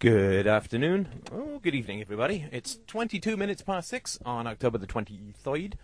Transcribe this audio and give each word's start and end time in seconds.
Good 0.00 0.46
afternoon. 0.46 1.08
Oh, 1.30 1.58
good 1.58 1.74
evening, 1.74 2.00
everybody. 2.00 2.46
It's 2.50 2.78
22 2.86 3.36
minutes 3.36 3.60
past 3.60 3.90
6 3.90 4.20
on 4.24 4.46
October 4.46 4.78
the 4.78 4.86
23rd, 4.86 5.74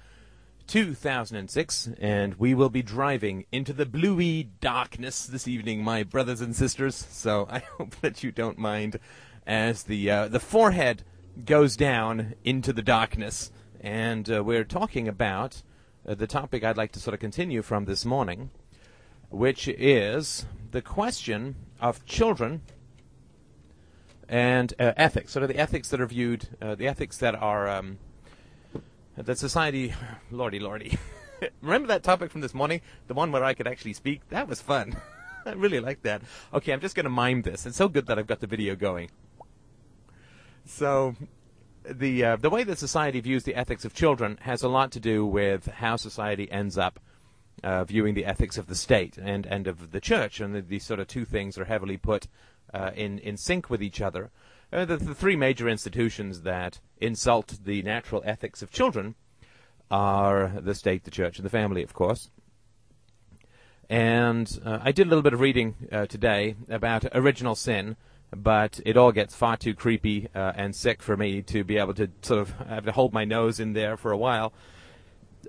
2006, 0.66 1.90
and 2.00 2.34
we 2.36 2.54
will 2.54 2.70
be 2.70 2.80
driving 2.80 3.44
into 3.52 3.74
the 3.74 3.84
bluey 3.84 4.44
darkness 4.62 5.26
this 5.26 5.46
evening, 5.46 5.84
my 5.84 6.02
brothers 6.02 6.40
and 6.40 6.56
sisters. 6.56 6.94
So 7.10 7.46
I 7.50 7.58
hope 7.58 7.96
that 7.96 8.22
you 8.22 8.32
don't 8.32 8.56
mind 8.56 8.98
as 9.46 9.82
the, 9.82 10.10
uh, 10.10 10.28
the 10.28 10.40
forehead 10.40 11.02
goes 11.44 11.76
down 11.76 12.36
into 12.42 12.72
the 12.72 12.80
darkness. 12.80 13.52
And 13.82 14.30
uh, 14.32 14.42
we're 14.42 14.64
talking 14.64 15.08
about 15.08 15.62
uh, 16.08 16.14
the 16.14 16.26
topic 16.26 16.64
I'd 16.64 16.78
like 16.78 16.92
to 16.92 17.00
sort 17.00 17.12
of 17.12 17.20
continue 17.20 17.60
from 17.60 17.84
this 17.84 18.06
morning, 18.06 18.48
which 19.28 19.68
is 19.68 20.46
the 20.70 20.80
question 20.80 21.56
of 21.82 22.06
children 22.06 22.62
and 24.28 24.72
uh, 24.78 24.92
ethics, 24.96 25.32
sort 25.32 25.42
of 25.42 25.48
the 25.48 25.58
ethics 25.58 25.88
that 25.90 26.00
are 26.00 26.06
viewed, 26.06 26.48
uh, 26.60 26.74
the 26.74 26.88
ethics 26.88 27.18
that 27.18 27.34
are 27.34 27.68
um, 27.68 27.98
that 29.16 29.38
society, 29.38 29.94
lordy, 30.30 30.58
lordy. 30.58 30.98
Remember 31.60 31.88
that 31.88 32.02
topic 32.02 32.30
from 32.30 32.40
this 32.40 32.54
morning, 32.54 32.80
the 33.08 33.14
one 33.14 33.30
where 33.30 33.44
I 33.44 33.54
could 33.54 33.66
actually 33.66 33.92
speak? 33.92 34.28
That 34.30 34.48
was 34.48 34.60
fun. 34.60 34.96
I 35.46 35.52
really 35.52 35.80
like 35.80 36.02
that. 36.02 36.22
Okay, 36.52 36.72
I'm 36.72 36.80
just 36.80 36.96
going 36.96 37.04
to 37.04 37.10
mime 37.10 37.42
this. 37.42 37.66
It's 37.66 37.76
so 37.76 37.88
good 37.88 38.06
that 38.06 38.18
I've 38.18 38.26
got 38.26 38.40
the 38.40 38.46
video 38.46 38.74
going. 38.74 39.10
So, 40.64 41.14
the 41.88 42.24
uh, 42.24 42.36
the 42.36 42.50
way 42.50 42.64
that 42.64 42.78
society 42.78 43.20
views 43.20 43.44
the 43.44 43.54
ethics 43.54 43.84
of 43.84 43.94
children 43.94 44.38
has 44.42 44.64
a 44.64 44.68
lot 44.68 44.90
to 44.92 45.00
do 45.00 45.24
with 45.24 45.66
how 45.66 45.94
society 45.94 46.50
ends 46.50 46.76
up 46.76 46.98
uh, 47.62 47.84
viewing 47.84 48.14
the 48.14 48.24
ethics 48.24 48.58
of 48.58 48.66
the 48.66 48.74
state 48.74 49.16
and 49.18 49.46
and 49.46 49.68
of 49.68 49.92
the 49.92 50.00
church, 50.00 50.40
and 50.40 50.52
the, 50.52 50.60
these 50.60 50.84
sort 50.84 50.98
of 50.98 51.06
two 51.06 51.24
things 51.24 51.56
are 51.56 51.66
heavily 51.66 51.96
put 51.96 52.26
uh, 52.72 52.90
in 52.94 53.18
in 53.18 53.36
sync 53.36 53.70
with 53.70 53.82
each 53.82 54.00
other. 54.00 54.30
Uh, 54.72 54.84
the, 54.84 54.96
the, 54.96 55.14
three 55.14 55.36
major 55.36 55.68
institutions 55.68 56.42
that 56.42 56.80
insult 57.00 57.58
the 57.64 57.82
natural 57.82 58.22
ethics 58.26 58.62
of 58.62 58.70
children 58.70 59.14
are 59.90 60.52
the 60.60 60.74
state, 60.74 61.04
the 61.04 61.10
church, 61.10 61.38
and 61.38 61.46
the 61.46 61.50
family, 61.50 61.82
of 61.82 61.94
course. 61.94 62.30
And 63.88 64.58
uh, 64.64 64.80
I 64.82 64.90
did 64.90 65.06
a 65.06 65.08
little 65.08 65.22
bit 65.22 65.32
of 65.32 65.40
reading 65.40 65.76
uh, 65.92 66.06
today 66.06 66.56
about 66.68 67.04
original 67.14 67.54
sin, 67.54 67.96
but 68.34 68.80
it 68.84 68.96
all 68.96 69.12
gets 69.12 69.36
far 69.36 69.56
too 69.56 69.74
creepy 69.74 70.28
uh, 70.34 70.52
and 70.56 70.74
sick 70.74 71.02
for 71.02 71.16
me 71.16 71.42
to 71.42 71.62
be 71.62 71.78
able 71.78 71.94
to 71.94 72.10
sort 72.22 72.40
of 72.40 72.50
have 72.68 72.84
to 72.86 72.92
hold 72.92 73.12
my 73.12 73.24
nose 73.24 73.60
in 73.60 73.74
there 73.74 73.96
for 73.96 74.10
a 74.10 74.16
while, 74.16 74.52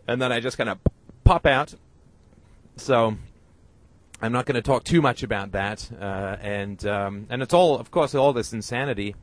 and 0.08 0.22
then 0.22 0.32
I 0.32 0.40
just 0.40 0.58
kind 0.58 0.70
of 0.70 0.78
pop 1.24 1.48
out. 1.48 1.74
So 2.76 3.18
I'm 4.22 4.32
not 4.32 4.46
going 4.48 4.56
to 4.56 4.64
talk 4.64 4.84
too 4.84 5.02
much 5.02 5.22
about 5.22 5.52
that, 5.52 5.90
uh, 5.92 6.38
and 6.42 6.84
um, 6.88 7.28
and 7.30 7.44
it's 7.44 7.54
all, 7.54 7.78
of 7.78 7.92
course, 7.92 8.16
all 8.16 8.34
this 8.34 8.52
insanity. 8.52 9.16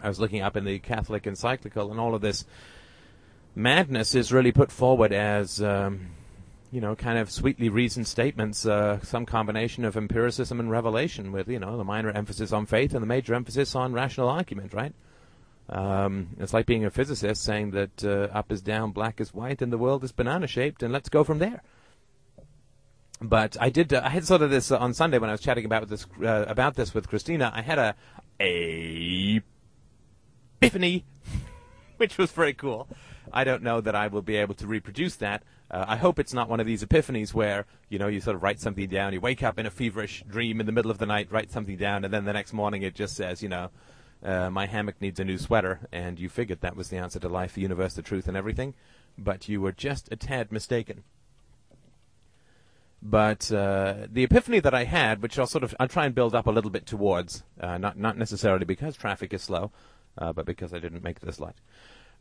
I 0.00 0.08
was 0.08 0.18
looking 0.18 0.40
up 0.40 0.56
in 0.56 0.64
the 0.64 0.78
Catholic 0.78 1.24
Encyclical, 1.24 1.90
and 1.90 2.00
all 2.00 2.14
of 2.14 2.22
this 2.22 2.46
madness 3.54 4.14
is 4.14 4.32
really 4.32 4.50
put 4.50 4.72
forward 4.72 5.12
as, 5.12 5.62
um, 5.62 6.12
you 6.72 6.80
know, 6.80 6.96
kind 6.96 7.18
of 7.18 7.30
sweetly 7.30 7.68
reasoned 7.68 8.06
statements, 8.06 8.64
uh, 8.64 8.98
some 9.02 9.26
combination 9.26 9.84
of 9.84 9.94
empiricism 9.94 10.58
and 10.58 10.70
revelation, 10.70 11.30
with 11.30 11.48
you 11.48 11.58
know 11.58 11.76
the 11.76 11.84
minor 11.84 12.10
emphasis 12.10 12.50
on 12.50 12.64
faith 12.64 12.94
and 12.94 13.02
the 13.02 13.06
major 13.06 13.34
emphasis 13.34 13.74
on 13.76 13.92
rational 13.92 14.30
argument, 14.30 14.72
right? 14.72 14.94
Um, 15.68 16.28
it's 16.40 16.54
like 16.54 16.64
being 16.64 16.86
a 16.86 16.90
physicist 16.90 17.44
saying 17.44 17.72
that 17.72 18.02
uh, 18.02 18.36
up 18.36 18.50
is 18.50 18.62
down, 18.62 18.92
black 18.92 19.20
is 19.20 19.34
white, 19.34 19.60
and 19.60 19.70
the 19.70 19.78
world 19.78 20.02
is 20.02 20.12
banana 20.12 20.46
shaped, 20.46 20.82
and 20.82 20.94
let's 20.94 21.10
go 21.10 21.24
from 21.24 21.40
there 21.40 21.62
but 23.22 23.56
I 23.60 23.70
did. 23.70 23.92
Uh, 23.92 24.02
I 24.04 24.10
had 24.10 24.26
sort 24.26 24.42
of 24.42 24.50
this 24.50 24.70
uh, 24.70 24.78
on 24.78 24.94
Sunday 24.94 25.18
when 25.18 25.30
I 25.30 25.32
was 25.32 25.40
chatting 25.40 25.64
about 25.64 25.88
this 25.88 26.06
uh, 26.22 26.44
about 26.48 26.74
this 26.74 26.92
with 26.92 27.08
Christina. 27.08 27.52
I 27.54 27.62
had 27.62 27.78
a 27.78 27.94
a 28.40 29.42
epiphany, 30.60 31.04
which 31.96 32.18
was 32.18 32.32
very 32.32 32.54
cool. 32.54 32.88
I 33.32 33.44
don't 33.44 33.62
know 33.62 33.80
that 33.80 33.94
I 33.94 34.08
will 34.08 34.22
be 34.22 34.36
able 34.36 34.54
to 34.54 34.66
reproduce 34.66 35.16
that. 35.16 35.42
Uh, 35.70 35.84
I 35.88 35.96
hope 35.96 36.18
it's 36.18 36.34
not 36.34 36.48
one 36.48 36.60
of 36.60 36.66
these 36.66 36.84
epiphanies 36.84 37.32
where 37.32 37.66
you 37.88 37.98
know 37.98 38.08
you 38.08 38.20
sort 38.20 38.36
of 38.36 38.42
write 38.42 38.60
something 38.60 38.88
down. 38.88 39.12
You 39.12 39.20
wake 39.20 39.42
up 39.42 39.58
in 39.58 39.66
a 39.66 39.70
feverish 39.70 40.24
dream 40.28 40.60
in 40.60 40.66
the 40.66 40.72
middle 40.72 40.90
of 40.90 40.98
the 40.98 41.06
night, 41.06 41.28
write 41.30 41.50
something 41.50 41.76
down, 41.76 42.04
and 42.04 42.12
then 42.12 42.24
the 42.24 42.32
next 42.32 42.52
morning 42.52 42.82
it 42.82 42.94
just 42.94 43.14
says, 43.14 43.42
you 43.42 43.48
know, 43.48 43.70
uh, 44.22 44.50
my 44.50 44.66
hammock 44.66 45.00
needs 45.00 45.20
a 45.20 45.24
new 45.24 45.38
sweater, 45.38 45.80
and 45.92 46.18
you 46.18 46.28
figured 46.28 46.60
that 46.60 46.76
was 46.76 46.88
the 46.88 46.96
answer 46.96 47.18
to 47.20 47.28
life, 47.28 47.54
the 47.54 47.62
universe, 47.62 47.94
the 47.94 48.02
truth, 48.02 48.28
and 48.28 48.36
everything, 48.36 48.74
but 49.16 49.48
you 49.48 49.60
were 49.60 49.72
just 49.72 50.08
a 50.12 50.16
tad 50.16 50.50
mistaken. 50.52 51.04
But 53.04 53.50
uh, 53.50 54.06
the 54.10 54.22
epiphany 54.22 54.60
that 54.60 54.74
I 54.74 54.84
had, 54.84 55.22
which 55.22 55.36
I'll 55.36 55.48
sort 55.48 55.64
of 55.64 55.74
I'll 55.80 55.88
try 55.88 56.06
and 56.06 56.14
build 56.14 56.36
up 56.36 56.46
a 56.46 56.52
little 56.52 56.70
bit 56.70 56.86
towards, 56.86 57.42
uh, 57.60 57.76
not 57.76 57.98
not 57.98 58.16
necessarily 58.16 58.64
because 58.64 58.96
traffic 58.96 59.34
is 59.34 59.42
slow, 59.42 59.72
uh, 60.16 60.32
but 60.32 60.46
because 60.46 60.72
I 60.72 60.78
didn't 60.78 61.02
make 61.02 61.18
this 61.20 61.40
light. 61.40 61.56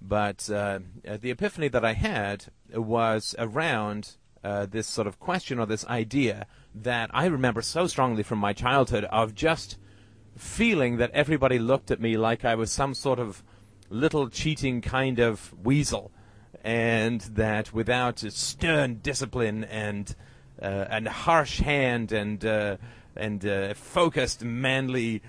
But 0.02 0.50
uh, 0.50 0.80
uh, 1.08 1.18
the 1.18 1.30
epiphany 1.30 1.68
that 1.68 1.86
I 1.86 1.94
had 1.94 2.46
was 2.74 3.36
around 3.38 4.16
uh, 4.44 4.66
this 4.66 4.88
sort 4.88 5.06
of 5.06 5.20
question 5.20 5.60
or 5.60 5.68
this 5.68 5.86
idea 5.86 6.48
that 6.74 7.12
I 7.14 7.28
remember 7.28 7.62
so 7.62 7.86
strongly 7.86 8.24
from 8.24 8.40
my 8.40 8.54
childhood 8.54 9.04
of 9.06 9.36
just 9.36 9.78
feeling 10.36 10.98
that 10.98 11.12
everybody 11.12 11.60
looked 11.60 11.92
at 11.92 12.02
me 12.02 12.18
like 12.18 12.44
I 12.44 12.56
was 12.56 12.72
some 12.72 12.96
sort 12.96 13.20
of 13.20 13.44
little 13.92 14.30
cheating 14.30 14.82
kind 14.82 15.20
of 15.20 15.54
weasel, 15.64 16.12
and 16.64 17.22
that 17.22 17.72
without 17.72 18.20
stern 18.20 18.96
discipline 19.04 19.64
and 19.66 20.16
and 20.62 21.08
harsh 21.08 21.60
hand 21.60 22.12
and 22.12 22.46
uh, 22.46 22.78
and 23.16 23.46
uh, 23.46 23.74
focused 23.74 24.44
manly 24.44 25.22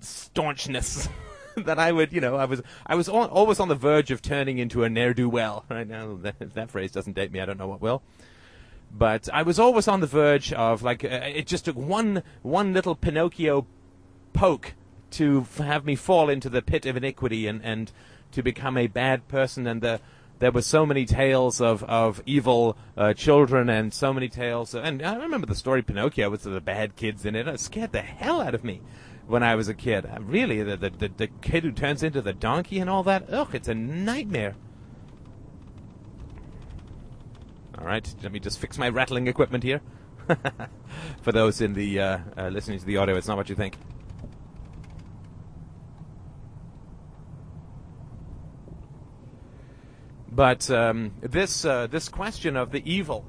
staunchness 0.00 1.08
that 1.56 1.78
I 1.78 1.92
would, 1.92 2.12
you 2.12 2.20
know, 2.20 2.36
I 2.36 2.44
was 2.44 2.62
I 2.86 2.94
was 2.94 3.08
on, 3.08 3.28
always 3.28 3.60
on 3.60 3.68
the 3.68 3.74
verge 3.74 4.10
of 4.10 4.22
turning 4.22 4.58
into 4.58 4.84
a 4.84 4.90
ne'er 4.90 5.14
do 5.14 5.28
well. 5.28 5.64
Right 5.70 5.88
now, 5.88 6.18
that, 6.22 6.36
if 6.40 6.54
that 6.54 6.70
phrase 6.70 6.92
doesn't 6.92 7.14
date 7.14 7.32
me, 7.32 7.40
I 7.40 7.46
don't 7.46 7.58
know 7.58 7.68
what 7.68 7.80
will. 7.80 8.02
But 8.92 9.28
I 9.32 9.42
was 9.42 9.58
always 9.58 9.86
on 9.86 10.00
the 10.00 10.06
verge 10.06 10.52
of 10.52 10.82
like 10.82 11.04
uh, 11.04 11.08
it 11.08 11.46
just 11.46 11.64
took 11.64 11.76
one 11.76 12.22
one 12.42 12.72
little 12.72 12.94
Pinocchio 12.94 13.66
poke 14.32 14.74
to 15.12 15.40
f- 15.42 15.58
have 15.58 15.84
me 15.84 15.96
fall 15.96 16.28
into 16.28 16.48
the 16.48 16.62
pit 16.62 16.86
of 16.86 16.96
iniquity 16.96 17.46
and 17.46 17.64
and 17.64 17.92
to 18.32 18.42
become 18.42 18.76
a 18.76 18.86
bad 18.86 19.26
person 19.28 19.66
and 19.66 19.80
the 19.80 20.00
there 20.40 20.50
were 20.50 20.62
so 20.62 20.84
many 20.84 21.04
tales 21.04 21.60
of 21.60 21.84
of 21.84 22.22
evil 22.26 22.76
uh, 22.96 23.12
children 23.12 23.68
and 23.68 23.94
so 23.94 24.12
many 24.12 24.28
tales. 24.28 24.74
Of, 24.74 24.84
and 24.84 25.02
I 25.02 25.14
remember 25.14 25.46
the 25.46 25.54
story 25.54 25.82
Pinocchio 25.82 26.28
with 26.28 26.42
the 26.42 26.60
bad 26.60 26.96
kids 26.96 27.24
in 27.24 27.36
it. 27.36 27.46
It 27.46 27.60
scared 27.60 27.92
the 27.92 28.02
hell 28.02 28.40
out 28.40 28.54
of 28.54 28.64
me 28.64 28.80
when 29.26 29.42
I 29.42 29.54
was 29.54 29.68
a 29.68 29.74
kid. 29.74 30.06
Uh, 30.06 30.18
really, 30.20 30.62
the, 30.62 30.76
the 30.76 30.90
the 30.90 31.08
the 31.08 31.26
kid 31.28 31.62
who 31.62 31.70
turns 31.70 32.02
into 32.02 32.22
the 32.22 32.32
donkey 32.32 32.80
and 32.80 32.90
all 32.90 33.02
that. 33.04 33.30
Ugh, 33.30 33.54
it's 33.54 33.68
a 33.68 33.74
nightmare. 33.74 34.56
All 37.78 37.86
right, 37.86 38.14
let 38.22 38.32
me 38.32 38.40
just 38.40 38.58
fix 38.58 38.78
my 38.78 38.88
rattling 38.88 39.26
equipment 39.26 39.62
here. 39.62 39.80
For 41.22 41.32
those 41.32 41.60
in 41.60 41.74
the 41.74 42.00
uh, 42.00 42.18
uh, 42.36 42.48
listening 42.48 42.78
to 42.78 42.84
the 42.84 42.96
audio, 42.96 43.16
it's 43.16 43.28
not 43.28 43.36
what 43.36 43.48
you 43.48 43.54
think. 43.54 43.76
But 50.32 50.70
um, 50.70 51.12
this 51.20 51.64
uh, 51.64 51.86
this 51.88 52.08
question 52.08 52.56
of 52.56 52.70
the 52.70 52.82
evil 52.90 53.24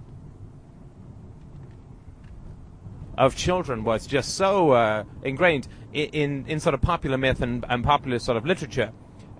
of 3.17 3.35
children 3.35 3.84
was 3.84 4.07
just 4.07 4.35
so 4.35 4.72
uh, 4.72 5.03
ingrained 5.23 5.67
in, 5.94 6.09
in, 6.09 6.45
in 6.47 6.59
sort 6.59 6.73
of 6.73 6.81
popular 6.81 7.17
myth 7.17 7.41
and, 7.41 7.66
and, 7.69 7.84
popular 7.84 8.19
sort 8.19 8.38
of 8.38 8.45
literature. 8.45 8.91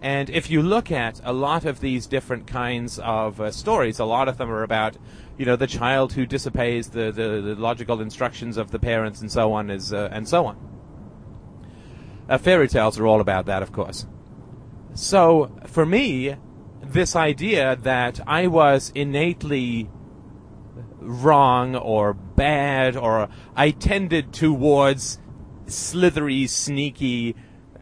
And 0.02 0.30
if 0.30 0.50
you 0.50 0.62
look 0.62 0.92
at 0.92 1.22
a 1.24 1.32
lot 1.32 1.66
of 1.66 1.80
these 1.80 2.08
different 2.08 2.48
kinds 2.48 3.00
of 3.00 3.40
uh, 3.40 3.52
stories, 3.52 4.00
a 4.00 4.06
lot 4.06 4.28
of 4.28 4.38
them 4.38 4.50
are 4.50 4.64
about, 4.64 4.98
you 5.38 5.46
know, 5.46 5.56
the 5.56 5.68
child 5.68 6.14
who 6.14 6.26
disobeys 6.26 6.90
the, 6.90 7.12
the, 7.12 7.42
the 7.42 7.56
logical 7.56 8.02
instructions 8.02 8.58
of 8.58 8.72
the 8.72 8.80
parents 8.80 9.22
and 9.22 9.32
so 9.32 9.54
on, 9.54 9.70
is 9.70 9.94
uh, 9.94 10.10
and 10.12 10.28
so 10.28 10.46
on. 10.48 10.58
Uh, 12.28 12.38
fairy 12.38 12.68
tales 12.68 13.00
are 13.00 13.06
all 13.06 13.22
about 13.22 13.46
that, 13.46 13.62
of 13.62 13.72
course. 13.72 14.08
So 14.96 15.52
for 15.68 15.86
me, 15.86 16.36
this 16.92 17.16
idea 17.16 17.76
that 17.78 18.20
I 18.28 18.48
was 18.48 18.92
innately 18.94 19.90
wrong 21.00 21.76
or 21.76 22.14
bad 22.14 22.96
or 22.96 23.30
I 23.56 23.72
tended 23.72 24.34
towards 24.34 25.20
slithery, 25.68 26.48
sneaky 26.48 27.36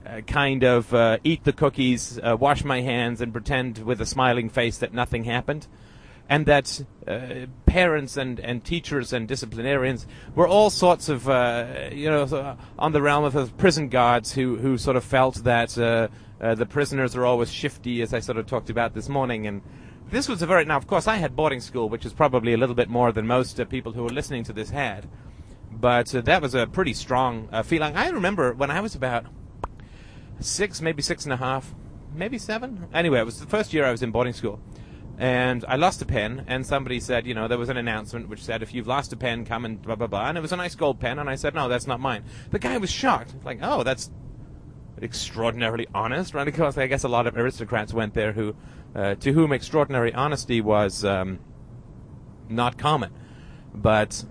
uh, 0.05 0.21
kind 0.21 0.63
of 0.63 0.93
uh, 0.93 1.17
eat 1.23 1.43
the 1.43 1.53
cookies, 1.53 2.19
uh, 2.19 2.35
wash 2.39 2.63
my 2.63 2.81
hands, 2.81 3.21
and 3.21 3.31
pretend 3.31 3.79
with 3.79 4.01
a 4.01 4.05
smiling 4.05 4.49
face 4.49 4.77
that 4.77 4.93
nothing 4.93 5.25
happened. 5.25 5.67
And 6.31 6.45
that 6.45 6.83
uh, 7.07 7.47
parents 7.65 8.15
and, 8.15 8.39
and 8.39 8.63
teachers 8.63 9.13
and 9.13 9.27
disciplinarians 9.27 10.05
were 10.35 10.47
all 10.47 10.69
sorts 10.69 11.09
of, 11.09 11.27
uh, 11.27 11.89
you 11.91 12.09
know, 12.09 12.57
on 12.77 12.91
the 12.91 13.01
realm 13.01 13.23
of 13.23 13.57
prison 13.57 13.89
guards 13.89 14.33
who, 14.33 14.57
who 14.57 14.77
sort 14.77 14.95
of 14.95 15.03
felt 15.03 15.43
that 15.43 15.77
uh, 16.41 16.55
the 16.55 16.65
prisoners 16.65 17.15
are 17.15 17.25
always 17.25 17.51
shifty, 17.51 18.01
as 18.01 18.13
I 18.13 18.19
sort 18.19 18.37
of 18.37 18.47
talked 18.47 18.69
about 18.69 18.93
this 18.93 19.09
morning. 19.09 19.47
And 19.47 19.61
this 20.09 20.27
was 20.29 20.41
a 20.41 20.45
very 20.45 20.65
now, 20.65 20.77
of 20.77 20.87
course, 20.87 21.07
I 21.07 21.17
had 21.17 21.35
boarding 21.35 21.59
school, 21.59 21.89
which 21.89 22.05
is 22.05 22.13
probably 22.13 22.53
a 22.53 22.57
little 22.57 22.75
bit 22.75 22.89
more 22.89 23.11
than 23.11 23.27
most 23.27 23.59
uh, 23.59 23.65
people 23.65 23.91
who 23.91 24.05
are 24.05 24.09
listening 24.09 24.43
to 24.45 24.53
this 24.53 24.69
had. 24.69 25.09
But 25.71 26.13
uh, 26.15 26.21
that 26.21 26.41
was 26.41 26.55
a 26.55 26.67
pretty 26.67 26.93
strong 26.93 27.49
uh, 27.51 27.63
feeling. 27.63 27.95
I 27.95 28.09
remember 28.09 28.53
when 28.53 28.71
I 28.71 28.81
was 28.81 28.95
about 28.95 29.25
six, 30.39 30.81
maybe 30.81 31.01
six 31.01 31.25
and 31.25 31.33
a 31.33 31.37
half, 31.37 31.73
maybe 32.13 32.37
seven. 32.37 32.87
Anyway, 32.93 33.19
it 33.19 33.25
was 33.25 33.39
the 33.39 33.45
first 33.45 33.73
year 33.73 33.85
I 33.85 33.91
was 33.91 34.01
in 34.01 34.11
boarding 34.11 34.33
school. 34.33 34.59
And 35.17 35.65
I 35.67 35.75
lost 35.75 36.01
a 36.01 36.05
pen, 36.05 36.45
and 36.47 36.65
somebody 36.65 37.01
said, 37.01 37.27
you 37.27 37.33
know, 37.33 37.49
there 37.49 37.57
was 37.57 37.67
an 37.67 37.75
announcement 37.75 38.29
which 38.29 38.41
said, 38.41 38.63
if 38.63 38.73
you've 38.73 38.87
lost 38.87 39.11
a 39.11 39.17
pen, 39.17 39.43
come 39.43 39.65
and 39.65 39.81
blah, 39.81 39.95
blah, 39.95 40.07
blah. 40.07 40.29
And 40.29 40.37
it 40.37 40.41
was 40.41 40.53
a 40.53 40.55
nice 40.55 40.75
gold 40.75 41.01
pen, 41.01 41.19
and 41.19 41.29
I 41.29 41.35
said, 41.35 41.53
no, 41.53 41.67
that's 41.67 41.87
not 41.87 41.99
mine. 41.99 42.23
The 42.51 42.59
guy 42.59 42.77
was 42.77 42.89
shocked. 42.89 43.35
Like, 43.43 43.59
oh, 43.61 43.83
that's 43.83 44.09
extraordinarily 45.01 45.87
honest, 45.93 46.33
right? 46.33 46.45
Because 46.45 46.77
I 46.77 46.87
guess 46.87 47.03
a 47.03 47.07
lot 47.07 47.27
of 47.27 47.37
aristocrats 47.37 47.93
went 47.93 48.13
there 48.13 48.33
who, 48.33 48.55
uh, 48.95 49.15
to 49.15 49.33
whom 49.33 49.51
extraordinary 49.51 50.13
honesty 50.13 50.61
was 50.61 51.05
um, 51.05 51.39
not 52.47 52.77
common. 52.77 53.11
But 53.73 54.23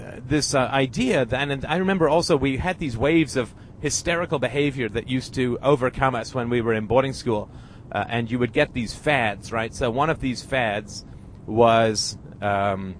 uh, 0.00 0.20
this 0.26 0.54
uh, 0.54 0.68
idea, 0.72 1.24
then, 1.24 1.50
and 1.50 1.64
I 1.64 1.76
remember 1.76 2.08
also 2.08 2.36
we 2.36 2.56
had 2.56 2.78
these 2.78 2.96
waves 2.96 3.36
of 3.36 3.54
hysterical 3.80 4.38
behavior 4.38 4.88
that 4.88 5.08
used 5.08 5.34
to 5.34 5.58
overcome 5.62 6.14
us 6.14 6.34
when 6.34 6.48
we 6.48 6.60
were 6.60 6.74
in 6.74 6.86
boarding 6.86 7.12
school, 7.12 7.50
uh, 7.90 8.04
and 8.08 8.30
you 8.30 8.38
would 8.38 8.52
get 8.52 8.72
these 8.72 8.94
fads, 8.94 9.52
right? 9.52 9.74
So 9.74 9.90
one 9.90 10.10
of 10.10 10.20
these 10.20 10.42
fads 10.42 11.04
was. 11.46 12.16
Um, 12.40 12.96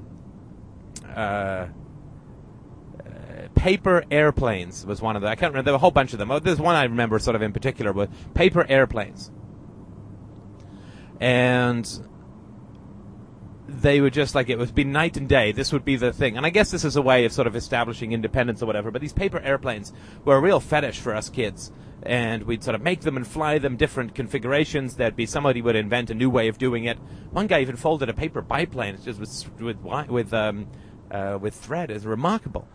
uh, 1.15 1.67
paper 3.63 4.03
airplanes 4.11 4.85
was 4.85 5.01
one 5.01 5.15
of 5.15 5.23
them. 5.23 5.31
I 5.31 5.37
can't 5.37 5.53
remember. 5.53 5.67
There 5.67 5.75
were 5.75 5.77
a 5.77 5.79
whole 5.79 5.93
bunch 5.93 6.13
of 6.13 6.19
them. 6.19 6.33
Oh, 6.33 6.41
there's 6.41 6.59
one 6.59 6.75
I 6.75 6.83
remember 6.83 7.21
sort 7.21 7.37
of 7.37 7.43
in 7.43 7.53
particular, 7.53 7.93
but 7.93 8.11
paper 8.35 8.67
airplanes. 8.69 9.31
And 11.21 11.89
they 13.69 14.01
were 14.01 14.11
just 14.11 14.35
like 14.35 14.51
it 14.51 14.59
would 14.59 14.75
be 14.75 14.83
night 14.83 15.17
and 15.17 15.29
day. 15.29 15.53
This 15.53 15.73
would 15.73 15.85
be 15.85 15.95
the 15.95 16.13
thing. 16.13 16.37
And 16.37 16.45
I 16.45 16.51
guess 16.51 16.73
this 16.73 16.85
is 16.85 16.97
a 16.97 17.03
way 17.03 17.25
of 17.25 17.31
sort 17.31 17.47
of 17.47 17.55
establishing 17.55 18.11
independence 18.11 18.65
or 18.65 18.67
whatever. 18.67 18.91
But 18.91 19.01
these 19.01 19.13
paper 19.13 19.39
airplanes 19.39 19.93
were 20.25 20.35
a 20.35 20.41
real 20.41 20.59
fetish 20.59 20.99
for 20.99 21.15
us 21.15 21.31
kids. 21.31 21.71
And 22.03 22.43
we'd 22.43 22.65
sort 22.65 22.75
of 22.75 22.83
make 22.83 23.03
them 23.03 23.17
and 23.17 23.25
fly 23.25 23.59
them 23.59 23.77
different 23.77 24.13
configurations. 24.17 24.97
There'd 24.97 25.15
be 25.15 25.25
somebody 25.25 25.63
would 25.63 25.77
invent 25.77 26.11
a 26.11 26.15
new 26.15 26.31
way 26.31 26.49
of 26.49 26.59
doing 26.59 26.87
it. 26.87 26.99
One 27.31 27.47
guy 27.47 27.61
even 27.61 27.77
folded 27.77 28.09
a 28.09 28.13
paper 28.13 28.43
biplane. 28.43 28.99
Just 29.05 29.21
with 29.21 29.61
with 29.61 29.77
with 30.09 30.35
um, 30.35 30.67
uh, 31.13 31.39
with 31.41 31.55
thread. 31.55 31.93
It's 31.93 32.05
remarkable. 32.05 32.67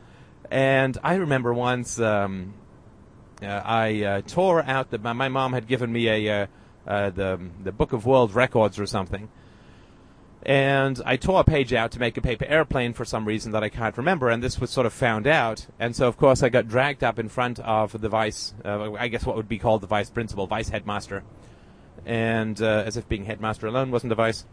And 0.49 0.97
I 1.03 1.15
remember 1.15 1.53
once 1.53 1.99
um, 1.99 2.53
uh, 3.41 3.47
I 3.47 4.03
uh, 4.03 4.21
tore 4.21 4.63
out 4.63 4.91
the. 4.91 4.97
My 4.97 5.29
mom 5.29 5.53
had 5.53 5.67
given 5.67 5.91
me 5.91 6.07
a 6.07 6.43
uh, 6.43 6.47
uh, 6.87 7.09
the 7.09 7.39
the 7.63 7.71
Book 7.71 7.93
of 7.93 8.05
World 8.05 8.33
Records 8.33 8.79
or 8.79 8.85
something, 8.85 9.29
and 10.43 11.01
I 11.05 11.17
tore 11.17 11.41
a 11.41 11.43
page 11.43 11.73
out 11.73 11.91
to 11.91 11.99
make 11.99 12.15
a 12.17 12.21
paper 12.21 12.45
airplane 12.45 12.93
for 12.93 13.03
some 13.03 13.25
reason 13.25 13.51
that 13.51 13.63
I 13.63 13.69
can't 13.69 13.97
remember. 13.97 14.29
And 14.29 14.41
this 14.41 14.59
was 14.59 14.69
sort 14.69 14.85
of 14.85 14.93
found 14.93 15.27
out, 15.27 15.67
and 15.79 15.95
so 15.95 16.07
of 16.07 16.17
course 16.17 16.41
I 16.41 16.49
got 16.49 16.67
dragged 16.67 17.03
up 17.03 17.19
in 17.19 17.27
front 17.27 17.59
of 17.59 17.99
the 17.99 18.09
vice. 18.09 18.53
Uh, 18.63 18.93
I 18.93 19.09
guess 19.09 19.25
what 19.25 19.35
would 19.35 19.49
be 19.49 19.59
called 19.59 19.81
the 19.81 19.87
vice 19.87 20.09
principal, 20.09 20.47
vice 20.47 20.69
headmaster, 20.69 21.23
and 22.05 22.61
uh, 22.61 22.83
as 22.85 22.95
if 22.95 23.09
being 23.09 23.25
headmaster 23.25 23.67
alone 23.67 23.91
wasn't 23.91 24.13
a 24.13 24.15
vice 24.15 24.45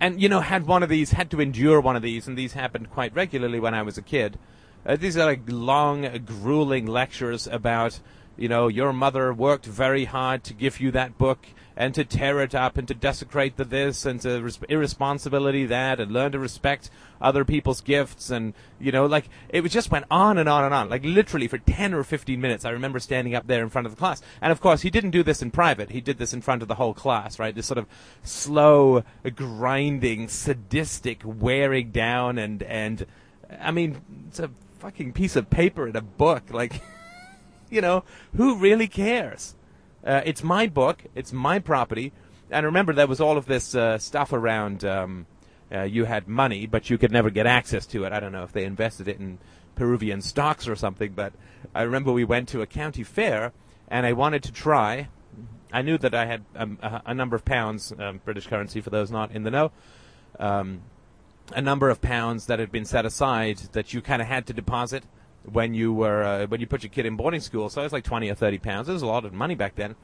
and 0.00 0.20
you 0.20 0.28
know 0.28 0.40
had 0.40 0.66
one 0.66 0.82
of 0.82 0.88
these 0.88 1.12
had 1.12 1.30
to 1.30 1.40
endure 1.40 1.80
one 1.80 1.96
of 1.96 2.02
these 2.02 2.26
and 2.26 2.36
these 2.36 2.52
happened 2.52 2.90
quite 2.90 3.14
regularly 3.14 3.60
when 3.60 3.74
i 3.74 3.80
was 3.80 3.96
a 3.96 4.02
kid 4.02 4.38
uh, 4.86 4.96
these 4.96 5.16
are 5.16 5.26
like 5.26 5.42
long, 5.46 6.08
grueling 6.24 6.86
lectures 6.86 7.46
about, 7.46 8.00
you 8.36 8.48
know, 8.48 8.68
your 8.68 8.92
mother 8.92 9.32
worked 9.32 9.66
very 9.66 10.04
hard 10.04 10.44
to 10.44 10.54
give 10.54 10.80
you 10.80 10.90
that 10.90 11.16
book 11.18 11.46
and 11.76 11.94
to 11.94 12.04
tear 12.04 12.40
it 12.40 12.54
up 12.54 12.76
and 12.76 12.86
to 12.88 12.94
desecrate 12.94 13.56
the 13.56 13.64
this 13.64 14.06
and 14.06 14.20
to 14.20 14.40
res- 14.40 14.58
irresponsibility 14.68 15.66
that 15.66 15.98
and 15.98 16.12
learn 16.12 16.32
to 16.32 16.38
respect 16.38 16.90
other 17.20 17.44
people's 17.44 17.80
gifts 17.80 18.30
and 18.30 18.52
you 18.78 18.92
know 18.92 19.06
like 19.06 19.28
it 19.48 19.62
just 19.62 19.90
went 19.90 20.04
on 20.10 20.38
and 20.38 20.48
on 20.48 20.64
and 20.64 20.74
on. 20.74 20.88
Like 20.88 21.04
literally 21.04 21.48
for 21.48 21.58
10 21.58 21.94
or 21.94 22.04
15 22.04 22.40
minutes 22.40 22.64
i 22.64 22.70
remember 22.70 23.00
standing 23.00 23.34
up 23.34 23.46
there 23.46 23.62
in 23.62 23.70
front 23.70 23.86
of 23.86 23.92
the 23.92 23.98
class. 23.98 24.22
And 24.40 24.52
of 24.52 24.60
course 24.60 24.82
he 24.82 24.90
didn't 24.90 25.10
do 25.10 25.22
this 25.22 25.42
in 25.42 25.50
private. 25.50 25.90
He 25.90 26.00
did 26.00 26.18
this 26.18 26.32
in 26.32 26.42
front 26.42 26.62
of 26.62 26.68
the 26.68 26.76
whole 26.76 26.94
class 26.94 27.38
right? 27.38 27.54
This 27.54 27.66
sort 27.66 27.78
of 27.78 27.86
slow 28.22 29.02
grinding 29.34 30.28
sadistic 30.28 31.22
wearing 31.24 31.90
down 31.90 32.38
and 32.38 32.62
and 32.62 33.06
i 33.60 33.70
mean 33.70 34.00
it's 34.28 34.38
a 34.38 34.50
fucking 34.84 35.14
piece 35.14 35.34
of 35.34 35.48
paper 35.48 35.88
in 35.88 35.96
a 35.96 36.02
book. 36.02 36.42
Like, 36.50 36.82
you 37.70 37.80
know, 37.80 38.04
who 38.36 38.56
really 38.56 38.86
cares? 38.86 39.54
Uh, 40.04 40.20
it's 40.26 40.44
my 40.44 40.66
book. 40.66 41.04
It's 41.14 41.32
my 41.32 41.58
property. 41.58 42.12
And 42.50 42.66
remember, 42.66 42.92
there 42.92 43.06
was 43.06 43.18
all 43.18 43.38
of 43.38 43.46
this 43.46 43.74
uh, 43.74 43.96
stuff 43.96 44.34
around. 44.34 44.84
Um, 44.84 45.26
uh, 45.72 45.84
you 45.84 46.04
had 46.04 46.28
money, 46.28 46.66
but 46.66 46.90
you 46.90 46.98
could 46.98 47.10
never 47.10 47.30
get 47.30 47.46
access 47.46 47.86
to 47.86 48.04
it. 48.04 48.12
I 48.12 48.20
don't 48.20 48.32
know 48.32 48.42
if 48.42 48.52
they 48.52 48.64
invested 48.64 49.08
it 49.08 49.18
in 49.18 49.38
Peruvian 49.74 50.20
stocks 50.20 50.68
or 50.68 50.76
something, 50.76 51.12
but 51.12 51.32
I 51.74 51.82
remember 51.82 52.12
we 52.12 52.24
went 52.24 52.50
to 52.50 52.60
a 52.60 52.66
county 52.66 53.02
fair, 53.02 53.52
and 53.88 54.04
I 54.04 54.12
wanted 54.12 54.42
to 54.42 54.52
try. 54.52 55.08
I 55.72 55.80
knew 55.80 55.96
that 55.96 56.14
I 56.14 56.26
had 56.26 56.44
um, 56.54 56.78
a, 56.82 57.02
a, 57.06 57.14
number 57.14 57.34
of 57.34 57.46
pounds, 57.46 57.92
um, 57.98 58.20
British 58.22 58.46
currency 58.46 58.82
for 58.82 58.90
those 58.90 59.10
not 59.10 59.32
in 59.32 59.44
the 59.44 59.50
know, 59.50 59.72
um, 60.38 60.82
a 61.52 61.60
number 61.60 61.90
of 61.90 62.00
pounds 62.00 62.46
that 62.46 62.58
had 62.58 62.72
been 62.72 62.84
set 62.84 63.04
aside 63.04 63.58
that 63.72 63.92
you 63.92 64.00
kind 64.00 64.22
of 64.22 64.28
had 64.28 64.46
to 64.46 64.52
deposit 64.52 65.04
when 65.44 65.74
you 65.74 65.92
were 65.92 66.22
uh, 66.22 66.46
when 66.46 66.60
you 66.60 66.66
put 66.66 66.82
your 66.82 66.90
kid 66.90 67.06
in 67.06 67.16
boarding 67.16 67.40
school. 67.40 67.68
So 67.68 67.80
it 67.80 67.84
was 67.84 67.92
like 67.92 68.04
twenty 68.04 68.30
or 68.30 68.34
thirty 68.34 68.58
pounds. 68.58 68.88
It 68.88 68.92
was 68.92 69.02
a 69.02 69.06
lot 69.06 69.24
of 69.24 69.32
money 69.32 69.54
back 69.54 69.74
then, 69.76 69.94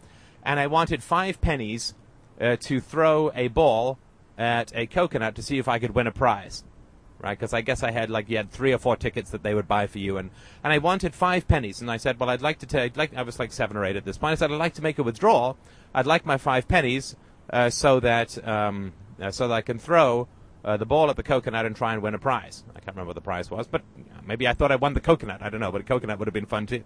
and 0.42 0.60
I 0.60 0.66
wanted 0.66 1.02
five 1.02 1.40
pennies 1.40 1.94
uh, 2.40 2.56
to 2.60 2.80
throw 2.80 3.32
a 3.34 3.48
ball 3.48 3.98
at 4.36 4.72
a 4.74 4.86
coconut 4.86 5.34
to 5.36 5.42
see 5.42 5.58
if 5.58 5.68
I 5.68 5.78
could 5.78 5.94
win 5.94 6.06
a 6.06 6.12
prize. 6.12 6.64
Right, 7.22 7.38
because 7.38 7.52
I 7.52 7.60
guess 7.60 7.82
I 7.82 7.90
had 7.90 8.08
like 8.08 8.30
you 8.30 8.38
had 8.38 8.50
three 8.50 8.72
or 8.72 8.78
four 8.78 8.96
tickets 8.96 9.30
that 9.32 9.42
they 9.42 9.52
would 9.52 9.68
buy 9.68 9.86
for 9.86 9.98
you, 9.98 10.16
and, 10.16 10.30
and 10.64 10.72
I 10.72 10.78
wanted 10.78 11.14
five 11.14 11.46
pennies, 11.46 11.82
and 11.82 11.90
I 11.90 11.98
said, 11.98 12.18
well, 12.18 12.30
I'd 12.30 12.40
like 12.40 12.60
to 12.60 12.66
take 12.66 12.96
like 12.96 13.14
I 13.14 13.20
was 13.20 13.38
like 13.38 13.52
seven 13.52 13.76
or 13.76 13.84
eight 13.84 13.96
at 13.96 14.06
this 14.06 14.16
point. 14.16 14.32
I 14.32 14.34
said 14.36 14.50
I'd 14.50 14.56
like 14.56 14.72
to 14.74 14.82
make 14.82 14.98
a 14.98 15.02
withdrawal. 15.02 15.58
I'd 15.94 16.06
like 16.06 16.24
my 16.24 16.38
five 16.38 16.66
pennies 16.66 17.16
uh, 17.50 17.68
so 17.68 18.00
that 18.00 18.46
um, 18.48 18.94
uh, 19.20 19.30
so 19.30 19.48
that 19.48 19.54
I 19.54 19.60
can 19.60 19.78
throw 19.78 20.28
uh, 20.64 20.76
the 20.76 20.86
ball 20.86 21.10
at 21.10 21.16
the 21.16 21.22
coconut 21.22 21.66
and 21.66 21.74
try 21.74 21.92
and 21.92 22.02
win 22.02 22.14
a 22.14 22.18
prize. 22.18 22.64
I 22.70 22.80
can't 22.80 22.96
remember 22.96 23.08
what 23.08 23.14
the 23.14 23.22
prize 23.22 23.50
was, 23.50 23.66
but 23.66 23.82
maybe 24.26 24.46
I 24.46 24.52
thought 24.52 24.72
I 24.72 24.76
won 24.76 24.94
the 24.94 25.00
coconut. 25.00 25.42
I 25.42 25.50
don't 25.50 25.60
know, 25.60 25.72
but 25.72 25.80
a 25.80 25.84
coconut 25.84 26.18
would 26.18 26.28
have 26.28 26.34
been 26.34 26.46
fun 26.46 26.66
too. 26.66 26.82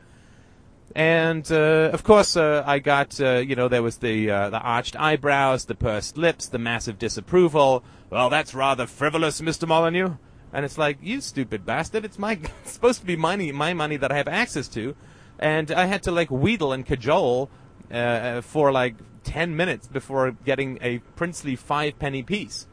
And 0.94 1.50
uh, 1.50 1.90
of 1.92 2.04
course, 2.04 2.36
uh, 2.36 2.62
I 2.66 2.78
got 2.78 3.20
uh, 3.20 3.36
you 3.36 3.56
know 3.56 3.68
there 3.68 3.82
was 3.82 3.98
the 3.98 4.30
uh, 4.30 4.50
the 4.50 4.60
arched 4.60 4.96
eyebrows, 4.96 5.64
the 5.64 5.74
pursed 5.74 6.16
lips, 6.16 6.48
the 6.48 6.58
massive 6.58 6.98
disapproval. 6.98 7.82
Well, 8.10 8.30
that's 8.30 8.54
rather 8.54 8.86
frivolous, 8.86 9.40
Mister 9.40 9.66
Molyneux. 9.66 10.16
And 10.52 10.64
it's 10.64 10.78
like 10.78 10.98
you 11.02 11.20
stupid 11.20 11.66
bastard! 11.66 12.04
It's 12.04 12.18
my 12.18 12.32
it's 12.62 12.72
supposed 12.72 13.00
to 13.00 13.06
be 13.06 13.16
money, 13.16 13.50
my 13.50 13.74
money 13.74 13.96
that 13.96 14.12
I 14.12 14.16
have 14.16 14.28
access 14.28 14.68
to, 14.68 14.94
and 15.38 15.70
I 15.72 15.86
had 15.86 16.02
to 16.04 16.12
like 16.12 16.30
wheedle 16.30 16.72
and 16.72 16.86
cajole 16.86 17.50
uh, 17.90 18.40
for 18.42 18.70
like 18.70 18.94
ten 19.24 19.56
minutes 19.56 19.88
before 19.88 20.30
getting 20.44 20.78
a 20.80 20.98
princely 21.16 21.56
five 21.56 21.98
penny 21.98 22.22
piece 22.22 22.68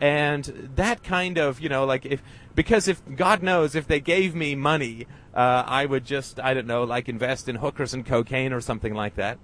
and 0.00 0.70
that 0.76 1.02
kind 1.02 1.38
of 1.38 1.60
you 1.60 1.68
know 1.68 1.84
like 1.84 2.04
if 2.04 2.22
because 2.54 2.88
if 2.88 3.02
God 3.14 3.42
knows 3.42 3.74
if 3.74 3.86
they 3.86 4.00
gave 4.00 4.34
me 4.34 4.54
money, 4.54 5.06
uh, 5.34 5.64
I 5.66 5.86
would 5.86 6.04
just 6.04 6.40
I 6.40 6.54
don't 6.54 6.66
know 6.66 6.84
like 6.84 7.08
invest 7.08 7.48
in 7.48 7.56
hookers 7.56 7.94
and 7.94 8.04
cocaine 8.04 8.52
or 8.52 8.60
something 8.60 8.94
like 8.94 9.16
that. 9.16 9.38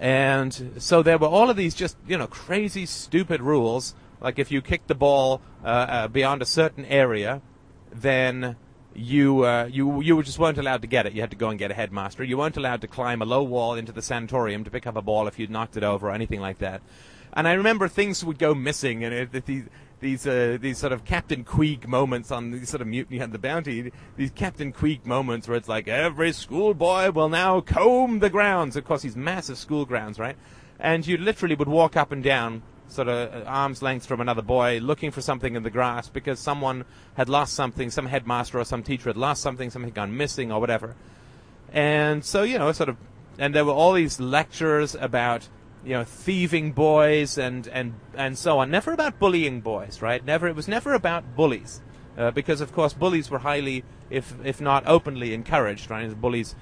And 0.00 0.74
so 0.78 1.02
there 1.02 1.18
were 1.18 1.26
all 1.26 1.50
of 1.50 1.56
these 1.56 1.74
just 1.74 1.96
you 2.06 2.16
know 2.16 2.26
crazy 2.26 2.86
stupid 2.86 3.40
rules. 3.40 3.94
Like 4.20 4.38
if 4.38 4.50
you 4.50 4.60
kicked 4.62 4.88
the 4.88 4.94
ball 4.94 5.40
uh, 5.64 5.66
uh, 5.66 6.08
beyond 6.08 6.42
a 6.42 6.46
certain 6.46 6.84
area, 6.86 7.40
then 7.92 8.56
you 8.94 9.44
uh, 9.44 9.68
you 9.70 10.00
you 10.00 10.22
just 10.22 10.38
weren't 10.38 10.58
allowed 10.58 10.82
to 10.82 10.88
get 10.88 11.06
it. 11.06 11.12
You 11.12 11.20
had 11.20 11.30
to 11.30 11.36
go 11.36 11.50
and 11.50 11.58
get 11.58 11.70
a 11.70 11.74
headmaster. 11.74 12.24
You 12.24 12.38
weren't 12.38 12.56
allowed 12.56 12.80
to 12.80 12.88
climb 12.88 13.22
a 13.22 13.24
low 13.24 13.42
wall 13.42 13.74
into 13.74 13.92
the 13.92 14.02
sanatorium 14.02 14.64
to 14.64 14.70
pick 14.70 14.86
up 14.86 14.96
a 14.96 15.02
ball 15.02 15.28
if 15.28 15.38
you'd 15.38 15.50
knocked 15.50 15.76
it 15.76 15.84
over 15.84 16.08
or 16.08 16.12
anything 16.12 16.40
like 16.40 16.58
that. 16.58 16.82
And 17.38 17.46
I 17.46 17.52
remember 17.52 17.86
things 17.86 18.24
would 18.24 18.40
go 18.40 18.52
missing, 18.52 19.04
and 19.04 19.14
it, 19.14 19.46
these 19.46 19.62
these 20.00 20.26
uh, 20.26 20.58
these 20.60 20.76
sort 20.76 20.92
of 20.92 21.04
Captain 21.04 21.44
Queeg 21.44 21.86
moments 21.86 22.32
on 22.32 22.50
these 22.50 22.68
sort 22.68 22.80
of 22.80 22.88
Mutiny 22.88 23.22
on 23.22 23.30
the 23.30 23.38
Bounty, 23.38 23.92
these 24.16 24.32
Captain 24.32 24.72
Queeg 24.72 25.06
moments 25.06 25.46
where 25.46 25.56
it's 25.56 25.68
like 25.68 25.86
every 25.86 26.32
schoolboy 26.32 27.12
will 27.12 27.28
now 27.28 27.60
comb 27.60 28.18
the 28.18 28.28
grounds. 28.28 28.76
Course, 28.80 29.02
these 29.02 29.14
massive 29.14 29.56
school 29.56 29.84
grounds, 29.84 30.18
right? 30.18 30.36
And 30.80 31.06
you 31.06 31.16
literally 31.16 31.54
would 31.54 31.68
walk 31.68 31.96
up 31.96 32.10
and 32.10 32.24
down, 32.24 32.62
sort 32.88 33.06
of 33.06 33.32
uh, 33.32 33.46
arm's 33.46 33.82
length 33.82 34.06
from 34.06 34.20
another 34.20 34.42
boy, 34.42 34.80
looking 34.80 35.12
for 35.12 35.20
something 35.20 35.54
in 35.54 35.62
the 35.62 35.70
grass 35.70 36.08
because 36.08 36.40
someone 36.40 36.86
had 37.14 37.28
lost 37.28 37.54
something, 37.54 37.88
some 37.88 38.06
headmaster 38.06 38.58
or 38.58 38.64
some 38.64 38.82
teacher 38.82 39.10
had 39.10 39.16
lost 39.16 39.42
something, 39.42 39.70
something 39.70 39.90
had 39.90 39.94
gone 39.94 40.16
missing 40.16 40.50
or 40.50 40.58
whatever. 40.58 40.96
And 41.72 42.24
so, 42.24 42.42
you 42.42 42.58
know, 42.58 42.72
sort 42.72 42.88
of, 42.88 42.96
and 43.38 43.54
there 43.54 43.64
were 43.64 43.70
all 43.70 43.92
these 43.92 44.18
lectures 44.18 44.96
about 44.96 45.48
you 45.84 45.92
know, 45.92 46.04
thieving 46.04 46.72
boys 46.72 47.38
and, 47.38 47.66
and, 47.68 47.94
and 48.14 48.36
so 48.36 48.58
on. 48.58 48.70
Never 48.70 48.92
about 48.92 49.18
bullying 49.18 49.60
boys, 49.60 50.02
right? 50.02 50.24
Never. 50.24 50.48
It 50.48 50.56
was 50.56 50.68
never 50.68 50.94
about 50.94 51.36
bullies, 51.36 51.80
uh, 52.16 52.30
because 52.32 52.60
of 52.60 52.72
course 52.72 52.92
bullies 52.92 53.30
were 53.30 53.38
highly, 53.38 53.84
if 54.10 54.34
if 54.44 54.60
not 54.60 54.84
openly, 54.86 55.34
encouraged. 55.34 55.90
Right? 55.90 56.20
Bullies, 56.20 56.54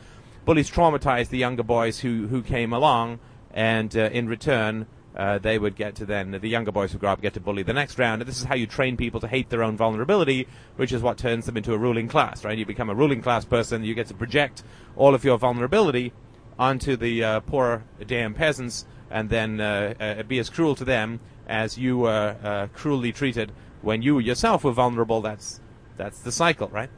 bullies 0.44 0.70
traumatized 0.70 1.30
the 1.30 1.38
younger 1.38 1.62
boys 1.62 2.00
who 2.00 2.26
who 2.28 2.42
came 2.42 2.72
along, 2.72 3.18
and 3.52 3.96
uh, 3.96 4.10
in 4.12 4.28
return, 4.28 4.86
uh, 5.16 5.38
they 5.38 5.58
would 5.58 5.76
get 5.76 5.94
to 5.96 6.04
then 6.04 6.30
the 6.30 6.48
younger 6.48 6.70
boys 6.70 6.92
would 6.92 7.00
grow 7.00 7.12
up 7.12 7.22
get 7.22 7.34
to 7.34 7.40
bully 7.40 7.62
the 7.62 7.72
next 7.72 7.98
round. 7.98 8.20
And 8.20 8.28
this 8.28 8.38
is 8.38 8.44
how 8.44 8.54
you 8.54 8.66
train 8.66 8.96
people 8.96 9.20
to 9.20 9.28
hate 9.28 9.48
their 9.48 9.62
own 9.62 9.76
vulnerability, 9.76 10.46
which 10.76 10.92
is 10.92 11.02
what 11.02 11.16
turns 11.16 11.46
them 11.46 11.56
into 11.56 11.72
a 11.72 11.78
ruling 11.78 12.06
class, 12.06 12.44
right? 12.44 12.56
You 12.56 12.66
become 12.66 12.90
a 12.90 12.94
ruling 12.94 13.22
class 13.22 13.44
person, 13.44 13.82
you 13.82 13.94
get 13.94 14.08
to 14.08 14.14
project 14.14 14.62
all 14.94 15.14
of 15.14 15.24
your 15.24 15.38
vulnerability 15.38 16.12
onto 16.58 16.96
the 16.96 17.24
uh, 17.24 17.40
poor 17.40 17.84
damn 18.06 18.34
peasants, 18.34 18.86
and 19.10 19.30
then 19.30 19.60
uh, 19.60 19.94
uh 20.00 20.22
be 20.24 20.38
as 20.38 20.50
cruel 20.50 20.74
to 20.74 20.84
them 20.84 21.20
as 21.46 21.78
you 21.78 21.98
were 21.98 22.36
uh, 22.42 22.66
cruelly 22.74 23.12
treated 23.12 23.52
when 23.82 24.02
you 24.02 24.18
yourself 24.18 24.64
were 24.64 24.72
vulnerable. 24.72 25.20
That's 25.20 25.60
that's 25.96 26.20
the 26.20 26.32
cycle, 26.32 26.68
right? 26.68 26.90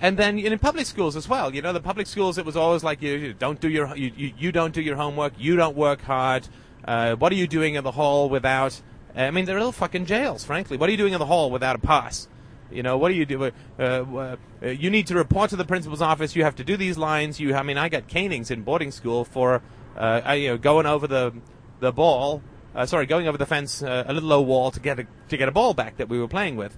And 0.00 0.16
then 0.16 0.38
in 0.38 0.56
public 0.58 0.86
schools 0.86 1.16
as 1.16 1.28
well, 1.28 1.52
you 1.54 1.60
know, 1.60 1.72
the 1.72 1.80
public 1.80 2.06
schools, 2.06 2.38
it 2.38 2.44
was 2.44 2.56
always 2.56 2.84
like 2.84 3.02
you, 3.02 3.14
you 3.14 3.32
don't 3.32 3.60
do 3.60 3.68
your 3.68 3.96
you, 3.96 4.32
you, 4.36 4.52
don't 4.52 4.72
do 4.72 4.80
your 4.80 4.96
homework, 4.96 5.32
you 5.38 5.56
don't 5.56 5.76
work 5.76 6.02
hard. 6.02 6.48
Uh, 6.84 7.16
what 7.16 7.32
are 7.32 7.34
you 7.34 7.48
doing 7.48 7.74
in 7.74 7.82
the 7.82 7.90
hall 7.90 8.28
without? 8.28 8.80
I 9.16 9.30
mean, 9.32 9.44
they're 9.44 9.56
little 9.56 9.72
fucking 9.72 10.06
jails, 10.06 10.44
frankly. 10.44 10.76
What 10.76 10.88
are 10.88 10.92
you 10.92 10.98
doing 10.98 11.14
in 11.14 11.18
the 11.18 11.26
hall 11.26 11.50
without 11.50 11.74
a 11.74 11.80
pass? 11.80 12.28
You 12.70 12.82
know, 12.82 12.96
what 12.96 13.08
do 13.08 13.14
you 13.14 13.26
do? 13.26 13.44
Uh, 13.44 13.50
uh, 13.82 14.36
you 14.62 14.90
need 14.90 15.06
to 15.08 15.14
report 15.14 15.50
to 15.50 15.56
the 15.56 15.64
principal's 15.64 16.02
office. 16.02 16.36
You 16.36 16.44
have 16.44 16.54
to 16.56 16.64
do 16.64 16.76
these 16.76 16.96
lines. 16.96 17.40
You, 17.40 17.54
I 17.54 17.62
mean, 17.62 17.78
I 17.78 17.88
got 17.88 18.06
canings 18.06 18.50
in 18.50 18.62
boarding 18.62 18.92
school 18.92 19.24
for, 19.24 19.62
uh, 19.98 20.32
you 20.32 20.48
know, 20.48 20.58
going 20.58 20.86
over 20.86 21.06
the 21.06 21.32
the 21.80 21.92
ball. 21.92 22.42
Uh, 22.74 22.86
sorry, 22.86 23.06
going 23.06 23.26
over 23.26 23.38
the 23.38 23.46
fence, 23.46 23.82
uh, 23.82 24.04
a 24.06 24.12
little 24.12 24.28
low 24.28 24.40
wall 24.40 24.70
to 24.70 24.80
get 24.80 24.98
a 24.98 25.06
to 25.28 25.36
get 25.36 25.48
a 25.48 25.52
ball 25.52 25.74
back 25.74 25.96
that 25.96 26.08
we 26.08 26.18
were 26.18 26.28
playing 26.28 26.56
with, 26.56 26.76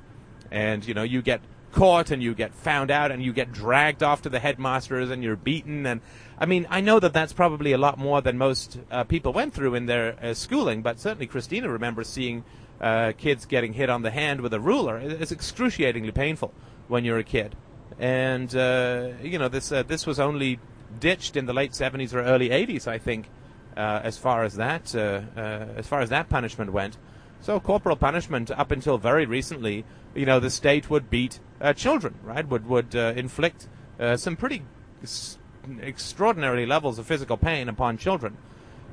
and 0.50 0.86
you 0.86 0.94
know, 0.94 1.02
you 1.02 1.20
get 1.20 1.40
caught 1.72 2.10
and 2.10 2.22
you 2.22 2.34
get 2.34 2.54
found 2.54 2.90
out 2.90 3.10
and 3.10 3.22
you 3.22 3.32
get 3.32 3.52
dragged 3.52 4.02
off 4.02 4.22
to 4.22 4.28
the 4.28 4.40
headmasters 4.40 5.10
and 5.10 5.22
you're 5.22 5.36
beaten. 5.36 5.86
And 5.86 6.00
I 6.38 6.46
mean 6.46 6.66
I 6.70 6.80
know 6.80 6.98
that 7.00 7.12
that's 7.12 7.32
probably 7.32 7.72
a 7.72 7.78
lot 7.78 7.98
more 7.98 8.20
than 8.20 8.38
most 8.38 8.78
uh, 8.90 9.04
people 9.04 9.32
went 9.32 9.54
through 9.54 9.74
in 9.74 9.86
their 9.86 10.16
uh, 10.22 10.34
schooling 10.34 10.82
but 10.82 10.98
certainly 10.98 11.26
Christina 11.26 11.68
remembers 11.68 12.08
seeing 12.08 12.44
uh, 12.80 13.12
kids 13.16 13.46
getting 13.46 13.74
hit 13.74 13.90
on 13.90 14.02
the 14.02 14.10
hand 14.10 14.40
with 14.40 14.54
a 14.54 14.60
ruler. 14.60 14.98
It's 14.98 15.32
excruciatingly 15.32 16.12
painful 16.12 16.52
when 16.88 17.04
you're 17.04 17.18
a 17.18 17.24
kid. 17.24 17.54
And 17.98 18.54
uh, 18.56 19.10
you 19.22 19.38
know 19.38 19.48
this 19.48 19.70
uh, 19.70 19.82
this 19.82 20.06
was 20.06 20.18
only 20.18 20.58
ditched 20.98 21.36
in 21.36 21.46
the 21.46 21.52
late 21.52 21.72
70s 21.72 22.14
or 22.14 22.20
early 22.20 22.48
80s 22.50 22.86
I 22.86 22.98
think 22.98 23.28
uh, 23.76 24.00
as 24.02 24.18
far 24.18 24.42
as 24.42 24.56
that 24.56 24.94
as 24.94 25.86
far 25.86 26.00
as 26.00 26.08
that 26.10 26.28
punishment 26.28 26.72
went 26.72 26.96
so 27.40 27.58
corporal 27.58 27.96
punishment, 27.96 28.50
up 28.50 28.70
until 28.70 28.98
very 28.98 29.24
recently, 29.24 29.84
you 30.14 30.26
know, 30.26 30.40
the 30.40 30.50
state 30.50 30.90
would 30.90 31.08
beat 31.08 31.40
uh, 31.60 31.72
children, 31.72 32.14
right? 32.22 32.46
Would 32.46 32.66
would 32.68 32.94
uh, 32.94 33.14
inflict 33.16 33.66
uh, 33.98 34.16
some 34.16 34.36
pretty 34.36 34.62
s- 35.02 35.38
extraordinary 35.80 36.66
levels 36.66 36.98
of 36.98 37.06
physical 37.06 37.38
pain 37.38 37.68
upon 37.68 37.96
children, 37.96 38.36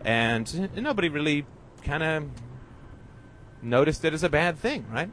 and 0.06 0.70
nobody 0.76 1.10
really 1.10 1.46
kind 1.84 2.04
of 2.04 2.30
noticed 3.62 4.06
it 4.06 4.14
as 4.14 4.24
a 4.24 4.30
bad 4.30 4.58
thing, 4.58 4.86
right? 4.90 5.10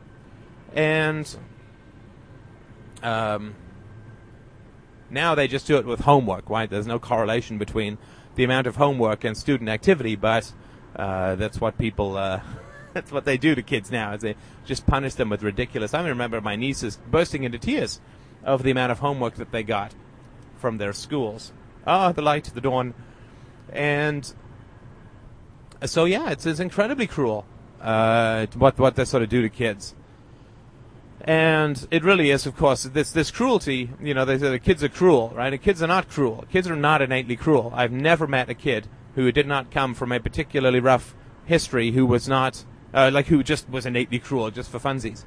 And 0.73 1.37
um, 3.03 3.57
now 5.11 5.34
they 5.34 5.49
just 5.49 5.66
do 5.66 5.76
it 5.76 5.87
with 5.87 6.00
homework, 6.00 6.49
right? 6.50 6.68
There's 6.68 6.87
no 6.87 6.99
correlation 6.99 7.58
between 7.58 7.99
the 8.34 8.44
amount 8.44 8.66
of 8.66 8.76
homework 8.76 9.25
and 9.25 9.37
student 9.37 9.70
activity, 9.70 10.16
but 10.16 10.52
uh, 10.96 11.34
that's 11.37 11.61
what 11.61 11.78
people 11.78 12.16
uh, 12.16 12.40
That's 12.94 13.11
what 13.11 13.25
they 13.25 13.37
do 13.37 13.56
to 13.56 13.62
kids 13.62 13.90
now. 13.90 14.14
Is 14.14 14.23
they 14.23 14.37
just 14.64 14.87
punish 14.87 15.14
them 15.14 15.28
with 15.28 15.42
ridiculous. 15.42 15.92
I 15.92 16.06
remember 16.06 16.40
my 16.40 16.54
nieces 16.54 16.99
bursting 17.11 17.42
into 17.42 17.58
tears 17.58 18.00
of 18.44 18.62
the 18.62 18.70
amount 18.70 18.92
of 18.92 19.00
homework 19.00 19.34
that 19.34 19.50
they 19.50 19.64
got 19.64 19.92
from 20.56 20.78
their 20.78 20.92
schools. 20.92 21.52
Ah, 21.87 22.08
oh, 22.08 22.12
the 22.12 22.23
light, 22.23 22.44
the 22.44 22.61
dawn, 22.61 22.94
and 23.70 24.32
so 25.84 26.04
yeah, 26.04 26.30
it's, 26.30 26.46
it's 26.46 26.61
incredibly 26.61 27.06
cruel 27.06 27.44
uh, 27.80 28.46
what 28.54 28.78
what 28.78 28.94
they 28.94 29.04
sort 29.04 29.23
of 29.23 29.28
do 29.28 29.42
to 29.42 29.49
kids. 29.49 29.94
And 31.26 31.88
it 31.90 32.04
really 32.04 32.31
is, 32.31 32.45
of 32.45 32.54
course, 32.54 32.83
this 32.83 33.11
this 33.11 33.31
cruelty. 33.31 33.90
You 34.00 34.12
know, 34.12 34.26
they 34.26 34.38
say 34.38 34.50
the 34.50 34.59
kids 34.59 34.85
are 34.85 34.90
cruel, 34.90 35.33
right? 35.35 35.52
And 35.52 35.62
kids 35.62 35.83
are 35.83 35.87
not 35.87 36.11
cruel. 36.11 36.45
Kids 36.52 36.69
are 36.69 36.76
not 36.76 37.00
innately 37.00 37.35
cruel. 37.35 37.73
I've 37.75 37.93
never 37.93 38.26
met 38.26 38.50
a 38.50 38.54
kid 38.54 38.87
who 39.14 39.33
did 39.33 39.47
not 39.47 39.71
come 39.71 39.95
from 39.95 40.12
a 40.12 40.21
particularly 40.21 40.81
rough 40.81 41.14
history 41.47 41.93
who 41.93 42.04
was 42.04 42.28
not 42.28 42.64
uh, 42.93 43.11
like 43.12 43.26
who 43.26 43.43
just 43.43 43.69
was 43.71 43.87
innately 43.87 44.19
cruel 44.19 44.50
just 44.50 44.71
for 44.71 44.78
funsies. 44.78 45.25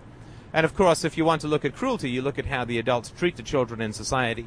And 0.53 0.65
of 0.65 0.75
course, 0.75 1.03
if 1.03 1.17
you 1.17 1.25
want 1.25 1.41
to 1.41 1.47
look 1.47 1.65
at 1.65 1.75
cruelty, 1.75 2.09
you 2.09 2.21
look 2.21 2.37
at 2.37 2.45
how 2.45 2.63
the 2.63 2.77
adults 2.77 3.09
treat 3.09 3.35
the 3.35 3.43
children 3.43 3.81
in 3.81 3.91
society. 3.91 4.45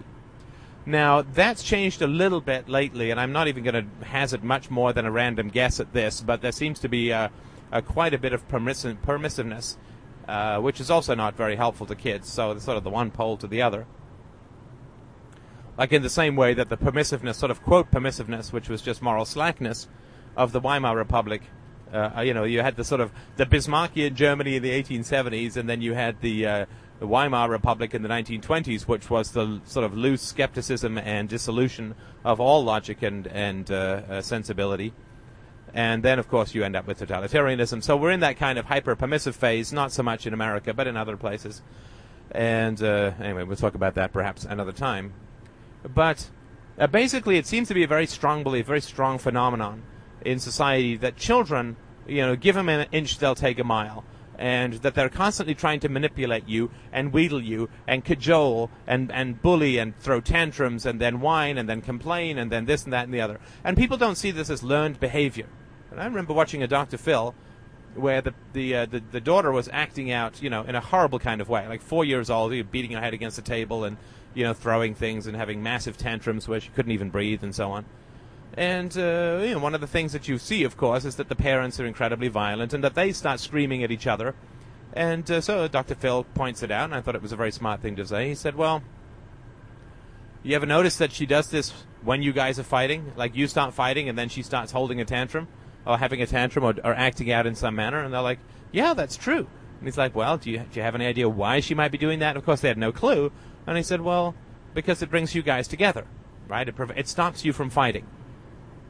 Now, 0.86 1.22
that's 1.22 1.62
changed 1.62 2.00
a 2.00 2.06
little 2.06 2.40
bit 2.40 2.68
lately, 2.68 3.10
and 3.10 3.20
I'm 3.20 3.32
not 3.32 3.48
even 3.48 3.64
going 3.64 3.74
to 3.74 4.06
hazard 4.06 4.42
much 4.42 4.70
more 4.70 4.92
than 4.94 5.04
a 5.04 5.10
random 5.10 5.48
guess 5.48 5.78
at 5.78 5.92
this, 5.92 6.22
but 6.22 6.40
there 6.40 6.52
seems 6.52 6.80
to 6.80 6.88
be 6.88 7.12
uh, 7.12 7.28
uh, 7.70 7.82
quite 7.82 8.14
a 8.14 8.18
bit 8.18 8.32
of 8.32 8.48
permiss- 8.48 8.96
permissiveness, 9.04 9.76
uh, 10.28 10.58
which 10.60 10.80
is 10.80 10.90
also 10.90 11.14
not 11.14 11.36
very 11.36 11.56
helpful 11.56 11.86
to 11.86 11.94
kids, 11.94 12.28
so 12.28 12.52
it's 12.52 12.64
sort 12.64 12.76
of 12.76 12.84
the 12.84 12.90
one 12.90 13.10
pole 13.10 13.36
to 13.38 13.46
the 13.46 13.62
other. 13.62 13.86
Like 15.78 15.92
in 15.92 16.02
the 16.02 16.10
same 16.10 16.36
way 16.36 16.54
that 16.54 16.68
the 16.68 16.76
permissiveness, 16.76 17.36
sort 17.36 17.50
of 17.50 17.62
quote 17.62 17.90
permissiveness, 17.90 18.52
which 18.52 18.68
was 18.68 18.82
just 18.82 19.00
moral 19.00 19.24
slackness, 19.24 19.88
of 20.36 20.52
the 20.52 20.60
Weimar 20.60 20.96
Republic 20.96 21.42
uh, 21.92 22.22
you 22.24 22.34
know, 22.34 22.44
you 22.44 22.60
had 22.60 22.76
the 22.76 22.84
sort 22.84 23.00
of 23.00 23.10
the 23.36 23.46
Bismarckian 23.46 24.14
Germany 24.14 24.56
in 24.56 24.62
the 24.62 24.70
1870s, 24.70 25.56
and 25.56 25.68
then 25.68 25.82
you 25.82 25.94
had 25.94 26.20
the, 26.20 26.46
uh, 26.46 26.66
the 26.98 27.06
Weimar 27.06 27.48
Republic 27.48 27.94
in 27.94 28.02
the 28.02 28.08
1920s, 28.08 28.82
which 28.82 29.10
was 29.10 29.32
the 29.32 29.60
sort 29.64 29.84
of 29.84 29.96
loose 29.96 30.22
skepticism 30.22 30.98
and 30.98 31.28
dissolution 31.28 31.94
of 32.24 32.38
all 32.38 32.62
logic 32.62 33.02
and 33.02 33.26
and 33.28 33.70
uh, 33.70 34.02
uh, 34.08 34.22
sensibility. 34.22 34.92
And 35.72 36.02
then, 36.02 36.18
of 36.18 36.28
course, 36.28 36.54
you 36.54 36.64
end 36.64 36.76
up 36.76 36.86
with 36.86 37.00
totalitarianism. 37.00 37.82
So 37.82 37.96
we're 37.96 38.10
in 38.10 38.20
that 38.20 38.36
kind 38.36 38.58
of 38.58 38.66
hyper 38.66 38.96
permissive 38.96 39.36
phase, 39.36 39.72
not 39.72 39.92
so 39.92 40.02
much 40.02 40.26
in 40.26 40.34
America, 40.34 40.74
but 40.74 40.86
in 40.86 40.96
other 40.96 41.16
places. 41.16 41.62
And 42.30 42.82
uh, 42.82 43.12
anyway, 43.20 43.44
we'll 43.44 43.56
talk 43.56 43.74
about 43.74 43.94
that 43.94 44.12
perhaps 44.12 44.44
another 44.44 44.72
time. 44.72 45.12
But 45.82 46.30
uh, 46.78 46.86
basically, 46.86 47.36
it 47.38 47.46
seems 47.46 47.68
to 47.68 47.74
be 47.74 47.82
a 47.82 47.88
very 47.88 48.06
strong 48.06 48.42
belief, 48.42 48.66
very 48.66 48.80
strong 48.80 49.18
phenomenon 49.18 49.82
in 50.24 50.38
society 50.38 50.96
that 50.98 51.16
children, 51.16 51.76
you 52.06 52.22
know, 52.22 52.36
give 52.36 52.54
them 52.54 52.68
an 52.68 52.86
inch, 52.92 53.18
they'll 53.18 53.34
take 53.34 53.58
a 53.58 53.64
mile. 53.64 54.04
And 54.38 54.74
that 54.74 54.94
they're 54.94 55.10
constantly 55.10 55.54
trying 55.54 55.80
to 55.80 55.90
manipulate 55.90 56.48
you 56.48 56.70
and 56.92 57.12
wheedle 57.12 57.42
you 57.42 57.68
and 57.86 58.02
cajole 58.02 58.70
and, 58.86 59.12
and 59.12 59.42
bully 59.42 59.76
and 59.76 59.94
throw 59.98 60.22
tantrums 60.22 60.86
and 60.86 60.98
then 60.98 61.20
whine 61.20 61.58
and 61.58 61.68
then 61.68 61.82
complain 61.82 62.38
and 62.38 62.50
then 62.50 62.64
this 62.64 62.84
and 62.84 62.92
that 62.94 63.04
and 63.04 63.12
the 63.12 63.20
other. 63.20 63.38
And 63.62 63.76
people 63.76 63.98
don't 63.98 64.14
see 64.14 64.30
this 64.30 64.48
as 64.48 64.62
learned 64.62 64.98
behavior. 64.98 65.46
And 65.90 66.00
I 66.00 66.04
remember 66.04 66.32
watching 66.32 66.62
a 66.62 66.68
Dr. 66.68 66.98
Phil 66.98 67.34
where 67.94 68.20
the 68.20 68.34
the, 68.52 68.76
uh, 68.76 68.86
the 68.86 69.02
the 69.10 69.20
daughter 69.20 69.50
was 69.50 69.68
acting 69.72 70.12
out, 70.12 70.42
you 70.42 70.50
know, 70.50 70.62
in 70.62 70.74
a 70.74 70.80
horrible 70.80 71.18
kind 71.18 71.40
of 71.40 71.48
way, 71.48 71.66
like 71.66 71.82
four 71.82 72.04
years 72.04 72.30
old, 72.30 72.52
beating 72.70 72.92
her 72.92 73.00
head 73.00 73.14
against 73.14 73.36
the 73.36 73.42
table 73.42 73.84
and 73.84 73.96
you 74.34 74.44
know 74.44 74.54
throwing 74.54 74.94
things 74.94 75.26
and 75.26 75.36
having 75.36 75.62
massive 75.62 75.96
tantrums 75.96 76.46
where 76.46 76.60
she 76.60 76.70
couldn't 76.70 76.92
even 76.92 77.10
breathe 77.10 77.42
and 77.42 77.54
so 77.54 77.70
on. 77.70 77.84
And 78.54 78.96
uh, 78.96 79.40
you 79.42 79.54
know, 79.54 79.58
one 79.58 79.74
of 79.74 79.80
the 79.80 79.86
things 79.86 80.12
that 80.12 80.28
you 80.28 80.38
see, 80.38 80.64
of 80.64 80.76
course, 80.76 81.04
is 81.04 81.16
that 81.16 81.28
the 81.28 81.36
parents 81.36 81.78
are 81.80 81.86
incredibly 81.86 82.28
violent 82.28 82.72
and 82.72 82.82
that 82.84 82.94
they 82.94 83.12
start 83.12 83.40
screaming 83.40 83.82
at 83.82 83.90
each 83.90 84.06
other. 84.06 84.34
And 84.92 85.28
uh, 85.30 85.40
so 85.40 85.68
Dr. 85.68 85.94
Phil 85.94 86.24
points 86.34 86.62
it 86.62 86.70
out, 86.70 86.84
and 86.84 86.94
I 86.94 87.00
thought 87.00 87.14
it 87.14 87.22
was 87.22 87.32
a 87.32 87.36
very 87.36 87.52
smart 87.52 87.80
thing 87.80 87.96
to 87.96 88.06
say. 88.06 88.28
He 88.28 88.34
said, 88.34 88.56
"Well, 88.56 88.82
you 90.42 90.56
ever 90.56 90.66
notice 90.66 90.96
that 90.96 91.12
she 91.12 91.26
does 91.26 91.50
this 91.50 91.72
when 92.02 92.22
you 92.22 92.32
guys 92.32 92.58
are 92.58 92.64
fighting? 92.64 93.12
Like 93.16 93.36
you 93.36 93.46
start 93.46 93.72
fighting, 93.74 94.08
and 94.08 94.18
then 94.18 94.28
she 94.28 94.42
starts 94.42 94.72
holding 94.72 95.00
a 95.00 95.04
tantrum, 95.04 95.46
or 95.90 95.98
having 95.98 96.22
a 96.22 96.26
tantrum, 96.26 96.64
or, 96.64 96.74
or 96.84 96.94
acting 96.94 97.30
out 97.32 97.46
in 97.46 97.54
some 97.54 97.74
manner." 97.74 98.02
And 98.02 98.12
they're 98.12 98.20
like, 98.20 98.40
"Yeah, 98.72 98.94
that's 98.94 99.16
true." 99.16 99.46
And 99.78 99.88
he's 99.88 99.98
like, 99.98 100.14
"Well, 100.14 100.36
do 100.36 100.50
you 100.50 100.58
do 100.58 100.78
you 100.78 100.82
have 100.82 100.94
any 100.94 101.06
idea 101.06 101.28
why 101.28 101.60
she 101.60 101.74
might 101.74 101.92
be 101.92 101.98
doing 101.98 102.18
that?" 102.20 102.30
And 102.30 102.38
of 102.38 102.44
course, 102.44 102.60
they 102.60 102.68
had 102.68 102.78
no 102.78 102.92
clue. 102.92 103.32
And 103.66 103.76
he 103.76 103.82
said, 103.82 104.00
"Well, 104.00 104.34
because 104.74 105.02
it 105.02 105.10
brings 105.10 105.34
you 105.34 105.42
guys 105.42 105.68
together, 105.68 106.06
right? 106.48 106.68
It, 106.68 106.76
prov- 106.76 106.96
it 106.96 107.08
stops 107.08 107.44
you 107.44 107.52
from 107.52 107.70
fighting." 107.70 108.06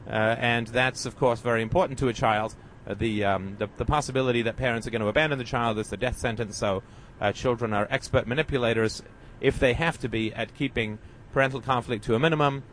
Uh, 0.07 0.35
and 0.39 0.67
that's, 0.67 1.05
of 1.05 1.15
course, 1.17 1.39
very 1.39 1.61
important 1.61 1.99
to 1.99 2.07
a 2.07 2.13
child. 2.13 2.55
Uh, 2.87 2.95
the, 2.95 3.23
um, 3.23 3.55
the, 3.59 3.69
the 3.77 3.85
possibility 3.85 4.41
that 4.41 4.57
parents 4.57 4.87
are 4.87 4.89
going 4.89 5.01
to 5.01 5.07
abandon 5.07 5.37
the 5.37 5.45
child 5.45 5.77
is 5.77 5.89
the 5.89 5.97
death 5.97 6.17
sentence. 6.17 6.57
So 6.57 6.81
uh, 7.21 7.31
children 7.31 7.73
are 7.73 7.87
expert 7.89 8.27
manipulators, 8.27 9.03
if 9.39 9.59
they 9.59 9.73
have 9.73 9.99
to 9.99 10.09
be, 10.09 10.33
at 10.33 10.55
keeping 10.55 10.97
parental 11.31 11.61
conflict 11.61 12.03
to 12.05 12.15
a 12.15 12.19
minimum, 12.19 12.63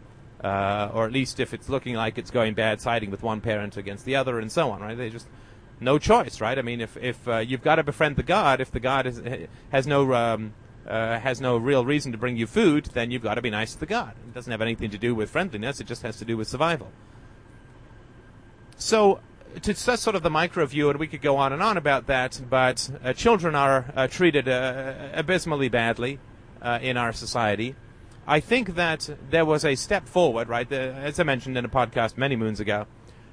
uh, 0.43 0.91
or 0.93 1.05
at 1.05 1.13
least 1.13 1.41
if 1.41 1.53
it's 1.53 1.69
looking 1.69 1.95
like 1.95 2.19
it's 2.19 2.31
going 2.31 2.55
bad, 2.55 2.81
siding 2.81 3.11
with 3.11 3.23
one 3.23 3.41
parent 3.41 3.77
against 3.77 4.05
the 4.05 4.17
other, 4.17 4.39
and 4.39 4.51
so 4.51 4.71
on. 4.71 4.81
Right? 4.81 4.97
They 4.97 5.11
just 5.11 5.27
no 5.81 5.99
choice, 5.99 6.41
right? 6.41 6.59
I 6.59 6.63
mean, 6.63 6.81
if 6.81 6.97
if 6.97 7.27
uh, 7.29 7.39
you've 7.39 7.63
got 7.63 7.77
to 7.77 7.83
befriend 7.83 8.17
the 8.17 8.23
god, 8.23 8.61
if 8.61 8.71
the 8.71 8.81
god 8.81 9.07
is, 9.07 9.21
has 9.71 9.87
no 9.87 10.13
um, 10.15 10.55
uh, 10.87 11.19
has 11.19 11.41
no 11.41 11.57
real 11.57 11.85
reason 11.85 12.13
to 12.13 12.19
bring 12.19 12.37
you 12.37 12.47
food, 12.47 12.87
then 12.87 13.11
you've 13.11 13.23
got 13.23 13.35
to 13.35 13.43
be 13.43 13.51
nice 13.51 13.75
to 13.75 13.81
the 13.81 13.87
god. 13.87 14.15
It 14.29 14.35
doesn't 14.35 14.51
have 14.51 14.63
anything 14.63 14.91
to 14.91 14.99
do 14.99 15.15
with 15.15 15.31
friendliness; 15.31 15.81
it 15.81 15.87
just 15.87 16.03
has 16.03 16.19
to 16.19 16.25
do 16.25 16.37
with 16.37 16.49
survival. 16.49 16.91
So 18.77 19.21
to 19.63 19.73
that's 19.73 20.03
sort 20.03 20.17
of 20.17 20.23
the 20.23 20.31
micro 20.31 20.67
view, 20.67 20.91
and 20.91 20.99
we 20.99 21.07
could 21.07 21.23
go 21.23 21.37
on 21.37 21.53
and 21.53 21.63
on 21.63 21.77
about 21.77 22.07
that, 22.07 22.41
but 22.49 22.91
uh, 23.03 23.13
children 23.13 23.55
are 23.55 23.93
uh, 23.97 24.07
treated 24.07 24.49
uh, 24.49 24.95
abysmally 25.13 25.69
badly 25.69 26.19
in 26.81 26.97
our 26.97 27.13
society. 27.13 27.77
I 28.29 28.41
think 28.41 28.75
that 28.75 29.09
there 29.31 29.47
was 29.47 29.65
a 29.65 29.75
step 29.75 30.07
forward, 30.07 30.51
right? 30.51 30.69
The, 30.69 30.93
as 30.93 31.19
I 31.19 31.23
mentioned 31.23 31.57
in 31.57 31.65
a 31.65 31.69
podcast 31.69 32.19
many 32.19 32.37
moons 32.37 32.61
ago, 32.61 32.87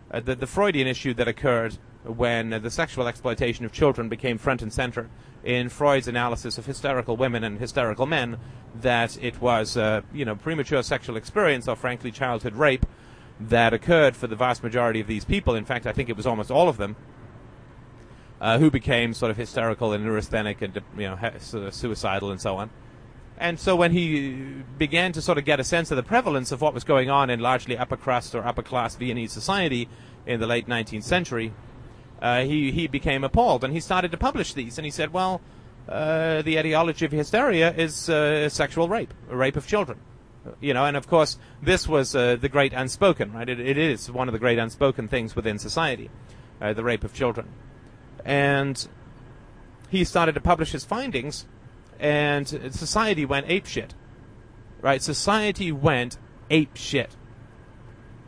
uh, 0.09 0.21
the, 0.21 0.35
the 0.35 0.47
Freudian 0.47 0.87
issue 0.87 1.13
that 1.15 1.27
occurred 1.27 1.77
when 2.05 2.51
the 2.51 2.71
sexual 2.71 3.05
exploitation 3.05 3.65
of 3.65 3.73
children 3.73 4.07
became 4.07 4.37
front 4.37 4.61
and 4.61 4.71
center 4.71 5.09
in 5.43 5.67
Freud's 5.67 6.07
analysis 6.07 6.57
of 6.57 6.65
hysterical 6.65 7.17
women 7.17 7.43
and 7.43 7.59
hysterical 7.59 8.05
men, 8.05 8.37
that 8.73 9.21
it 9.21 9.41
was, 9.41 9.75
uh, 9.75 9.99
you 10.13 10.23
know, 10.23 10.33
premature 10.33 10.81
sexual 10.81 11.17
experience 11.17 11.67
or 11.67 11.75
frankly 11.75 12.09
childhood 12.09 12.55
rape 12.55 12.85
that 13.37 13.73
occurred 13.73 14.15
for 14.15 14.27
the 14.27 14.35
vast 14.37 14.63
majority 14.63 15.01
of 15.01 15.07
these 15.07 15.25
people. 15.25 15.55
In 15.55 15.65
fact, 15.65 15.85
I 15.85 15.91
think 15.91 16.07
it 16.07 16.15
was 16.15 16.25
almost 16.25 16.49
all 16.49 16.69
of 16.69 16.77
them. 16.77 16.95
Uh, 18.39 18.59
who 18.59 18.69
became 18.69 19.13
sort 19.13 19.31
of 19.31 19.37
hysterical 19.37 19.93
and 19.93 20.03
neurasthenic 20.05 20.61
and 20.61 20.75
you 20.97 21.07
know 21.07 21.17
suicidal 21.39 22.31
and 22.31 22.39
so 22.39 22.57
on. 22.57 22.69
And 23.37 23.59
so 23.59 23.75
when 23.75 23.91
he 23.91 24.63
began 24.77 25.11
to 25.11 25.21
sort 25.21 25.37
of 25.37 25.45
get 25.45 25.59
a 25.59 25.63
sense 25.63 25.91
of 25.91 25.97
the 25.97 26.03
prevalence 26.03 26.51
of 26.51 26.61
what 26.61 26.73
was 26.73 26.83
going 26.83 27.09
on 27.09 27.29
in 27.29 27.39
largely 27.39 27.77
upper 27.77 27.97
crust 27.97 28.33
or 28.33 28.45
upper 28.45 28.63
class 28.63 28.95
Viennese 28.95 29.33
society 29.33 29.89
in 30.25 30.39
the 30.39 30.47
late 30.47 30.67
19th 30.67 31.03
century, 31.03 31.53
uh, 32.21 32.43
he 32.43 32.71
he 32.71 32.87
became 32.87 33.23
appalled 33.23 33.63
and 33.63 33.73
he 33.73 33.79
started 33.79 34.11
to 34.11 34.17
publish 34.17 34.53
these. 34.53 34.77
And 34.77 34.85
he 34.85 34.91
said, 34.91 35.11
well, 35.11 35.41
uh, 35.87 36.41
the 36.41 36.57
etiology 36.57 37.05
of 37.05 37.11
hysteria 37.11 37.73
is 37.73 38.09
uh, 38.09 38.49
sexual 38.49 38.87
rape, 38.87 39.13
rape 39.27 39.57
of 39.57 39.67
children. 39.67 39.99
You 40.59 40.73
know, 40.73 40.85
and 40.85 40.95
of 40.95 41.07
course, 41.07 41.37
this 41.61 41.87
was 41.87 42.15
uh, 42.15 42.35
the 42.35 42.49
great 42.49 42.71
unspoken, 42.71 43.33
right? 43.33 43.49
It, 43.49 43.59
it 43.59 43.77
is 43.77 44.11
one 44.11 44.27
of 44.27 44.33
the 44.33 44.39
great 44.39 44.59
unspoken 44.59 45.07
things 45.07 45.35
within 45.35 45.57
society, 45.57 46.09
uh, 46.61 46.73
the 46.73 46.83
rape 46.83 47.03
of 47.03 47.13
children. 47.13 47.47
And 48.23 48.87
he 49.89 50.03
started 50.03 50.35
to 50.35 50.41
publish 50.41 50.71
his 50.71 50.85
findings, 50.85 51.45
and 51.99 52.47
society 52.47 53.25
went 53.25 53.45
ape 53.49 53.65
shit. 53.65 53.93
Right? 54.81 55.01
Society 55.01 55.71
went 55.71 56.17
ape 56.49 56.75
shit. 56.75 57.15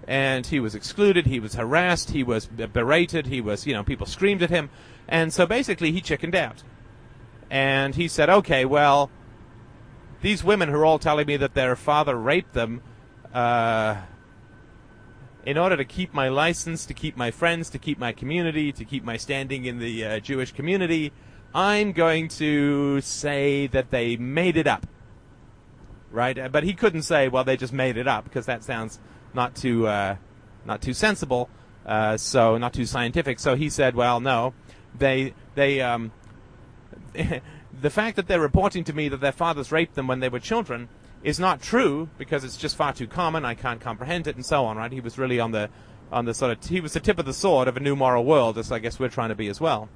And 0.08 0.46
he 0.48 0.60
was 0.60 0.74
excluded, 0.74 1.26
he 1.26 1.40
was 1.40 1.56
harassed, 1.56 2.12
he 2.12 2.24
was 2.24 2.46
berated, 2.46 3.28
he 3.28 3.42
was, 3.42 3.68
you 3.68 3.74
know, 3.74 3.84
people 3.84 4.08
screamed 4.08 4.42
at 4.42 4.50
him. 4.50 4.70
And 5.08 5.34
so 5.34 5.46
basically 5.46 5.92
he 5.92 6.00
chickened 6.00 6.34
out. 6.34 6.64
And 7.50 7.96
he 7.96 8.08
said, 8.08 8.30
okay, 8.30 8.64
well, 8.64 9.12
these 10.22 10.44
women 10.44 10.70
who 10.70 10.76
are 10.78 10.86
all 10.86 11.00
telling 11.00 11.28
me 11.28 11.38
that 11.38 11.54
their 11.54 11.76
father 11.76 12.16
raped 12.16 12.54
them, 12.54 12.82
uh, 13.34 13.98
in 15.46 15.58
order 15.58 15.78
to 15.78 15.86
keep 15.86 16.14
my 16.14 16.28
license, 16.28 16.86
to 16.86 16.94
keep 16.94 17.16
my 17.16 17.32
friends, 17.32 17.70
to 17.70 17.80
keep 17.80 17.98
my 17.98 18.12
community, 18.12 18.74
to 18.74 18.84
keep 18.84 19.04
my 19.04 19.16
standing 19.16 19.64
in 19.64 19.80
the 19.80 20.04
uh, 20.04 20.20
Jewish 20.20 20.52
community, 20.52 21.14
I'm 21.58 21.92
going 21.92 22.28
to 22.28 23.02
say 23.02 23.66
that 23.66 23.90
they 23.90 24.16
made 24.16 24.58
it 24.58 24.68
up. 24.68 24.86
Right? 26.12 26.52
But 26.52 26.64
he 26.64 26.74
couldn't 26.74 27.02
say, 27.02 27.30
well, 27.30 27.44
they 27.44 27.58
just 27.58 27.74
made 27.74 27.98
it 27.98 28.08
up, 28.08 28.26
because 28.26 28.46
that 28.46 28.64
sounds 28.64 29.00
not 29.34 29.56
too, 29.56 29.88
uh, 29.88 30.18
not 30.66 30.84
too 30.84 30.94
sensible, 30.94 31.50
uh, 31.84 32.16
so 32.16 32.60
not 32.60 32.74
too 32.74 32.86
scientific. 32.86 33.40
So 33.40 33.56
he 33.56 33.72
said, 33.72 33.96
well, 33.96 34.20
no, 34.20 34.54
they, 34.96 35.34
they, 35.56 35.82
um, 35.82 36.12
the 37.82 37.90
fact 37.90 38.18
that 38.18 38.28
they're 38.28 38.40
reporting 38.40 38.84
to 38.84 38.94
me 38.94 39.10
that 39.10 39.22
their 39.22 39.32
fathers 39.32 39.72
raped 39.72 39.96
them 39.96 40.06
when 40.06 40.20
they 40.20 40.30
were 40.30 40.40
children 40.40 40.90
is 41.24 41.40
not 41.40 41.60
true 41.60 42.08
because 42.20 42.44
it's 42.44 42.58
just 42.58 42.76
far 42.76 42.94
too 42.94 43.08
common. 43.08 43.46
I 43.46 43.56
can't 43.56 43.82
comprehend 43.82 44.28
it, 44.28 44.36
and 44.36 44.46
so 44.46 44.66
on. 44.66 44.78
Right? 44.78 44.92
He 44.92 45.02
was 45.02 45.18
really 45.18 45.40
on 45.40 45.52
the 45.52 45.72
on 46.12 46.26
the 46.26 46.36
sort 46.36 46.52
of 46.52 46.70
he 46.70 46.80
was 46.80 46.94
the 46.94 47.00
tip 47.00 47.18
of 47.18 47.26
the 47.26 47.34
sword 47.34 47.68
of 47.68 47.76
a 47.76 47.80
new 47.80 47.96
moral 47.96 48.24
world, 48.24 48.60
as 48.60 48.72
I 48.72 48.78
guess 48.78 49.00
we're 49.00 49.10
trying 49.10 49.30
to 49.30 49.36
be 49.36 49.48
as 49.48 49.60
well. 49.60 49.90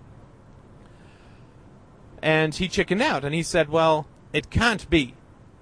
And 2.21 2.53
he 2.53 2.67
chickened 2.67 3.01
out, 3.01 3.23
and 3.23 3.33
he 3.33 3.43
said, 3.43 3.69
"Well, 3.69 4.07
it 4.31 4.49
can't 4.49 4.89
be 4.89 5.15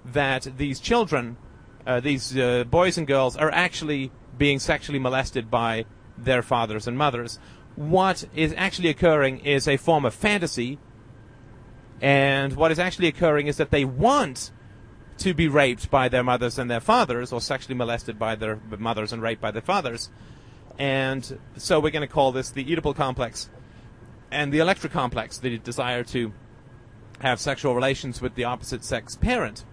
that 0.04 0.46
these 0.58 0.78
children, 0.78 1.36
uh, 1.86 2.00
these 2.00 2.36
uh, 2.36 2.64
boys 2.64 2.98
and 2.98 3.06
girls, 3.06 3.36
are 3.36 3.50
actually 3.50 4.12
being 4.36 4.58
sexually 4.58 4.98
molested 4.98 5.50
by 5.50 5.86
their 6.18 6.42
fathers 6.42 6.86
and 6.86 6.98
mothers. 6.98 7.38
What 7.76 8.24
is 8.34 8.52
actually 8.56 8.88
occurring 8.88 9.40
is 9.40 9.66
a 9.66 9.76
form 9.76 10.04
of 10.04 10.14
fantasy." 10.14 10.78
And 12.02 12.54
what 12.54 12.70
is 12.70 12.78
actually 12.78 13.08
occurring 13.08 13.46
is 13.46 13.58
that 13.58 13.70
they 13.70 13.84
want 13.84 14.50
to 15.18 15.34
be 15.34 15.48
raped 15.48 15.90
by 15.90 16.08
their 16.08 16.22
mothers 16.22 16.58
and 16.58 16.70
their 16.70 16.80
fathers, 16.80 17.30
or 17.30 17.42
sexually 17.42 17.74
molested 17.74 18.18
by 18.18 18.34
their 18.34 18.58
mothers 18.78 19.12
and 19.12 19.20
raped 19.20 19.42
by 19.42 19.50
their 19.50 19.62
fathers. 19.62 20.10
And 20.78 21.38
so 21.56 21.78
we're 21.78 21.90
going 21.90 22.08
to 22.08 22.12
call 22.12 22.32
this 22.32 22.50
the 22.50 22.64
Oedipal 22.64 22.96
complex 22.96 23.50
and 24.30 24.50
the 24.50 24.60
Electra 24.60 24.88
complex, 24.88 25.38
the 25.38 25.58
desire 25.58 26.04
to 26.04 26.32
have 27.20 27.40
sexual 27.40 27.74
relations 27.74 28.20
with 28.20 28.34
the 28.34 28.44
opposite 28.44 28.84
sex 28.84 29.16
parent. 29.16 29.64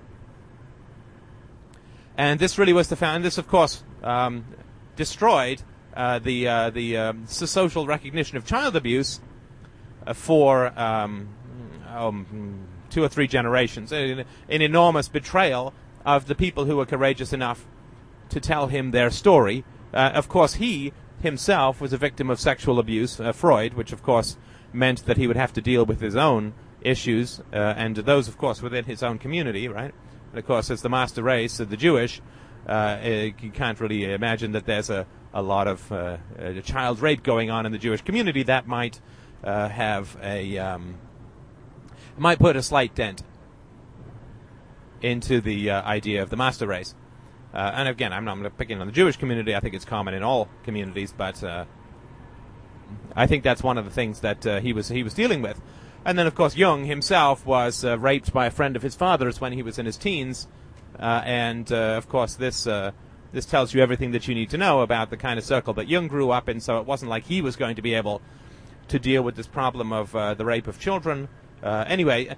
And 2.18 2.40
this 2.40 2.58
really 2.58 2.74
was 2.74 2.90
the 2.90 2.96
found. 2.96 3.24
This, 3.24 3.38
of 3.38 3.48
course, 3.48 3.84
um, 4.04 4.46
destroyed 4.96 5.62
uh, 5.96 6.20
the 6.20 6.48
uh, 6.48 6.70
the 6.72 6.98
um, 6.98 7.28
social 7.28 7.86
recognition 7.86 8.38
of 8.38 8.46
child 8.46 8.76
abuse 8.76 9.20
uh, 10.06 10.14
for 10.14 10.68
um, 10.80 11.30
um 11.90 12.68
two 12.90 13.04
or 13.04 13.08
three 13.08 13.28
generations. 13.28 13.92
An, 13.92 14.26
an 14.50 14.62
enormous 14.62 15.08
betrayal 15.08 15.74
of 16.06 16.28
the 16.28 16.36
people 16.36 16.66
who 16.66 16.78
were 16.78 16.86
courageous 16.86 17.34
enough 17.34 17.66
to 18.30 18.40
tell 18.40 18.68
him 18.68 18.92
their 18.92 19.10
story. 19.10 19.64
Uh, 19.94 20.12
of 20.14 20.28
course, 20.28 20.56
he 20.56 20.94
himself 21.22 21.82
was 21.82 21.94
a 21.94 21.98
victim 21.98 22.30
of 22.30 22.40
sexual 22.40 22.80
abuse, 22.80 23.20
uh, 23.20 23.32
Freud, 23.32 23.74
which 23.74 23.92
of 23.92 24.04
course 24.04 24.38
meant 24.74 25.06
that 25.06 25.18
he 25.18 25.28
would 25.28 25.38
have 25.38 25.54
to 25.54 25.62
deal 25.62 25.86
with 25.86 26.02
his 26.02 26.16
own 26.16 26.54
issues, 26.88 27.40
uh, 27.54 27.56
and 27.56 27.96
those, 27.96 28.28
of 28.28 28.38
course, 28.38 28.62
within 28.62 28.86
his 28.86 29.04
own 29.04 29.18
community, 29.20 29.68
right? 29.68 29.94
And 30.32 30.40
of 30.40 30.46
course, 30.46 30.70
as 30.70 30.82
the 30.82 30.90
master 30.90 31.24
race 31.24 31.60
of 31.60 31.70
the 31.70 31.78
Jewish, 31.78 32.22
uh, 32.68 32.98
you 33.04 33.52
can't 33.52 33.80
really 33.80 34.12
imagine 34.12 34.52
that 34.54 34.66
there's 34.66 34.90
a, 34.90 35.06
a 35.34 35.42
lot 35.42 35.68
of 35.68 35.92
uh, 35.92 36.18
child 36.64 37.00
rape 37.00 37.24
going 37.24 37.50
on 37.50 37.66
in 37.66 37.72
the 37.72 37.78
Jewish 37.78 38.02
community 38.02 38.44
that 38.44 38.68
might 38.68 39.00
uh, 39.44 39.70
have 39.70 40.18
a 40.22 40.58
um, 40.58 40.96
might 42.18 42.40
put 42.40 42.56
a 42.56 42.64
slight 42.64 42.96
dent 42.96 43.24
into 45.02 45.40
the 45.42 45.70
uh, 45.70 45.82
idea 45.84 46.24
of 46.24 46.30
the 46.30 46.36
master 46.36 46.68
race. 46.68 46.96
Uh, 47.54 47.72
and 47.76 47.88
again, 47.88 48.12
I'm 48.12 48.26
not 48.26 48.58
picking 48.58 48.82
on 48.82 48.88
the 48.88 48.94
Jewish 48.94 49.18
community. 49.18 49.56
I 49.56 49.60
think 49.60 49.74
it's 49.74 49.86
common 49.86 50.14
in 50.14 50.24
all 50.24 50.50
communities, 50.64 51.14
but 51.16 51.44
uh, 51.44 51.66
I 53.16 53.28
think 53.28 53.44
that's 53.44 53.64
one 53.64 53.78
of 53.78 53.86
the 53.86 53.92
things 53.92 54.20
that 54.22 54.46
uh, 54.46 54.60
he 54.60 54.74
was 54.74 54.90
he 54.90 55.04
was 55.04 55.14
dealing 55.14 55.42
with. 55.42 55.62
And 56.08 56.18
then, 56.18 56.26
of 56.26 56.34
course, 56.34 56.56
Jung 56.56 56.86
himself 56.86 57.46
was 57.46 57.84
uh, 57.84 58.00
raped 58.00 58.34
by 58.34 58.46
a 58.48 58.52
friend 58.52 58.76
of 58.76 58.82
his 58.82 58.96
father's 58.96 59.40
when 59.40 59.54
he 59.54 59.62
was 59.62 59.78
in 59.78 59.86
his 59.86 59.98
teens, 59.98 60.48
uh, 60.98 61.22
and 61.26 61.72
of 61.72 62.08
course, 62.10 62.36
this 62.36 62.64
this 63.34 63.46
tells 63.46 63.74
you 63.74 63.82
everything 63.82 64.12
that 64.12 64.28
you 64.28 64.34
need 64.34 64.50
to 64.52 64.58
know 64.58 64.82
about 64.82 65.10
the 65.10 65.18
kind 65.18 65.38
of 65.38 65.44
circle 65.44 65.74
that 65.74 65.88
Jung 65.90 66.08
grew 66.08 66.32
up 66.32 66.48
in. 66.48 66.62
So 66.62 66.80
it 66.80 66.88
wasn't 66.88 67.10
like 67.10 67.26
he 67.26 67.42
was 67.42 67.58
going 67.58 67.76
to 67.76 67.82
be 67.82 67.94
able 67.94 68.22
to 68.88 68.98
deal 68.98 69.22
with 69.22 69.36
this 69.36 69.48
problem 69.48 69.92
of 69.92 70.14
the 70.14 70.46
rape 70.46 70.66
of 70.66 70.80
children. 70.80 71.28
Uh, 71.62 71.84
anyway, 71.88 72.36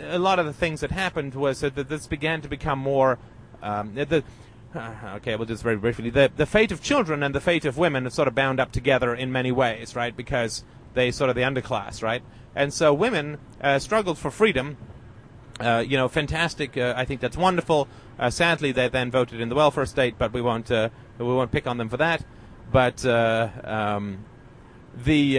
a 0.00 0.18
lot 0.18 0.38
of 0.38 0.46
the 0.46 0.52
things 0.52 0.80
that 0.80 0.90
happened 0.90 1.34
was 1.34 1.60
that 1.60 1.76
this 1.76 2.06
began 2.06 2.40
to 2.40 2.48
become 2.48 2.78
more. 2.78 3.18
Um, 3.62 3.94
the, 3.94 4.24
uh, 4.74 4.92
okay, 5.16 5.36
well, 5.36 5.44
just 5.44 5.62
very 5.62 5.76
briefly, 5.76 6.10
the 6.10 6.30
the 6.34 6.46
fate 6.46 6.72
of 6.72 6.82
children 6.82 7.22
and 7.22 7.34
the 7.34 7.40
fate 7.40 7.64
of 7.64 7.76
women 7.76 8.06
are 8.06 8.10
sort 8.10 8.28
of 8.28 8.34
bound 8.34 8.60
up 8.60 8.72
together 8.72 9.14
in 9.14 9.30
many 9.30 9.52
ways, 9.52 9.94
right? 9.94 10.16
Because 10.16 10.64
they 10.94 11.10
sort 11.10 11.30
of 11.30 11.36
the 11.36 11.42
underclass, 11.42 12.02
right? 12.02 12.22
And 12.54 12.72
so 12.72 12.94
women 12.94 13.38
uh, 13.60 13.78
struggled 13.78 14.18
for 14.18 14.30
freedom. 14.30 14.76
Uh, 15.60 15.84
you 15.86 15.96
know, 15.96 16.08
fantastic. 16.08 16.76
Uh, 16.76 16.94
I 16.96 17.04
think 17.04 17.20
that's 17.20 17.36
wonderful. 17.36 17.88
Uh, 18.18 18.30
sadly, 18.30 18.72
they 18.72 18.88
then 18.88 19.10
voted 19.10 19.40
in 19.40 19.48
the 19.48 19.54
welfare 19.54 19.86
state, 19.86 20.16
but 20.18 20.32
we 20.32 20.40
won't 20.40 20.70
we 20.70 20.88
won't 21.18 21.52
pick 21.52 21.66
on 21.66 21.78
them 21.78 21.88
for 21.88 21.96
that. 21.96 22.24
But 22.72 23.04
um, 23.04 24.24
the 24.96 25.38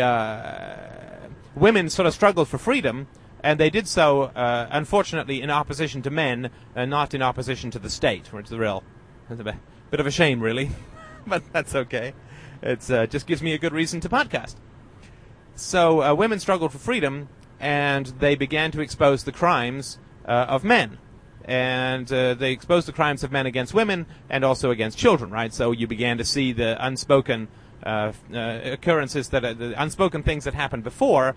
women 1.55 1.89
sort 1.89 2.05
of 2.05 2.13
struggled 2.13 2.47
for 2.47 2.57
freedom, 2.57 3.07
and 3.41 3.59
they 3.59 3.69
did 3.69 3.87
so, 3.87 4.23
uh, 4.23 4.67
unfortunately, 4.71 5.41
in 5.41 5.49
opposition 5.49 6.01
to 6.01 6.09
men, 6.09 6.49
and 6.75 6.89
not 6.89 7.13
in 7.13 7.21
opposition 7.21 7.71
to 7.71 7.79
the 7.79 7.89
state, 7.89 8.31
which 8.33 8.45
is 8.45 8.49
the 8.49 8.59
real 8.59 8.83
bit 9.91 9.99
of 9.99 10.07
a 10.07 10.11
shame, 10.11 10.41
really, 10.41 10.71
but 11.27 11.43
that's 11.53 11.75
okay. 11.75 12.13
It 12.61 12.89
uh, 12.89 13.05
just 13.07 13.27
gives 13.27 13.41
me 13.41 13.53
a 13.53 13.57
good 13.57 13.73
reason 13.73 13.99
to 14.01 14.09
podcast. 14.09 14.55
So 15.55 16.01
uh, 16.01 16.13
women 16.13 16.39
struggled 16.39 16.71
for 16.71 16.77
freedom, 16.77 17.29
and 17.59 18.07
they 18.19 18.35
began 18.35 18.71
to 18.71 18.81
expose 18.81 19.23
the 19.23 19.31
crimes 19.31 19.97
uh, 20.27 20.45
of 20.49 20.63
men. 20.63 20.97
And 21.45 22.11
uh, 22.11 22.33
they 22.33 22.51
exposed 22.51 22.87
the 22.87 22.91
crimes 22.91 23.23
of 23.23 23.31
men 23.31 23.45
against 23.45 23.73
women 23.73 24.07
and 24.29 24.43
also 24.43 24.71
against 24.71 24.97
children, 24.97 25.29
right? 25.29 25.53
So 25.53 25.71
you 25.71 25.87
began 25.87 26.17
to 26.17 26.25
see 26.25 26.53
the 26.53 26.75
unspoken 26.83 27.47
uh, 27.83 28.13
uh, 28.33 28.59
occurrences 28.63 29.29
that 29.29 29.41
the 29.59 29.79
unspoken 29.81 30.23
things 30.23 30.45
that 30.45 30.55
happened 30.55 30.83
before 30.83 31.35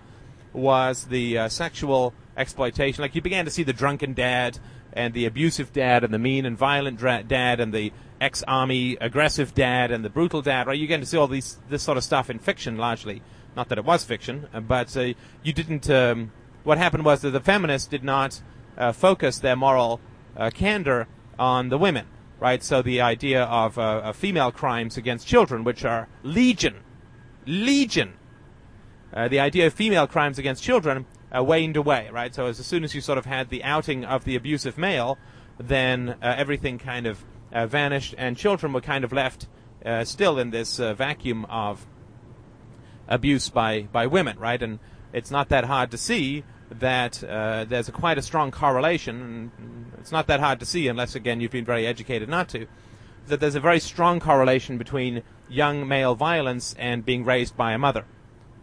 was 0.51 1.05
the 1.05 1.37
uh, 1.37 1.49
sexual 1.49 2.13
exploitation. 2.35 3.03
Like 3.03 3.13
you 3.13 3.21
began 3.21 3.45
to 3.45 3.51
see 3.51 3.61
the 3.61 3.73
drunken 3.73 4.13
dad 4.13 4.57
and 4.93 5.13
the 5.13 5.25
abusive 5.25 5.71
dad 5.71 6.03
and 6.03 6.11
the 6.11 6.17
mean 6.17 6.45
and 6.45 6.57
violent 6.57 6.97
dra- 6.97 7.23
dad 7.23 7.59
and 7.59 7.71
the 7.71 7.93
ex-army 8.19 8.97
aggressive 8.99 9.53
dad 9.53 9.91
and 9.91 10.03
the 10.03 10.09
brutal 10.09 10.41
dad. 10.41 10.65
Right? 10.65 10.77
You 10.77 10.87
began 10.87 11.01
to 11.01 11.05
see 11.05 11.17
all 11.17 11.27
these 11.27 11.59
this 11.69 11.83
sort 11.83 11.97
of 11.97 12.03
stuff 12.03 12.31
in 12.31 12.39
fiction 12.39 12.77
largely. 12.77 13.21
Not 13.55 13.69
that 13.69 13.77
it 13.77 13.85
was 13.85 14.03
fiction, 14.03 14.47
but 14.67 14.95
uh, 14.95 15.13
you 15.43 15.53
didn't. 15.53 15.89
Um, 15.89 16.31
what 16.63 16.77
happened 16.77 17.05
was 17.05 17.21
that 17.21 17.31
the 17.31 17.39
feminists 17.39 17.87
did 17.87 18.03
not 18.03 18.41
uh, 18.77 18.91
focus 18.91 19.39
their 19.39 19.55
moral 19.55 19.99
uh, 20.37 20.49
candor 20.51 21.07
on 21.37 21.69
the 21.69 21.77
women 21.77 22.05
right? 22.39 22.63
So 22.63 22.81
the 22.81 23.01
idea 23.01 23.43
of, 23.43 23.77
uh, 23.77 24.11
female 24.13 24.51
crimes 24.51 24.97
against 24.97 25.27
children, 25.27 25.63
which 25.63 25.85
are 25.85 26.07
legion, 26.23 26.75
legion. 27.45 28.13
Uh, 29.13 29.27
the 29.27 29.39
idea 29.39 29.67
of 29.67 29.73
female 29.73 30.07
crimes 30.07 30.39
against 30.39 30.63
children 30.63 31.05
uh, 31.35 31.43
waned 31.43 31.77
away, 31.77 32.09
right? 32.11 32.33
So 32.33 32.47
as, 32.47 32.59
as, 32.59 32.65
soon 32.65 32.83
as 32.83 32.95
you 32.95 33.01
sort 33.01 33.17
of 33.17 33.25
had 33.25 33.49
the 33.49 33.63
outing 33.63 34.05
of 34.05 34.23
the 34.23 34.35
abusive 34.35 34.77
male, 34.77 35.17
then 35.59 36.09
uh, 36.09 36.15
everything 36.37 36.77
kind 36.77 37.05
of 37.05 37.23
uh, 37.51 37.67
vanished, 37.67 38.15
and 38.17 38.37
children 38.37 38.73
were 38.73 38.81
kind 38.81 39.03
of 39.03 39.11
left 39.11 39.47
uh, 39.85 40.03
still 40.03 40.37
in 40.39 40.51
this 40.51 40.77
vacuum 40.77 41.45
of 41.45 41.85
abuse 43.09 43.49
by, 43.49 43.81
by 43.91 44.07
women, 44.07 44.39
right? 44.39 44.61
And 44.61 44.79
it's 45.11 45.31
not 45.31 45.49
that 45.49 45.65
hard 45.65 45.91
to 45.91 45.97
see 45.97 46.45
that 46.71 47.23
uh, 47.23 47.65
there's 47.65 47.89
a 47.89 47.91
quite 47.91 48.17
a 48.17 48.21
strong 48.21 48.51
correlation. 48.51 49.51
It's 49.99 50.11
not 50.11 50.27
that 50.27 50.39
hard 50.39 50.59
to 50.61 50.65
see 50.65 50.87
unless, 50.87 51.15
again, 51.15 51.41
you've 51.41 51.51
been 51.51 51.65
very 51.65 51.85
educated 51.85 52.29
not 52.29 52.47
to. 52.49 52.67
That 53.27 53.39
there's 53.39 53.55
a 53.55 53.59
very 53.59 53.79
strong 53.79 54.19
correlation 54.19 54.77
between 54.77 55.23
young 55.49 55.87
male 55.87 56.15
violence 56.15 56.75
and 56.77 57.03
being 57.03 57.25
raised 57.25 57.57
by 57.57 57.73
a 57.73 57.77
mother, 57.77 58.05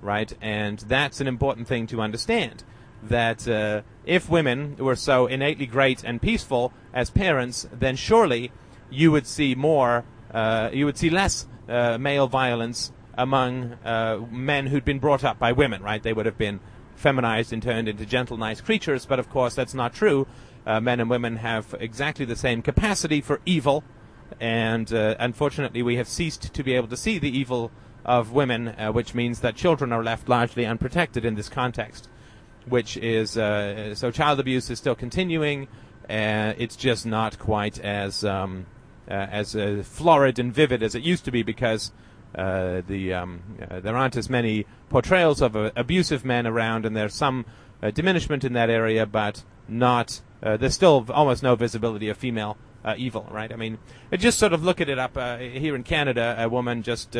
right? 0.01 0.33
And 0.41 0.79
that's 0.79 1.21
an 1.21 1.27
important 1.27 1.67
thing 1.67 1.87
to 1.89 2.01
understand. 2.01 2.63
That 3.03 3.47
uh, 3.47 3.83
if 4.05 4.31
women 4.31 4.77
were 4.77 4.97
so 4.97 5.27
innately 5.27 5.67
great 5.67 6.03
and 6.05 6.23
peaceful 6.23 6.73
as 6.95 7.11
parents, 7.11 7.69
then 7.73 7.97
surely 7.97 8.53
you 8.89 9.11
would 9.13 9.27
see 9.27 9.55
more, 9.55 10.05
uh, 10.33 10.71
you 10.73 10.87
would 10.87 10.97
see 10.97 11.11
less 11.11 11.47
uh, 11.69 11.99
male 11.99 12.29
violence 12.29 12.93
among 13.17 13.73
uh, 13.85 14.21
men 14.31 14.67
who'd 14.67 14.85
been 14.85 14.99
brought 14.99 15.25
up 15.25 15.39
by 15.39 15.53
women, 15.53 15.83
right? 15.83 16.03
They 16.03 16.13
would 16.13 16.27
have 16.27 16.39
been 16.39 16.61
feminized 16.95 17.53
and 17.53 17.63
turned 17.63 17.89
into 17.89 18.05
gentle, 18.07 18.37
nice 18.37 18.61
creatures, 18.61 19.07
but 19.07 19.19
of 19.19 19.31
course 19.31 19.55
that's 19.55 19.75
not 19.75 19.95
true. 19.95 20.27
Uh, 20.67 20.81
men 20.81 21.01
and 21.01 21.09
women 21.09 21.37
have 21.37 21.75
exactly 21.79 22.25
the 22.25 22.37
same 22.37 22.61
capacity 22.63 23.21
for 23.21 23.41
evil, 23.47 23.85
and 24.41 24.93
uh, 24.93 25.15
unfortunately 25.19 25.83
we 25.83 25.97
have 25.97 26.09
ceased 26.09 26.53
to 26.53 26.63
be 26.63 26.75
able 26.75 26.89
to 26.89 26.97
see 26.97 27.19
the 27.19 27.39
evil 27.39 27.71
of 28.05 28.33
women, 28.33 28.69
uh, 28.69 28.91
which 28.91 29.15
means 29.15 29.41
that 29.41 29.55
children 29.55 29.93
are 29.93 30.03
left 30.03 30.29
largely 30.29 30.67
unprotected 30.67 31.25
in 31.25 31.35
this 31.35 31.49
context. 31.49 32.09
Which 32.69 32.97
is 32.97 33.39
uh, 33.39 33.95
so 33.95 34.11
child 34.11 34.41
abuse 34.41 34.71
is 34.71 34.79
still 34.79 34.97
continuing. 34.97 35.69
Uh, 36.11 36.55
it's 36.59 36.75
just 36.75 37.07
not 37.07 37.39
quite 37.39 37.79
as 37.79 38.25
um, 38.25 38.67
as 39.07 39.57
florid 39.87 40.41
and 40.41 40.53
vivid 40.53 40.83
as 40.83 40.97
it 40.97 41.05
used 41.05 41.25
to 41.27 41.31
be 41.31 41.45
because 41.45 41.93
uh, 42.37 42.83
the 42.87 43.15
um, 43.15 43.41
uh, 43.71 43.81
there 43.81 43.97
aren't 43.97 44.17
as 44.17 44.29
many 44.29 44.67
portrayals 44.91 45.41
of 45.41 45.57
uh, 45.57 45.71
abusive 45.75 46.25
men 46.25 46.47
around, 46.47 46.85
and 46.85 46.95
there's 46.95 47.15
some 47.15 47.47
uh, 47.83 47.91
diminishment 47.91 48.45
in 48.45 48.53
that 48.53 48.69
area, 48.69 49.07
but 49.07 49.43
not. 49.67 50.21
Uh, 50.43 50.57
there's 50.57 50.75
still 50.75 51.07
almost 51.09 51.43
no 51.43 51.57
visibility 51.57 52.09
of 52.09 52.17
female 52.17 52.59
evil, 52.97 53.27
right? 53.33 53.53
I 53.53 53.57
mean, 53.57 53.79
just 54.17 54.39
sort 54.39 54.53
of 54.53 54.63
look 54.63 54.81
at 54.81 54.89
it 54.89 54.97
up 54.97 55.17
here 55.41 55.75
in 55.75 55.83
Canada. 55.83 56.37
A 56.39 56.49
woman 56.49 56.85
just 56.85 57.17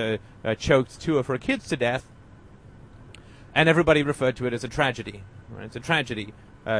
choked 0.59 1.01
two 1.01 1.19
of 1.19 1.27
her 1.27 1.39
kids 1.39 1.67
to 1.71 1.77
death, 1.77 2.07
and 3.53 3.69
everybody 3.69 4.05
referred 4.05 4.37
to 4.37 4.47
it 4.47 4.53
as 4.53 4.63
a 4.63 4.69
tragedy. 4.69 5.25
Right? 5.51 5.65
It's 5.65 5.75
a 5.75 5.81
tragedy. 5.81 6.33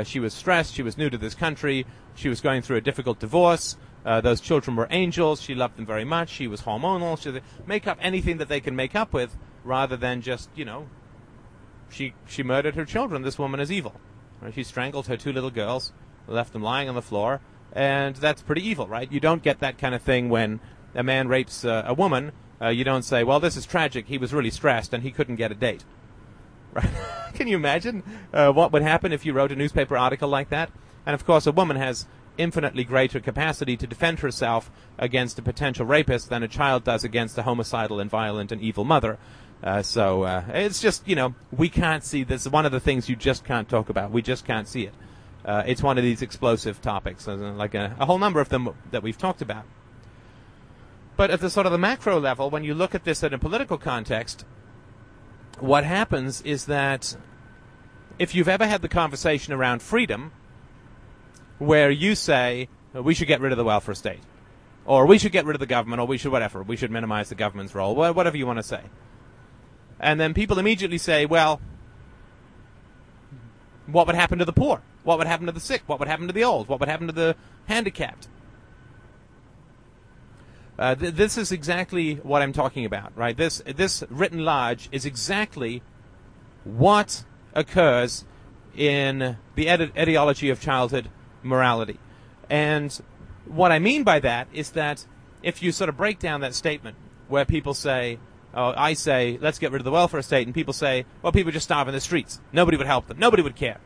she 0.05 0.21
was 0.21 0.33
stressed. 0.33 0.73
She 0.73 0.85
was 0.85 0.97
new 0.97 1.11
to 1.11 1.19
this 1.19 1.35
country. 1.35 1.85
She 2.15 2.29
was 2.29 2.41
going 2.41 2.63
through 2.63 2.77
a 2.77 2.81
difficult 2.81 3.19
divorce. 3.19 3.77
Uh, 4.07 4.21
those 4.21 4.41
children 4.41 4.77
were 4.77 4.87
angels. 4.91 5.43
She 5.43 5.57
loved 5.57 5.77
them 5.77 5.85
very 5.85 6.05
much. 6.05 6.29
She 6.29 6.47
was 6.47 6.63
hormonal. 6.63 7.21
She 7.21 7.41
make 7.67 7.89
up 7.89 7.99
anything 8.01 8.37
that 8.39 8.49
they 8.49 8.61
can 8.61 8.77
make 8.77 8.95
up 8.95 9.13
with, 9.13 9.37
rather 9.65 9.97
than 9.97 10.23
just 10.23 10.49
you 10.55 10.65
know. 10.65 10.87
She 11.91 12.15
she 12.25 12.45
murdered 12.45 12.77
her 12.77 12.85
children. 12.85 13.23
This 13.23 13.37
woman 13.37 13.59
is 13.59 13.73
evil. 13.73 14.01
Right? 14.41 14.55
She 14.55 14.63
strangled 14.63 15.09
her 15.09 15.17
two 15.17 15.33
little 15.33 15.51
girls, 15.51 15.93
left 16.29 16.53
them 16.53 16.63
lying 16.63 16.89
on 16.89 16.95
the 16.95 17.03
floor, 17.03 17.41
and 17.73 18.15
that's 18.15 18.43
pretty 18.43 18.65
evil, 18.65 18.87
right? 18.87 19.11
You 19.11 19.19
don't 19.19 19.43
get 19.43 19.59
that 19.59 19.77
kind 19.77 19.95
of 19.95 20.03
thing 20.03 20.29
when 20.29 20.61
a 20.95 21.03
man 21.03 21.27
rapes 21.27 21.65
uh, 21.65 21.83
a 21.85 21.93
woman. 21.93 22.31
Uh, 22.63 22.69
you 22.69 22.85
don't 22.85 23.03
say, 23.03 23.25
"Well, 23.25 23.41
this 23.41 23.57
is 23.57 23.67
tragic. 23.67 24.07
He 24.07 24.19
was 24.19 24.33
really 24.33 24.51
stressed 24.51 24.93
and 24.93 25.03
he 25.03 25.11
couldn't 25.11 25.37
get 25.37 25.51
a 25.51 25.57
date." 25.57 25.85
Right? 26.73 26.91
can 27.33 27.49
you 27.49 27.57
imagine 27.57 28.03
uh, 28.35 28.53
what 28.53 28.71
would 28.71 28.83
happen 28.83 29.11
if 29.11 29.25
you 29.25 29.33
wrote 29.33 29.51
a 29.51 29.57
newspaper 29.57 29.97
article 29.97 30.29
like 30.29 30.51
that? 30.51 30.71
And 31.07 31.15
of 31.15 31.25
course, 31.25 31.47
a 31.47 31.53
woman 31.53 31.77
has 31.77 32.07
infinitely 32.39 32.85
greater 32.85 33.21
capacity 33.21 33.77
to 33.77 33.87
defend 33.87 34.21
herself 34.21 34.71
against 34.99 35.39
a 35.39 35.43
potential 35.43 35.87
rapist 35.87 36.29
than 36.29 36.43
a 36.43 36.49
child 36.49 36.85
does 36.85 37.05
against 37.05 37.39
a 37.39 37.43
homicidal 37.43 38.01
and 38.01 38.11
violent 38.11 38.53
and 38.53 38.61
evil 38.61 38.85
mother. 38.85 39.19
Uh, 39.63 39.83
so 39.83 40.23
uh, 40.23 40.45
it's 40.49 40.81
just 40.81 41.07
you 41.09 41.17
know 41.17 41.35
we 41.51 41.69
can't 41.69 42.05
see 42.05 42.25
this. 42.25 42.47
One 42.47 42.67
of 42.67 42.73
the 42.73 42.81
things 42.81 43.09
you 43.09 43.17
just 43.17 43.45
can't 43.45 43.69
talk 43.69 43.89
about. 43.89 44.11
We 44.11 44.23
just 44.23 44.45
can't 44.45 44.69
see 44.69 44.85
it. 44.85 44.95
Uh, 45.45 45.63
it's 45.67 45.83
one 45.83 45.97
of 45.97 46.03
these 46.03 46.23
explosive 46.23 46.81
topics, 46.81 47.29
uh, 47.29 47.37
like 47.37 47.75
a, 47.75 47.95
a, 48.01 48.07
whole 48.07 48.19
number 48.19 48.41
of 48.41 48.49
them 48.49 48.69
that 48.91 49.05
we've 49.05 49.17
talked 49.17 49.41
about. 49.41 49.65
But 51.17 51.31
at 51.31 51.41
the 51.41 51.49
sort 51.49 51.67
of 51.67 51.73
the 51.73 51.79
macro 51.79 52.19
level, 52.19 52.51
when 52.51 52.65
you 52.65 52.75
look 52.75 52.97
at 52.97 53.05
this 53.05 53.23
in 53.23 53.33
a 53.33 53.39
political 53.39 53.79
context, 53.79 54.45
what 55.61 55.85
happens 55.85 56.43
is 56.43 56.67
that 56.67 57.17
if 58.19 58.35
you've 58.35 58.49
ever 58.49 58.67
had 58.67 58.83
the 58.83 58.89
conversation 58.89 59.53
around 59.53 59.83
freedom, 59.83 60.33
where 61.59 61.91
you 61.91 62.15
say 62.15 62.69
we 62.93 63.15
should 63.15 63.29
get 63.29 63.41
rid 63.41 63.53
of 63.53 63.59
the 63.59 63.65
welfare 63.65 63.95
state, 63.95 64.21
or 64.85 65.07
we 65.07 65.19
should 65.19 65.33
get 65.33 65.45
rid 65.45 65.55
of 65.55 65.61
the 65.61 65.67
government, 65.67 66.01
or 66.01 66.07
we 66.07 66.19
should 66.19 66.33
whatever, 66.33 66.63
we 66.63 66.77
should 66.77 66.91
minimize 66.91 67.29
the 67.29 67.35
government's 67.35 67.75
role, 67.75 67.95
whatever 67.95 68.37
you 68.37 68.47
want 68.47 68.59
to 68.59 68.63
say. 68.63 68.83
And 69.99 70.21
then 70.21 70.35
people 70.35 70.59
immediately 70.59 70.99
say, 70.99 71.27
well, 71.27 71.61
what 73.87 74.07
would 74.07 74.17
happen 74.17 74.39
to 74.39 74.45
the 74.45 74.53
poor? 74.53 74.83
What 75.05 75.19
would 75.19 75.27
happen 75.27 75.47
to 75.47 75.53
the 75.53 75.61
sick? 75.61 75.83
What 75.87 75.99
would 76.01 76.09
happen 76.09 76.27
to 76.27 76.33
the 76.33 76.45
old? 76.45 76.69
What 76.69 76.81
would 76.81 76.89
happen 76.89 77.07
to 77.07 77.13
the 77.13 77.37
handicapped? 77.67 78.29
Uh, 80.79 80.95
th- 80.95 81.15
this 81.15 81.39
is 81.39 81.53
exactly 81.53 82.17
what 82.17 82.43
I'm 82.43 82.53
talking 82.53 82.85
about, 82.85 83.17
right? 83.17 83.37
This 83.37 83.63
this 83.65 84.05
written 84.11 84.45
large 84.45 84.89
is 84.93 85.07
exactly 85.07 85.83
what 86.65 87.25
occurs 87.55 88.25
in 88.77 89.39
the 89.55 89.69
etiology 89.69 90.51
of 90.51 90.61
childhood 90.61 91.09
morality. 91.43 91.99
And 92.49 92.99
what 93.47 93.73
I 93.73 93.79
mean 93.79 94.03
by 94.03 94.21
that 94.21 94.49
is 94.53 94.71
that 94.73 95.07
if 95.43 95.63
you 95.63 95.73
sort 95.73 95.89
of 95.89 95.97
break 95.97 96.19
down 96.19 96.41
that 96.41 96.55
statement 96.55 96.97
where 97.29 97.45
people 97.45 97.75
say, 97.75 98.19
oh, 98.55 98.73
I 98.77 98.95
say, 98.95 99.39
let's 99.41 99.59
get 99.59 99.73
rid 99.73 99.81
of 99.81 99.85
the 99.85 99.91
welfare 99.91 100.23
state, 100.23 100.47
and 100.47 100.55
people 100.55 100.73
say, 100.73 101.05
well, 101.23 101.33
people 101.33 101.53
just 101.53 101.65
starve 101.65 101.89
in 101.89 101.95
the 101.95 102.01
streets. 102.01 102.41
Nobody 102.53 102.77
would 102.77 102.87
help 102.87 103.07
them. 103.07 103.19
Nobody 103.19 103.43
would 103.43 103.57
care. 103.57 103.81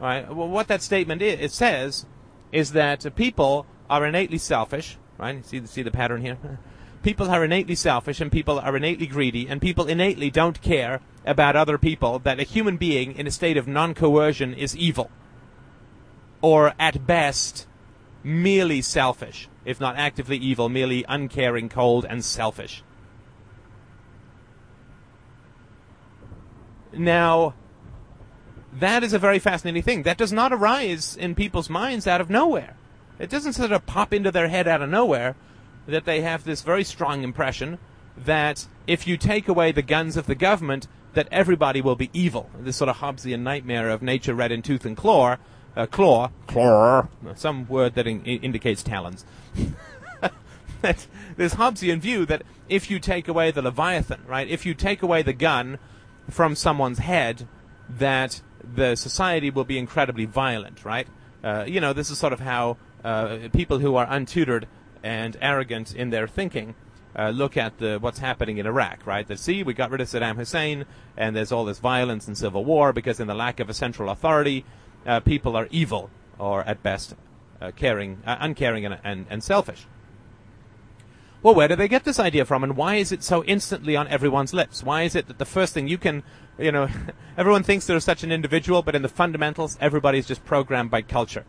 All 0.00 0.06
right? 0.06 0.34
Well, 0.34 0.48
what 0.48 0.68
that 0.68 0.82
statement 0.82 1.22
is, 1.22 1.40
it 1.40 1.52
says 1.52 2.06
is 2.50 2.72
that 2.72 3.14
people 3.16 3.66
are 3.88 4.06
innately 4.06 4.38
selfish, 4.38 4.96
right? 5.18 5.44
See, 5.46 5.64
see 5.66 5.82
the 5.82 5.90
pattern 5.90 6.22
here? 6.22 6.38
people 7.02 7.30
are 7.30 7.44
innately 7.44 7.74
selfish, 7.74 8.20
and 8.20 8.30
people 8.30 8.58
are 8.58 8.76
innately 8.76 9.06
greedy, 9.06 9.48
and 9.48 9.60
people 9.60 9.86
innately 9.86 10.30
don't 10.30 10.60
care 10.60 11.00
about 11.24 11.56
other 11.56 11.78
people, 11.78 12.18
that 12.20 12.40
a 12.40 12.44
human 12.44 12.76
being 12.76 13.16
in 13.16 13.26
a 13.26 13.30
state 13.30 13.56
of 13.56 13.68
non-coercion 13.68 14.54
is 14.54 14.76
evil 14.76 15.10
or 16.42 16.74
at 16.78 17.06
best, 17.06 17.66
merely 18.22 18.82
selfish, 18.82 19.48
if 19.64 19.80
not 19.80 19.96
actively 19.96 20.36
evil, 20.36 20.68
merely 20.68 21.04
uncaring, 21.08 21.68
cold, 21.68 22.04
and 22.08 22.24
selfish. 22.24 22.82
Now, 26.92 27.54
that 28.72 29.02
is 29.02 29.12
a 29.12 29.18
very 29.18 29.38
fascinating 29.38 29.82
thing. 29.82 30.02
That 30.02 30.18
does 30.18 30.32
not 30.32 30.52
arise 30.52 31.16
in 31.16 31.34
people's 31.34 31.70
minds 31.70 32.06
out 32.06 32.20
of 32.20 32.28
nowhere. 32.28 32.76
It 33.18 33.30
doesn't 33.30 33.54
sort 33.54 33.72
of 33.72 33.86
pop 33.86 34.12
into 34.12 34.30
their 34.30 34.48
head 34.48 34.66
out 34.66 34.82
of 34.82 34.90
nowhere 34.90 35.36
that 35.86 36.04
they 36.04 36.20
have 36.22 36.44
this 36.44 36.62
very 36.62 36.84
strong 36.84 37.22
impression 37.22 37.78
that 38.16 38.66
if 38.86 39.06
you 39.06 39.16
take 39.16 39.48
away 39.48 39.72
the 39.72 39.82
guns 39.82 40.16
of 40.16 40.26
the 40.26 40.34
government, 40.34 40.86
that 41.14 41.28
everybody 41.30 41.80
will 41.80 41.96
be 41.96 42.10
evil. 42.12 42.50
This 42.58 42.76
sort 42.76 42.88
of 42.88 42.96
Hobbesian 42.98 43.40
nightmare 43.40 43.90
of 43.90 44.02
nature 44.02 44.34
red 44.34 44.52
in 44.52 44.62
tooth 44.62 44.84
and 44.84 44.96
claw, 44.96 45.36
uh, 45.76 45.86
claw, 45.86 46.30
claw, 46.46 47.08
some 47.34 47.66
word 47.68 47.94
that 47.94 48.06
in, 48.06 48.24
indicates 48.24 48.82
talons. 48.82 49.24
that 50.82 51.06
this 51.36 51.54
Hobbesian 51.54 52.00
view 52.00 52.26
that 52.26 52.42
if 52.68 52.90
you 52.90 52.98
take 52.98 53.28
away 53.28 53.50
the 53.50 53.62
Leviathan, 53.62 54.22
right, 54.26 54.48
if 54.48 54.66
you 54.66 54.74
take 54.74 55.02
away 55.02 55.22
the 55.22 55.32
gun 55.32 55.78
from 56.30 56.54
someone's 56.54 56.98
head, 56.98 57.46
that 57.88 58.42
the 58.62 58.94
society 58.96 59.50
will 59.50 59.64
be 59.64 59.78
incredibly 59.78 60.24
violent, 60.24 60.84
right? 60.84 61.06
Uh, 61.42 61.64
you 61.66 61.80
know, 61.80 61.92
this 61.92 62.10
is 62.10 62.18
sort 62.18 62.32
of 62.32 62.40
how 62.40 62.76
uh, 63.04 63.38
people 63.52 63.78
who 63.78 63.96
are 63.96 64.06
untutored 64.06 64.64
and 65.02 65.36
arrogant 65.40 65.94
in 65.94 66.10
their 66.10 66.28
thinking 66.28 66.74
uh, 67.16 67.30
look 67.30 67.56
at 67.56 67.78
the, 67.78 67.98
what's 67.98 68.20
happening 68.20 68.58
in 68.58 68.66
Iraq, 68.66 69.06
right? 69.06 69.26
They 69.26 69.36
see 69.36 69.62
we 69.62 69.74
got 69.74 69.90
rid 69.90 70.00
of 70.00 70.08
Saddam 70.08 70.36
Hussein, 70.36 70.86
and 71.16 71.36
there's 71.36 71.52
all 71.52 71.64
this 71.64 71.78
violence 71.78 72.26
and 72.26 72.36
civil 72.36 72.64
war 72.64 72.92
because 72.92 73.20
in 73.20 73.26
the 73.26 73.34
lack 73.34 73.60
of 73.60 73.68
a 73.68 73.74
central 73.74 74.10
authority, 74.10 74.64
uh, 75.06 75.20
people 75.20 75.56
are 75.56 75.68
evil 75.70 76.10
or 76.38 76.62
at 76.64 76.82
best 76.82 77.14
uh, 77.60 77.70
caring, 77.76 78.22
uh, 78.26 78.36
uncaring 78.40 78.84
and, 78.84 78.98
and, 79.04 79.26
and 79.30 79.42
selfish. 79.42 79.86
Well, 81.42 81.54
where 81.56 81.66
do 81.66 81.74
they 81.74 81.88
get 81.88 82.04
this 82.04 82.20
idea 82.20 82.44
from, 82.44 82.62
and 82.62 82.76
why 82.76 82.96
is 82.96 83.10
it 83.10 83.24
so 83.24 83.42
instantly 83.44 83.96
on 83.96 84.06
everyone's 84.06 84.54
lips? 84.54 84.84
Why 84.84 85.02
is 85.02 85.16
it 85.16 85.26
that 85.26 85.38
the 85.38 85.44
first 85.44 85.74
thing 85.74 85.88
you 85.88 85.98
can, 85.98 86.22
you 86.56 86.70
know, 86.70 86.88
everyone 87.36 87.64
thinks 87.64 87.86
they're 87.86 87.98
such 87.98 88.22
an 88.22 88.30
individual, 88.30 88.82
but 88.82 88.94
in 88.94 89.02
the 89.02 89.08
fundamentals, 89.08 89.76
everybody's 89.80 90.26
just 90.26 90.44
programmed 90.44 90.90
by 90.90 91.02
culture. 91.02 91.44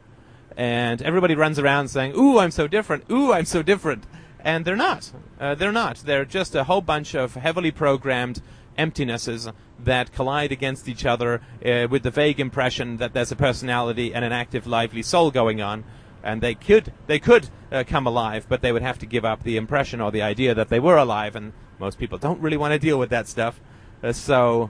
and 0.55 1.01
everybody 1.01 1.35
runs 1.35 1.57
around 1.57 1.87
saying, 1.87 2.13
"Ooh, 2.15 2.37
I'm 2.39 2.51
so 2.51 2.67
different. 2.67 3.05
Ooh, 3.09 3.33
I'm 3.33 3.45
so 3.45 3.63
different," 3.63 4.05
and 4.39 4.65
they're 4.65 4.75
not. 4.75 5.11
Uh, 5.39 5.55
they're 5.55 5.71
not. 5.71 5.97
They're 5.97 6.25
just 6.25 6.55
a 6.55 6.65
whole 6.65 6.81
bunch 6.81 7.15
of 7.15 7.35
heavily 7.35 7.71
programmed 7.71 8.41
emptinesses 8.77 9.51
that 9.79 10.11
collide 10.11 10.51
against 10.51 10.87
each 10.87 11.05
other 11.05 11.41
uh, 11.65 11.87
with 11.89 12.03
the 12.03 12.11
vague 12.11 12.39
impression 12.39 12.97
that 12.97 13.13
there's 13.13 13.31
a 13.31 13.35
personality 13.35 14.13
and 14.13 14.23
an 14.23 14.31
active, 14.31 14.67
lively 14.67 15.01
soul 15.01 15.31
going 15.31 15.61
on. 15.61 15.83
And 16.23 16.41
they 16.41 16.55
could 16.55 16.93
they 17.07 17.19
could 17.19 17.49
uh, 17.71 17.83
come 17.85 18.07
alive, 18.07 18.45
but 18.47 18.61
they 18.61 18.71
would 18.71 18.81
have 18.81 18.99
to 18.99 19.05
give 19.05 19.25
up 19.25 19.43
the 19.43 19.57
impression 19.57 19.99
or 19.99 20.11
the 20.11 20.21
idea 20.21 20.55
that 20.55 20.69
they 20.69 20.79
were 20.79 20.97
alive. 20.97 21.35
And 21.35 21.51
most 21.79 21.99
people 21.99 22.17
don't 22.17 22.39
really 22.39 22.55
want 22.55 22.71
to 22.71 22.79
deal 22.79 22.97
with 22.97 23.09
that 23.09 23.27
stuff. 23.27 23.59
Uh, 24.01 24.13
so, 24.13 24.69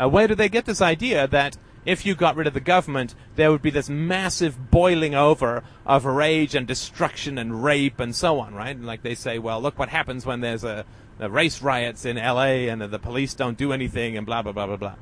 uh, 0.00 0.08
where 0.08 0.26
do 0.26 0.34
they 0.34 0.48
get 0.48 0.64
this 0.64 0.80
idea 0.80 1.28
that 1.28 1.56
if 1.84 2.04
you 2.04 2.14
got 2.14 2.36
rid 2.36 2.46
of 2.46 2.54
the 2.54 2.60
government, 2.60 3.14
there 3.36 3.50
would 3.50 3.62
be 3.62 3.70
this 3.70 3.88
massive 3.88 4.70
boiling 4.70 5.14
over 5.14 5.62
of 5.86 6.04
rage 6.04 6.54
and 6.54 6.66
destruction 6.66 7.38
and 7.38 7.64
rape 7.64 8.00
and 8.00 8.14
so 8.14 8.38
on, 8.38 8.54
right? 8.54 8.78
Like 8.78 9.02
they 9.02 9.14
say, 9.14 9.38
well, 9.38 9.60
look 9.60 9.78
what 9.78 9.88
happens 9.88 10.26
when 10.26 10.40
there's 10.40 10.64
a 10.64 10.84
race 11.28 11.60
riots 11.60 12.04
in 12.04 12.16
L.A. 12.16 12.68
and 12.68 12.80
the 12.80 12.98
police 12.98 13.34
don't 13.34 13.58
do 13.58 13.72
anything 13.72 14.16
and 14.16 14.24
blah 14.24 14.42
blah 14.42 14.52
blah 14.52 14.66
blah 14.66 14.76
blah. 14.76 14.94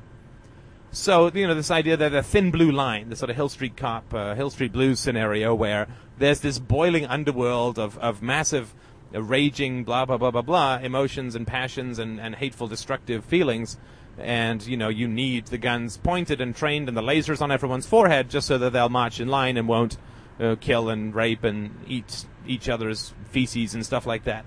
So 0.91 1.31
you 1.33 1.47
know 1.47 1.53
this 1.53 1.71
idea 1.71 1.95
that 1.97 2.13
a 2.13 2.23
thin 2.23 2.51
blue 2.51 2.71
line, 2.71 3.09
the 3.09 3.15
sort 3.15 3.29
of 3.29 3.35
Hill 3.35 3.49
Street 3.49 3.77
Cop, 3.77 4.13
uh, 4.13 4.35
Hill 4.35 4.49
Street 4.49 4.71
Blues 4.71 4.99
scenario, 4.99 5.53
where 5.53 5.87
there's 6.17 6.41
this 6.41 6.59
boiling 6.59 7.05
underworld 7.05 7.77
of 7.77 7.97
of 7.99 8.21
massive, 8.21 8.73
uh, 9.13 9.21
raging 9.21 9.83
blah 9.83 10.05
blah 10.05 10.17
blah 10.17 10.31
blah 10.31 10.41
blah 10.41 10.79
emotions 10.81 11.35
and 11.35 11.45
passions 11.45 11.99
and, 11.99 12.19
and 12.19 12.35
hateful 12.35 12.67
destructive 12.67 13.23
feelings 13.23 13.77
and 14.17 14.67
you 14.67 14.75
know 14.75 14.89
you 14.89 15.07
need 15.07 15.47
the 15.47 15.57
guns 15.57 15.95
pointed 15.95 16.41
and 16.41 16.55
trained 16.55 16.89
and 16.89 16.97
the 16.97 17.01
lasers 17.01 17.41
on 17.41 17.51
everyone's 17.51 17.85
forehead 17.85 18.29
just 18.29 18.47
so 18.47 18.57
that 18.57 18.73
they'll 18.73 18.89
march 18.89 19.21
in 19.21 19.29
line 19.29 19.55
and 19.55 19.67
won't 19.67 19.97
uh, 20.39 20.55
kill 20.59 20.89
and 20.89 21.15
rape 21.15 21.43
and 21.43 21.71
eat 21.87 22.25
each 22.47 22.69
other's 22.69 23.13
feces 23.25 23.73
and 23.73 23.85
stuff 23.85 24.05
like 24.05 24.23
that. 24.23 24.45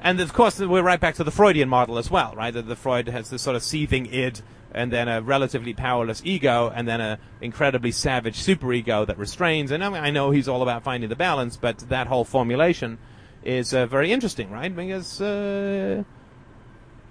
And 0.00 0.20
of 0.20 0.32
course, 0.32 0.58
we're 0.60 0.82
right 0.82 1.00
back 1.00 1.16
to 1.16 1.24
the 1.24 1.30
Freudian 1.30 1.68
model 1.68 1.98
as 1.98 2.10
well, 2.10 2.34
right? 2.36 2.54
That 2.54 2.68
the 2.68 2.76
Freud 2.76 3.08
has 3.08 3.30
this 3.30 3.42
sort 3.42 3.56
of 3.56 3.62
seething 3.62 4.06
id, 4.06 4.42
and 4.72 4.92
then 4.92 5.08
a 5.08 5.20
relatively 5.20 5.74
powerless 5.74 6.22
ego, 6.24 6.72
and 6.74 6.86
then 6.86 7.00
an 7.00 7.18
incredibly 7.40 7.90
savage 7.90 8.38
superego 8.38 9.06
that 9.06 9.18
restrains. 9.18 9.70
And 9.70 9.84
I, 9.84 9.88
mean, 9.88 10.02
I 10.02 10.10
know 10.10 10.30
he's 10.30 10.48
all 10.48 10.62
about 10.62 10.84
finding 10.84 11.08
the 11.08 11.16
balance, 11.16 11.56
but 11.56 11.78
that 11.88 12.06
whole 12.06 12.24
formulation 12.24 12.98
is 13.42 13.74
uh, 13.74 13.86
very 13.86 14.12
interesting, 14.12 14.50
right? 14.50 14.74
Because 14.74 15.20
uh, 15.20 16.04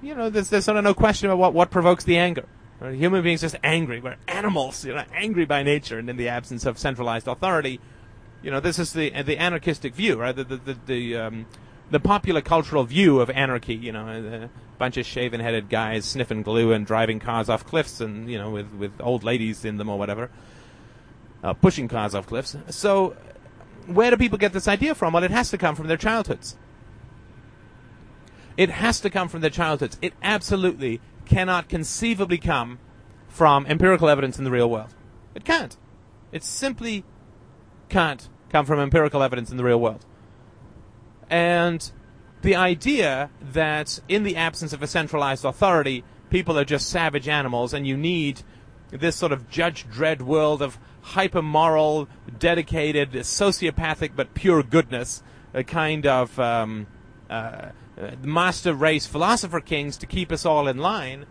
you 0.02 0.16
know, 0.16 0.30
there's, 0.30 0.50
there's 0.50 0.66
sort 0.66 0.78
of 0.78 0.84
no 0.84 0.94
question 0.94 1.30
about 1.30 1.40
what, 1.40 1.54
what 1.54 1.72
provokes 1.72 2.04
the 2.04 2.18
anger. 2.18 2.46
Right? 2.80 2.96
Human 2.96 3.24
beings 3.24 3.42
just 3.42 3.56
angry. 3.64 4.00
We're 4.00 4.18
animals, 4.28 4.86
you 4.86 4.94
know, 4.94 5.04
angry 5.14 5.46
by 5.46 5.64
nature, 5.64 5.98
and 5.98 6.10
in 6.10 6.18
the 6.18 6.30
absence 6.30 6.66
of 6.66 6.78
centralized 6.78 7.28
authority, 7.28 7.80
you 8.44 8.52
know, 8.52 8.60
this 8.60 8.78
is 8.78 8.94
the 8.94 9.10
the 9.24 9.38
anarchistic 9.38 9.96
view, 9.96 10.18
right? 10.18 10.36
The 10.36 10.44
the 10.44 10.58
the, 10.58 10.78
the, 10.86 11.18
um, 11.18 11.46
the 11.90 12.00
popular 12.00 12.42
cultural 12.42 12.84
view 12.84 13.20
of 13.20 13.30
anarchy, 13.30 13.76
you 13.76 13.92
know, 13.92 14.08
a 14.08 14.50
bunch 14.78 14.98
of 14.98 15.06
shaven-headed 15.06 15.70
guys 15.70 16.06
sniffing 16.06 16.42
glue 16.42 16.72
and 16.72 16.86
driving 16.86 17.20
cars 17.20 17.50
off 17.50 17.66
cliffs, 17.66 18.02
and 18.02 18.30
you 18.30 18.38
know, 18.38 18.50
with 18.50 18.72
with 18.74 18.92
old 19.00 19.24
ladies 19.24 19.64
in 19.64 19.78
them 19.78 19.90
or 19.90 19.98
whatever, 19.98 20.30
uh, 21.44 21.54
pushing 21.54 21.88
cars 21.88 22.14
off 22.14 22.28
cliffs. 22.28 22.56
So, 22.70 23.16
where 23.86 24.12
do 24.12 24.18
people 24.18 24.38
get 24.38 24.54
this 24.54 24.68
idea 24.68 24.96
from? 24.96 25.14
Well, 25.14 25.24
it 25.24 25.32
has 25.32 25.50
to 25.52 25.58
come 25.58 25.76
from 25.76 25.88
their 25.88 25.98
childhoods. 25.98 26.58
It 28.58 28.70
has 28.70 29.00
to 29.02 29.10
come 29.10 29.30
from 29.30 29.42
their 29.42 29.52
childhoods. 29.52 29.98
It 30.02 30.14
absolutely 30.24 31.00
cannot 31.26 31.70
conceivably 31.70 32.40
come 32.40 32.80
from 33.28 33.66
empirical 33.68 34.10
evidence 34.10 34.38
in 34.40 34.44
the 34.44 34.52
real 34.52 34.70
world. 34.70 34.96
It 35.36 35.46
can't. 35.46 35.78
It 36.32 36.44
simply 36.44 37.06
can't 37.88 38.28
come 38.50 38.66
from 38.66 38.80
empirical 38.80 39.22
evidence 39.22 39.52
in 39.52 39.58
the 39.58 39.64
real 39.64 39.80
world. 39.80 40.06
And 41.30 41.92
the 42.42 42.56
idea 42.56 43.30
that 43.42 44.00
in 44.08 44.24
the 44.24 44.36
absence 44.36 44.74
of 44.74 44.82
a 44.82 44.88
centralized 44.88 45.46
authority, 45.46 46.04
people 46.30 46.58
are 46.58 46.66
just 46.66 46.90
savage 46.90 47.28
animals 47.28 47.74
and 47.74 47.88
you 47.88 47.98
need 47.98 48.42
this 48.92 49.16
sort 49.16 49.32
of 49.32 49.50
Judge 49.50 49.86
Dredd 49.90 50.22
world 50.22 50.62
of 50.62 50.78
hyper 51.02 51.42
moral, 51.42 52.08
dedicated, 52.40 53.12
sociopathic 53.12 54.12
but 54.16 54.34
pure 54.34 54.64
goodness, 54.64 55.24
a 55.54 55.64
kind 55.64 56.06
of 56.06 56.40
um, 56.40 56.88
uh, 57.30 57.70
uh, 58.00 58.12
master 58.22 58.74
race 58.74 59.06
philosopher 59.06 59.60
kings 59.60 59.98
to 59.98 60.06
keep 60.06 60.32
us 60.32 60.46
all 60.46 60.68
in 60.68 60.78
line 60.78 61.26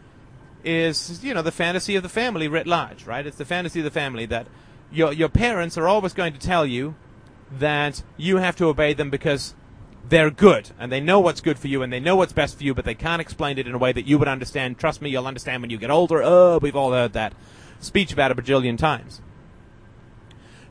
is 0.65 1.23
you 1.23 1.33
know 1.33 1.43
the 1.43 1.53
fantasy 1.53 1.95
of 1.95 2.03
the 2.03 2.09
family 2.09 2.49
writ 2.49 2.67
large, 2.67 3.07
right? 3.07 3.25
It's 3.25 3.37
the 3.37 3.45
fantasy 3.45 3.81
of 3.81 3.85
the 3.85 3.91
family 3.91 4.27
that 4.27 4.49
your 4.91 5.13
your 5.13 5.29
parents 5.29 5.79
are 5.79 5.87
always 5.87 6.13
going 6.13 6.33
to 6.33 6.41
tell 6.41 6.67
you 6.67 6.97
that 7.51 8.03
you 8.17 8.39
have 8.39 8.57
to 8.57 8.67
obey 8.67 8.93
them 8.93 9.11
because 9.11 9.55
they're 10.09 10.31
good 10.31 10.71
and 10.79 10.91
they 10.93 11.01
know 11.01 11.21
what's 11.21 11.41
good 11.41 11.59
for 11.59 11.69
you 11.69 11.83
and 11.83 11.93
they 11.93 12.01
know 12.01 12.17
what's 12.17 12.33
best 12.33 12.57
for 12.57 12.65
you, 12.65 12.75
but 12.75 12.85
they 12.85 12.95
can't 12.95 13.21
explain 13.21 13.59
it 13.59 13.67
in 13.67 13.75
a 13.75 13.79
way 13.79 13.93
that 13.93 14.07
you 14.07 14.19
would 14.19 14.29
understand. 14.29 14.79
Trust 14.79 15.03
me, 15.03 15.11
you'll 15.11 15.27
understand 15.27 15.63
when 15.63 15.71
you 15.71 15.79
get 15.79 15.91
older. 15.91 16.23
Oh, 16.23 16.59
we've 16.61 16.77
all 16.77 16.93
heard 16.93 17.13
that 17.15 17.35
speech 17.81 18.13
about 18.13 18.31
a 18.31 18.35
bajillion 18.35 18.79
times. 18.79 19.21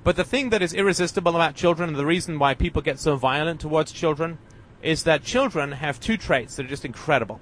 But 0.04 0.15
the 0.15 0.24
thing 0.24 0.52
that 0.52 0.62
is 0.62 0.74
irresistible 0.74 1.36
about 1.36 1.56
children, 1.56 1.89
and 1.89 1.98
the 1.98 2.06
reason 2.06 2.38
why 2.38 2.54
people 2.54 2.82
get 2.82 3.00
so 3.00 3.15
violent 3.15 3.60
towards 3.60 3.91
children, 3.91 4.38
is 4.82 5.04
that 5.04 5.24
children 5.24 5.74
have 5.74 6.00
two 6.00 6.15
traits 6.15 6.56
that 6.56 6.65
are 6.65 6.69
just 6.69 6.86
incredible. 6.86 7.39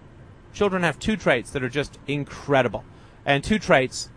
Children 0.53 0.83
have 0.83 0.97
two 0.97 1.17
traits 1.17 1.51
that 1.51 1.63
are 1.63 1.69
just 1.69 1.99
incredible. 2.07 2.85
And 3.25 3.43
two 3.43 3.59
traits 3.59 4.09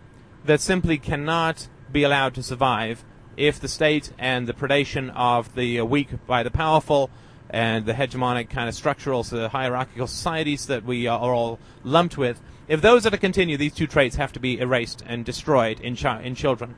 that 0.45 0.61
simply 0.61 0.97
cannot 0.97 1.69
be 1.91 2.05
allowed 2.05 2.35
to 2.35 2.43
survive 2.43 3.05
if 3.37 3.59
the 3.59 3.69
state 3.69 4.12
and 4.19 4.47
the 4.47 4.53
predation 4.53 5.12
of 5.15 5.55
the 5.57 5.83
weak 5.83 6.09
by 6.27 6.43
the 6.43 6.51
powerful 6.51 7.11
and 7.57 7.87
the 7.87 7.95
hegemonic 7.95 8.51
kind 8.51 8.69
of 8.69 8.75
structural 8.75 9.25
so 9.25 9.49
hierarchical 9.49 10.07
societies 10.07 10.66
that 10.66 10.85
we 10.85 11.07
are 11.07 11.33
all 11.33 11.59
lumped 11.85 12.19
with, 12.19 12.38
if 12.69 12.83
those 12.83 13.07
are 13.07 13.11
to 13.11 13.16
continue, 13.16 13.57
these 13.57 13.73
two 13.73 13.87
traits 13.87 14.16
have 14.16 14.31
to 14.35 14.40
be 14.40 14.61
erased 14.61 15.03
and 15.07 15.25
destroyed 15.25 15.81
in, 15.81 15.97
chi- 15.97 16.21
in 16.21 16.35
children. 16.35 16.75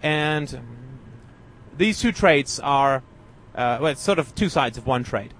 And 0.00 0.60
these 1.76 1.98
two 1.98 2.12
traits 2.12 2.60
are, 2.60 3.02
uh, 3.56 3.78
well, 3.80 3.90
it's 3.90 4.00
sort 4.00 4.20
of 4.20 4.32
two 4.36 4.48
sides 4.48 4.78
of 4.78 4.86
one 4.86 5.02
trait. 5.02 5.32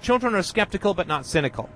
Children 0.00 0.34
are 0.34 0.42
skeptical 0.42 0.94
but 0.94 1.06
not 1.06 1.26
cynical. 1.26 1.68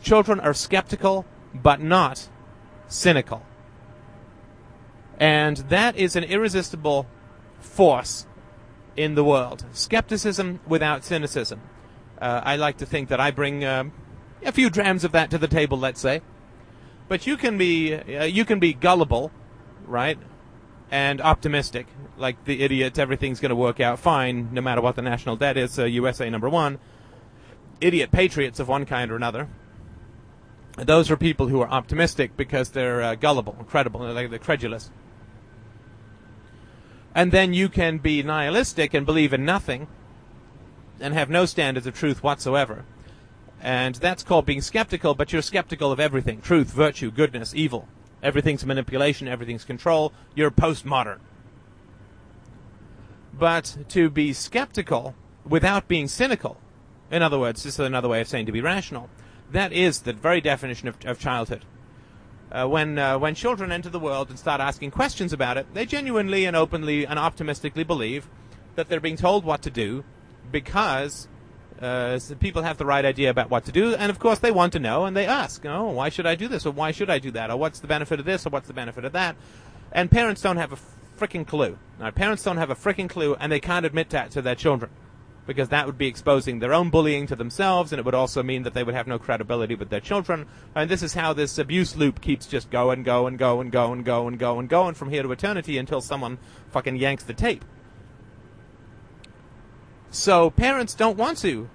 Children 0.00 0.38
are 0.38 0.54
skeptical 0.54 1.24
but 1.54 1.80
not 1.80 2.28
cynical. 2.86 3.42
And 5.18 5.56
that 5.70 5.96
is 5.96 6.14
an 6.14 6.22
irresistible 6.22 7.08
force 7.58 8.28
in 8.96 9.14
the 9.14 9.24
world. 9.24 9.64
Skepticism 9.72 10.60
without 10.66 11.04
cynicism. 11.04 11.60
Uh, 12.20 12.40
I 12.44 12.56
like 12.56 12.78
to 12.78 12.86
think 12.86 13.08
that 13.10 13.20
I 13.20 13.30
bring 13.30 13.64
um, 13.64 13.92
a 14.44 14.52
few 14.52 14.70
drams 14.70 15.04
of 15.04 15.12
that 15.12 15.30
to 15.30 15.38
the 15.38 15.48
table, 15.48 15.78
let's 15.78 16.00
say. 16.00 16.22
But 17.08 17.26
you 17.26 17.36
can 17.36 17.56
be 17.58 17.94
uh, 17.94 18.24
you 18.24 18.44
can 18.44 18.58
be 18.58 18.72
gullible, 18.72 19.30
right? 19.86 20.18
and 20.90 21.20
optimistic, 21.20 21.86
like 22.16 22.44
the 22.44 22.62
idiot, 22.62 22.98
everything's 22.98 23.40
going 23.40 23.50
to 23.50 23.56
work 23.56 23.80
out 23.80 23.98
fine 23.98 24.48
no 24.52 24.60
matter 24.60 24.80
what 24.80 24.96
the 24.96 25.02
national 25.02 25.36
debt 25.36 25.56
is, 25.56 25.78
uh, 25.78 25.84
USA 25.84 26.30
number 26.30 26.48
one. 26.48 26.78
Idiot 27.80 28.10
patriots 28.10 28.60
of 28.60 28.68
one 28.68 28.86
kind 28.86 29.10
or 29.10 29.16
another. 29.16 29.48
Those 30.78 31.10
are 31.10 31.16
people 31.16 31.48
who 31.48 31.60
are 31.60 31.68
optimistic 31.68 32.36
because 32.36 32.70
they're 32.70 33.02
uh, 33.02 33.14
gullible, 33.14 33.54
credible, 33.68 34.14
they're 34.14 34.38
credulous. 34.38 34.90
And 37.16 37.32
then 37.32 37.54
you 37.54 37.70
can 37.70 37.96
be 37.96 38.22
nihilistic 38.22 38.92
and 38.92 39.06
believe 39.06 39.32
in 39.32 39.46
nothing 39.46 39.88
and 41.00 41.14
have 41.14 41.30
no 41.30 41.46
standards 41.46 41.86
of 41.86 41.94
truth 41.94 42.22
whatsoever. 42.22 42.84
And 43.58 43.94
that's 43.94 44.22
called 44.22 44.44
being 44.44 44.60
skeptical, 44.60 45.14
but 45.14 45.32
you're 45.32 45.40
skeptical 45.40 45.90
of 45.90 45.98
everything 45.98 46.42
truth, 46.42 46.70
virtue, 46.70 47.10
goodness, 47.10 47.54
evil. 47.54 47.88
Everything's 48.22 48.66
manipulation, 48.66 49.28
everything's 49.28 49.64
control. 49.64 50.12
You're 50.34 50.50
postmodern. 50.50 51.20
But 53.32 53.78
to 53.88 54.10
be 54.10 54.34
skeptical 54.34 55.14
without 55.42 55.88
being 55.88 56.08
cynical, 56.08 56.58
in 57.10 57.22
other 57.22 57.38
words, 57.38 57.62
this 57.62 57.74
is 57.74 57.80
another 57.80 58.08
way 58.10 58.20
of 58.20 58.28
saying 58.28 58.44
to 58.44 58.52
be 58.52 58.60
rational, 58.60 59.08
that 59.52 59.72
is 59.72 60.00
the 60.00 60.12
very 60.12 60.42
definition 60.42 60.86
of, 60.86 60.98
of 61.06 61.18
childhood. 61.18 61.64
Uh, 62.50 62.66
when 62.66 62.98
uh, 62.98 63.18
when 63.18 63.34
children 63.34 63.72
enter 63.72 63.88
the 63.88 63.98
world 63.98 64.30
and 64.30 64.38
start 64.38 64.60
asking 64.60 64.90
questions 64.90 65.32
about 65.32 65.56
it, 65.56 65.66
they 65.74 65.84
genuinely 65.84 66.44
and 66.44 66.56
openly 66.56 67.04
and 67.06 67.18
optimistically 67.18 67.84
believe 67.84 68.28
that 68.76 68.88
they're 68.88 69.00
being 69.00 69.16
told 69.16 69.44
what 69.44 69.62
to 69.62 69.70
do 69.70 70.04
because 70.52 71.28
uh, 71.80 72.18
people 72.38 72.62
have 72.62 72.78
the 72.78 72.86
right 72.86 73.04
idea 73.04 73.30
about 73.30 73.50
what 73.50 73.64
to 73.64 73.72
do, 73.72 73.94
and 73.94 74.10
of 74.10 74.18
course 74.18 74.38
they 74.38 74.52
want 74.52 74.72
to 74.74 74.78
know, 74.78 75.06
and 75.06 75.16
they 75.16 75.26
ask, 75.26 75.66
"Oh, 75.66 75.90
why 75.90 76.08
should 76.08 76.26
I 76.26 76.36
do 76.36 76.46
this? 76.46 76.64
Or 76.64 76.70
why 76.70 76.92
should 76.92 77.10
I 77.10 77.18
do 77.18 77.32
that? 77.32 77.50
Or 77.50 77.56
what's 77.56 77.80
the 77.80 77.88
benefit 77.88 78.20
of 78.20 78.26
this? 78.26 78.46
Or 78.46 78.50
what's 78.50 78.68
the 78.68 78.74
benefit 78.74 79.04
of 79.04 79.12
that?" 79.12 79.36
And 79.92 80.10
parents 80.10 80.40
don't 80.40 80.56
have 80.56 80.72
a 80.72 80.78
freaking 81.18 81.46
clue. 81.46 81.78
Now, 81.98 82.10
parents 82.10 82.42
don't 82.42 82.58
have 82.58 82.70
a 82.70 82.74
freaking 82.76 83.08
clue, 83.08 83.34
and 83.40 83.50
they 83.50 83.60
can't 83.60 83.86
admit 83.86 84.10
that 84.10 84.30
to 84.32 84.42
their 84.42 84.54
children. 84.54 84.90
Because 85.46 85.68
that 85.68 85.86
would 85.86 85.96
be 85.96 86.06
exposing 86.06 86.58
their 86.58 86.74
own 86.74 86.90
bullying 86.90 87.26
to 87.28 87.36
themselves, 87.36 87.92
and 87.92 87.98
it 87.98 88.04
would 88.04 88.14
also 88.14 88.42
mean 88.42 88.64
that 88.64 88.74
they 88.74 88.82
would 88.82 88.94
have 88.94 89.06
no 89.06 89.18
credibility 89.18 89.74
with 89.74 89.90
their 89.90 90.00
children. 90.00 90.46
And 90.74 90.90
this 90.90 91.02
is 91.02 91.14
how 91.14 91.32
this 91.32 91.58
abuse 91.58 91.96
loop 91.96 92.20
keeps 92.20 92.46
just 92.46 92.70
going, 92.70 93.02
going, 93.02 93.36
going, 93.36 93.70
going, 93.70 94.02
going, 94.02 94.36
going, 94.36 94.66
going 94.66 94.94
from 94.94 95.10
here 95.10 95.22
to 95.22 95.32
eternity 95.32 95.78
until 95.78 96.00
someone 96.00 96.38
fucking 96.70 96.96
yanks 96.96 97.24
the 97.24 97.34
tape. 97.34 97.64
So 100.10 100.50
parents 100.50 100.94
don't 100.94 101.16
want 101.16 101.38
to 101.38 101.68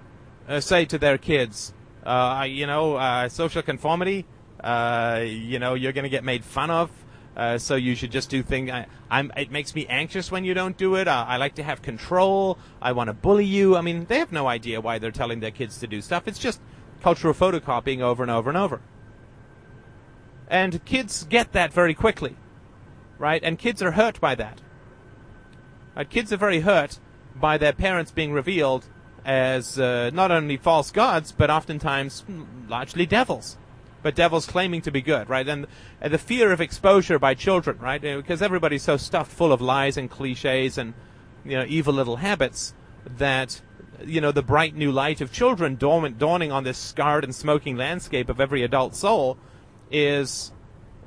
uh, 0.48 0.60
say 0.60 0.84
to 0.86 0.98
their 0.98 1.16
kids, 1.18 1.72
uh, 2.04 2.46
you 2.48 2.66
know, 2.66 2.96
uh, 2.96 3.28
social 3.28 3.62
conformity, 3.62 4.26
uh, 4.60 5.22
you 5.24 5.58
know, 5.58 5.74
you're 5.74 5.92
going 5.92 6.04
to 6.04 6.10
get 6.10 6.24
made 6.24 6.44
fun 6.44 6.70
of. 6.70 6.90
Uh, 7.36 7.56
so 7.56 7.76
you 7.76 7.94
should 7.94 8.12
just 8.12 8.28
do 8.28 8.42
things. 8.42 8.70
I, 8.70 8.86
am 9.10 9.32
It 9.36 9.50
makes 9.50 9.74
me 9.74 9.86
anxious 9.86 10.30
when 10.30 10.44
you 10.44 10.52
don't 10.52 10.76
do 10.76 10.96
it. 10.96 11.08
I, 11.08 11.24
I 11.24 11.36
like 11.38 11.54
to 11.54 11.62
have 11.62 11.80
control. 11.80 12.58
I 12.80 12.92
want 12.92 13.08
to 13.08 13.14
bully 13.14 13.46
you. 13.46 13.76
I 13.76 13.80
mean, 13.80 14.04
they 14.04 14.18
have 14.18 14.32
no 14.32 14.46
idea 14.46 14.80
why 14.80 14.98
they're 14.98 15.10
telling 15.10 15.40
their 15.40 15.50
kids 15.50 15.78
to 15.78 15.86
do 15.86 16.02
stuff. 16.02 16.28
It's 16.28 16.38
just 16.38 16.60
cultural 17.00 17.32
photocopying 17.34 18.00
over 18.00 18.22
and 18.22 18.30
over 18.30 18.50
and 18.50 18.58
over. 18.58 18.80
And 20.48 20.84
kids 20.84 21.24
get 21.24 21.52
that 21.52 21.72
very 21.72 21.94
quickly, 21.94 22.36
right? 23.18 23.42
And 23.42 23.58
kids 23.58 23.82
are 23.82 23.92
hurt 23.92 24.20
by 24.20 24.34
that. 24.34 24.60
Right? 25.96 26.08
Kids 26.08 26.32
are 26.32 26.36
very 26.36 26.60
hurt 26.60 26.98
by 27.34 27.56
their 27.56 27.72
parents 27.72 28.10
being 28.10 28.32
revealed 28.32 28.84
as 29.24 29.78
uh, 29.78 30.10
not 30.12 30.30
only 30.30 30.58
false 30.58 30.90
gods, 30.90 31.32
but 31.32 31.48
oftentimes 31.48 32.24
largely 32.68 33.06
devils 33.06 33.56
but 34.02 34.14
devils 34.14 34.46
claiming 34.46 34.82
to 34.82 34.90
be 34.90 35.00
good, 35.00 35.28
right? 35.28 35.48
And, 35.48 35.66
the 36.00 36.18
fear 36.18 36.52
of 36.52 36.60
exposure 36.60 37.18
by 37.18 37.34
children, 37.34 37.78
right? 37.78 38.00
Because 38.00 38.42
everybody's 38.42 38.82
so 38.82 38.96
stuffed 38.96 39.30
full 39.30 39.52
of 39.52 39.60
lies 39.60 39.96
and 39.96 40.10
cliches 40.10 40.76
and 40.76 40.94
you 41.44 41.56
know 41.56 41.64
evil 41.68 41.94
little 41.94 42.16
habits 42.16 42.74
that 43.18 43.60
you 44.04 44.20
know 44.20 44.32
the 44.32 44.42
bright 44.42 44.74
new 44.74 44.90
light 44.90 45.20
of 45.20 45.32
children 45.32 45.76
dormant, 45.76 46.18
dawning 46.18 46.52
on 46.52 46.64
this 46.64 46.78
scarred 46.78 47.24
and 47.24 47.34
smoking 47.34 47.76
landscape 47.76 48.28
of 48.28 48.40
every 48.40 48.62
adult 48.62 48.94
soul 48.94 49.38
is 49.90 50.52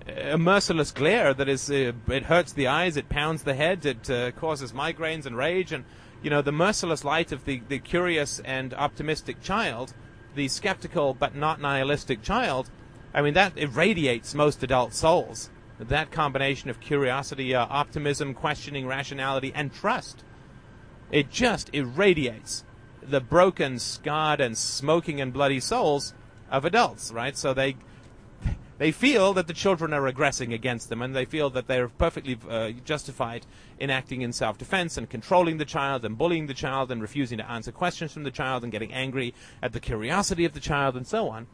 a 0.08 0.38
merciless 0.38 0.92
glare 0.92 1.34
that 1.34 1.50
is 1.50 1.70
uh, 1.70 1.92
it 2.08 2.24
hurts 2.24 2.54
the 2.54 2.68
eyes, 2.68 2.96
it 2.96 3.10
pounds 3.10 3.44
the 3.44 3.56
head, 3.56 3.86
it 3.86 4.10
uh, 4.10 4.32
causes 4.32 4.72
migraines 4.72 5.26
and 5.26 5.36
rage, 5.36 5.72
and 5.72 5.84
you 6.22 6.30
know 6.30 6.42
the 6.42 6.52
merciless 6.52 7.04
light 7.04 7.32
of 7.32 7.46
the 7.46 7.62
the 7.68 7.80
curious 7.80 8.40
and 8.40 8.74
optimistic 8.74 9.42
child, 9.42 9.94
the 10.36 10.48
skeptical 10.48 11.14
but 11.14 11.36
not 11.36 11.60
nihilistic 11.60 12.22
child 12.22 12.70
I 13.16 13.22
mean, 13.22 13.34
that 13.36 13.58
irradiates 13.58 14.36
most 14.36 14.62
adult 14.62 14.94
souls. 14.94 15.50
That 15.80 16.12
combination 16.12 16.70
of 16.70 16.82
curiosity, 16.82 17.56
uh, 17.56 17.66
optimism, 17.70 18.34
questioning, 18.34 18.86
rationality, 18.86 19.54
and 19.56 19.74
trust. 19.74 20.26
It 21.12 21.32
just 21.32 21.70
irradiates 21.74 22.66
the 23.02 23.22
broken, 23.22 23.80
scarred, 23.80 24.42
and 24.42 24.58
smoking 24.58 25.22
and 25.22 25.32
bloody 25.32 25.62
souls 25.62 26.14
of 26.52 26.66
adults, 26.66 27.14
right? 27.14 27.38
So 27.38 27.54
they 27.54 27.78
they 28.78 28.92
feel 28.92 29.32
that 29.34 29.48
the 29.48 29.54
children 29.54 29.94
are 29.94 30.08
aggressing 30.08 30.52
against 30.52 30.90
them, 30.90 31.02
and 31.02 31.16
they 31.16 31.24
feel 31.24 31.50
that 31.52 31.68
they're 31.68 31.88
perfectly 31.88 32.38
uh, 32.50 32.72
justified 32.84 33.46
in 33.80 33.90
acting 33.90 34.24
in 34.24 34.34
self-defense 34.34 34.98
and 34.98 35.10
controlling 35.10 35.58
the 35.58 35.64
child 35.64 36.04
and 36.04 36.18
bullying 36.18 36.48
the 36.48 36.54
child 36.54 36.92
and 36.92 37.02
refusing 37.02 37.38
to 37.38 37.50
answer 37.50 37.72
questions 37.72 38.12
from 38.12 38.24
the 38.24 38.32
child 38.32 38.64
and 38.64 38.74
getting 38.74 38.92
angry 38.92 39.34
at 39.64 39.72
the 39.72 39.80
curiosity 39.80 40.44
of 40.44 40.52
the 40.52 40.60
child 40.60 40.98
and 40.98 41.08
so 41.08 41.30
on. 41.30 41.48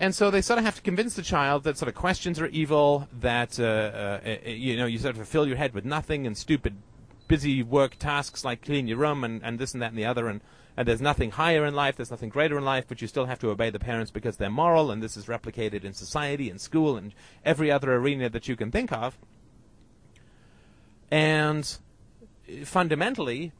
And 0.00 0.14
so 0.14 0.30
they 0.30 0.40
sort 0.42 0.60
of 0.60 0.64
have 0.64 0.76
to 0.76 0.82
convince 0.82 1.14
the 1.14 1.22
child 1.22 1.64
that 1.64 1.76
sort 1.76 1.88
of 1.88 1.96
questions 1.96 2.40
are 2.40 2.46
evil, 2.46 3.08
that 3.20 3.58
uh, 3.58 3.64
uh, 3.64 4.20
uh, 4.24 4.48
you 4.48 4.76
know 4.76 4.86
you 4.86 4.96
sort 4.98 5.18
of 5.18 5.28
fill 5.28 5.46
your 5.46 5.56
head 5.56 5.74
with 5.74 5.84
nothing 5.84 6.24
and 6.24 6.38
stupid, 6.38 6.76
busy 7.26 7.64
work 7.64 7.96
tasks 7.98 8.44
like 8.44 8.62
clean 8.62 8.86
your 8.86 8.98
room 8.98 9.24
and, 9.24 9.42
and 9.42 9.58
this 9.58 9.74
and 9.74 9.82
that 9.82 9.90
and 9.90 9.98
the 9.98 10.04
other, 10.04 10.28
and, 10.28 10.40
and 10.76 10.86
there's 10.86 11.00
nothing 11.00 11.32
higher 11.32 11.66
in 11.66 11.74
life, 11.74 11.96
there's 11.96 12.12
nothing 12.12 12.28
greater 12.28 12.56
in 12.56 12.64
life, 12.64 12.84
but 12.86 13.02
you 13.02 13.08
still 13.08 13.26
have 13.26 13.40
to 13.40 13.50
obey 13.50 13.70
the 13.70 13.80
parents 13.80 14.12
because 14.12 14.36
they're 14.36 14.48
moral, 14.48 14.92
and 14.92 15.02
this 15.02 15.16
is 15.16 15.26
replicated 15.26 15.82
in 15.82 15.92
society, 15.92 16.48
in 16.48 16.60
school, 16.60 16.96
and 16.96 17.12
every 17.44 17.68
other 17.68 17.92
arena 17.92 18.28
that 18.28 18.46
you 18.46 18.54
can 18.54 18.70
think 18.70 18.92
of. 18.92 19.18
And 21.10 21.76
fundamentally, 22.64 23.50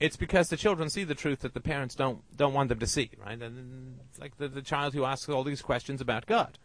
it's 0.00 0.16
because 0.16 0.48
the 0.48 0.56
children 0.56 0.88
see 0.90 1.04
the 1.04 1.14
truth 1.14 1.40
that 1.40 1.54
the 1.54 1.60
parents 1.60 1.94
don't 1.94 2.20
don't 2.36 2.54
want 2.54 2.68
them 2.68 2.78
to 2.78 2.86
see, 2.86 3.10
right? 3.24 3.40
And 3.40 3.98
it's 4.08 4.18
like 4.18 4.36
the, 4.38 4.48
the 4.48 4.62
child 4.62 4.94
who 4.94 5.04
asks 5.04 5.28
all 5.28 5.44
these 5.44 5.62
questions 5.62 6.00
about 6.00 6.26
God, 6.26 6.58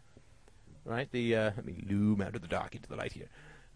right? 0.84 1.10
The 1.10 1.36
uh, 1.36 1.50
let 1.56 1.64
me 1.64 1.84
loom 1.88 2.20
out 2.20 2.36
of 2.36 2.42
the 2.42 2.48
dark 2.48 2.74
into 2.74 2.88
the 2.88 2.96
light 2.96 3.12
here. 3.12 3.28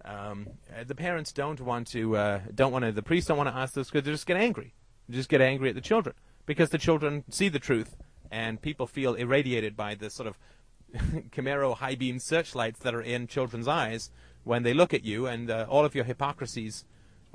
Um, 0.05 0.49
uh, 0.71 0.85
the 0.85 0.95
parents 0.95 1.33
don't 1.33 1.61
want 1.61 1.89
to 1.89 2.17
uh, 2.17 2.41
don't 2.55 2.73
want 2.73 2.85
to 2.85 2.93
the 2.93 3.03
priests 3.03 3.29
don't 3.29 3.37
want 3.37 3.49
to 3.49 3.57
ask 3.57 3.75
those 3.75 3.91
because 3.91 4.05
they 4.05 4.13
just 4.13 4.27
get 4.27 4.37
angry, 4.37 4.75
they 5.09 5.17
just 5.17 5.29
get 5.29 5.41
angry 5.41 5.69
at 5.69 5.75
the 5.75 5.81
children 5.81 6.15
because 6.47 6.71
the 6.71 6.79
children 6.79 7.25
see 7.29 7.49
the 7.49 7.59
truth 7.59 7.97
and 8.31 8.63
people 8.63 8.87
feel 8.87 9.15
irradiated 9.15 9.77
by 9.77 9.95
the 9.95 10.11
sort 10.11 10.29
of 10.29 10.39
Camaro 11.31 11.77
high 11.77 11.95
beam 11.95 12.19
searchlights 12.19 12.79
that 12.81 12.95
are 12.95 13.03
in 13.03 13.27
children's 13.27 13.69
eyes 13.69 14.11
when 14.45 14.63
they 14.63 14.73
look 14.73 14.95
at 14.95 15.05
you 15.05 15.27
and 15.27 15.51
uh, 15.51 15.67
all 15.69 15.85
of 15.85 15.95
your 15.95 16.05
hypocrisies 16.05 16.85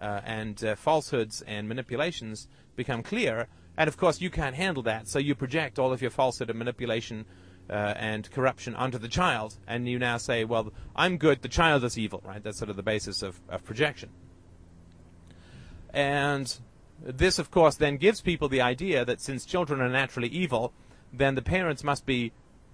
uh, 0.04 0.22
and 0.26 0.64
uh, 0.64 0.76
falsehoods 0.76 1.42
and 1.48 1.68
manipulations 1.68 2.48
become 2.76 3.02
clear. 3.02 3.48
And 3.78 3.88
of 3.88 3.98
course, 3.98 4.22
you 4.22 4.30
can't 4.30 4.56
handle 4.56 4.84
that, 4.84 5.08
so 5.08 5.18
you 5.18 5.34
project 5.34 5.80
all 5.80 5.94
of 5.94 6.02
your 6.02 6.12
falsehood 6.12 6.50
and 6.50 6.60
manipulation 6.60 7.26
uh, 7.70 7.94
and 7.96 8.30
corruption 8.30 8.76
onto 8.76 8.98
the 8.98 9.08
child, 9.08 9.56
and 9.66 9.88
you 9.88 9.98
now 9.98 10.18
say, 10.18 10.44
"Well, 10.44 10.74
I'm 10.96 11.18
good; 11.18 11.42
the 11.42 11.48
child 11.48 11.84
is 11.84 11.98
evil." 11.98 12.22
Right? 12.26 12.44
That's 12.44 12.58
sort 12.58 12.70
of 12.70 12.76
the 12.76 12.84
basis 12.84 13.24
of, 13.24 13.40
of 13.50 13.64
projection. 13.64 14.10
And 15.94 16.54
this, 17.02 17.40
of 17.40 17.50
course, 17.50 17.76
then 17.76 17.98
gives 17.98 18.22
people 18.22 18.50
the 18.50 18.62
idea 18.62 19.06
that 19.06 19.22
since 19.22 19.46
children 19.46 19.82
are 19.82 19.90
naturally 19.90 20.28
evil, 20.28 20.74
then 21.12 21.36
the 21.36 21.42
parents 21.42 21.84
must 21.84 22.06
be 22.06 22.32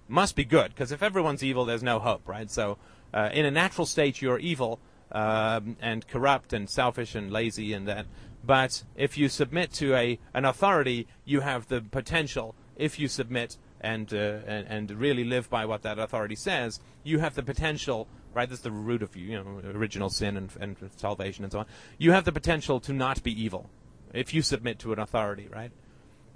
must 0.08 0.34
be 0.34 0.44
good, 0.44 0.70
because 0.70 0.90
if 0.90 1.02
everyone's 1.02 1.44
evil, 1.44 1.64
there's 1.64 1.84
no 1.84 2.00
hope, 2.00 2.28
right? 2.28 2.50
So, 2.50 2.78
uh, 3.14 3.30
in 3.32 3.46
a 3.46 3.50
natural 3.50 3.86
state, 3.86 4.20
you're 4.20 4.40
evil, 4.40 4.80
um, 5.12 5.76
and 5.80 6.06
corrupt 6.06 6.52
and 6.52 6.68
selfish 6.68 7.14
and 7.14 7.30
lazy 7.30 7.72
and 7.72 7.86
that. 7.88 8.06
But 8.44 8.84
if 8.96 9.18
you 9.18 9.28
submit 9.28 9.72
to 9.74 9.94
a 9.94 10.18
an 10.32 10.44
authority, 10.44 11.06
you 11.24 11.40
have 11.40 11.68
the 11.68 11.80
potential. 11.80 12.54
If 12.76 12.98
you 12.98 13.08
submit 13.08 13.58
and, 13.80 14.12
uh, 14.12 14.40
and 14.46 14.66
and 14.68 14.90
really 14.92 15.24
live 15.24 15.50
by 15.50 15.66
what 15.66 15.82
that 15.82 15.98
authority 15.98 16.36
says, 16.36 16.80
you 17.04 17.18
have 17.18 17.34
the 17.34 17.42
potential. 17.42 18.08
Right, 18.32 18.48
that's 18.48 18.60
the 18.60 18.70
root 18.70 19.02
of 19.02 19.16
you, 19.16 19.26
you 19.26 19.42
know 19.42 19.60
original 19.74 20.08
sin 20.08 20.36
and, 20.36 20.50
and 20.60 20.76
salvation 20.96 21.42
and 21.42 21.52
so 21.52 21.58
on. 21.60 21.66
You 21.98 22.12
have 22.12 22.24
the 22.24 22.30
potential 22.30 22.78
to 22.80 22.92
not 22.92 23.24
be 23.24 23.32
evil 23.32 23.68
if 24.14 24.32
you 24.32 24.40
submit 24.40 24.78
to 24.80 24.92
an 24.92 25.00
authority, 25.00 25.48
right? 25.52 25.72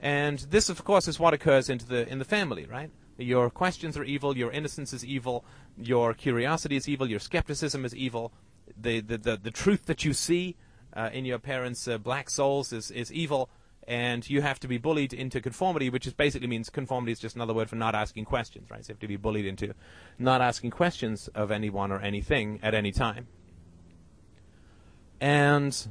And 0.00 0.40
this, 0.50 0.68
of 0.68 0.84
course, 0.84 1.06
is 1.06 1.20
what 1.20 1.34
occurs 1.34 1.70
into 1.70 1.87
the 1.87 2.08
in 2.08 2.18
the 2.18 2.24
family, 2.24 2.66
right? 2.66 2.90
Your 3.16 3.48
questions 3.48 3.96
are 3.96 4.02
evil, 4.04 4.37
your 4.37 4.50
innocence 4.50 4.92
is 4.92 5.04
evil, 5.04 5.44
your 5.78 6.14
curiosity 6.14 6.76
is 6.76 6.88
evil, 6.88 7.08
your 7.08 7.20
skepticism 7.20 7.84
is 7.84 7.94
evil, 7.94 8.32
the, 8.77 9.00
the, 9.00 9.18
the, 9.18 9.37
the 9.37 9.50
truth 9.50 9.87
that 9.87 10.05
you 10.05 10.12
see 10.12 10.57
uh, 10.94 11.11
in 11.12 11.24
your 11.24 11.38
parents' 11.38 11.87
uh, 11.88 11.98
black 11.98 12.31
souls 12.31 12.72
is, 12.72 12.90
is 12.90 13.12
evil, 13.12 13.50
and 13.87 14.29
you 14.29 14.40
have 14.40 14.59
to 14.61 14.68
be 14.68 14.79
bullied 14.79 15.12
into 15.12 15.40
conformity, 15.40 15.90
which 15.90 16.07
is 16.07 16.14
basically 16.14 16.46
means 16.46 16.70
conformity 16.70 17.12
is 17.12 17.20
just 17.20 17.37
another 17.37 17.53
word 17.53 17.68
for 17.68 17.77
not 17.77 17.94
asking 17.94 18.24
questions, 18.24 18.70
right? 18.70 18.85
So 18.85 18.90
you 18.90 18.94
have 18.94 19.00
to 19.00 19.09
be 19.09 19.16
bullied 19.16 19.46
into 19.46 19.74
not 20.18 20.40
asking 20.40 20.70
questions 20.70 21.29
of 21.35 21.50
anyone 21.50 21.92
or 21.92 22.00
anything 22.00 22.61
at 22.62 22.74
any 22.74 22.92
time. 22.92 23.27
And 25.20 25.88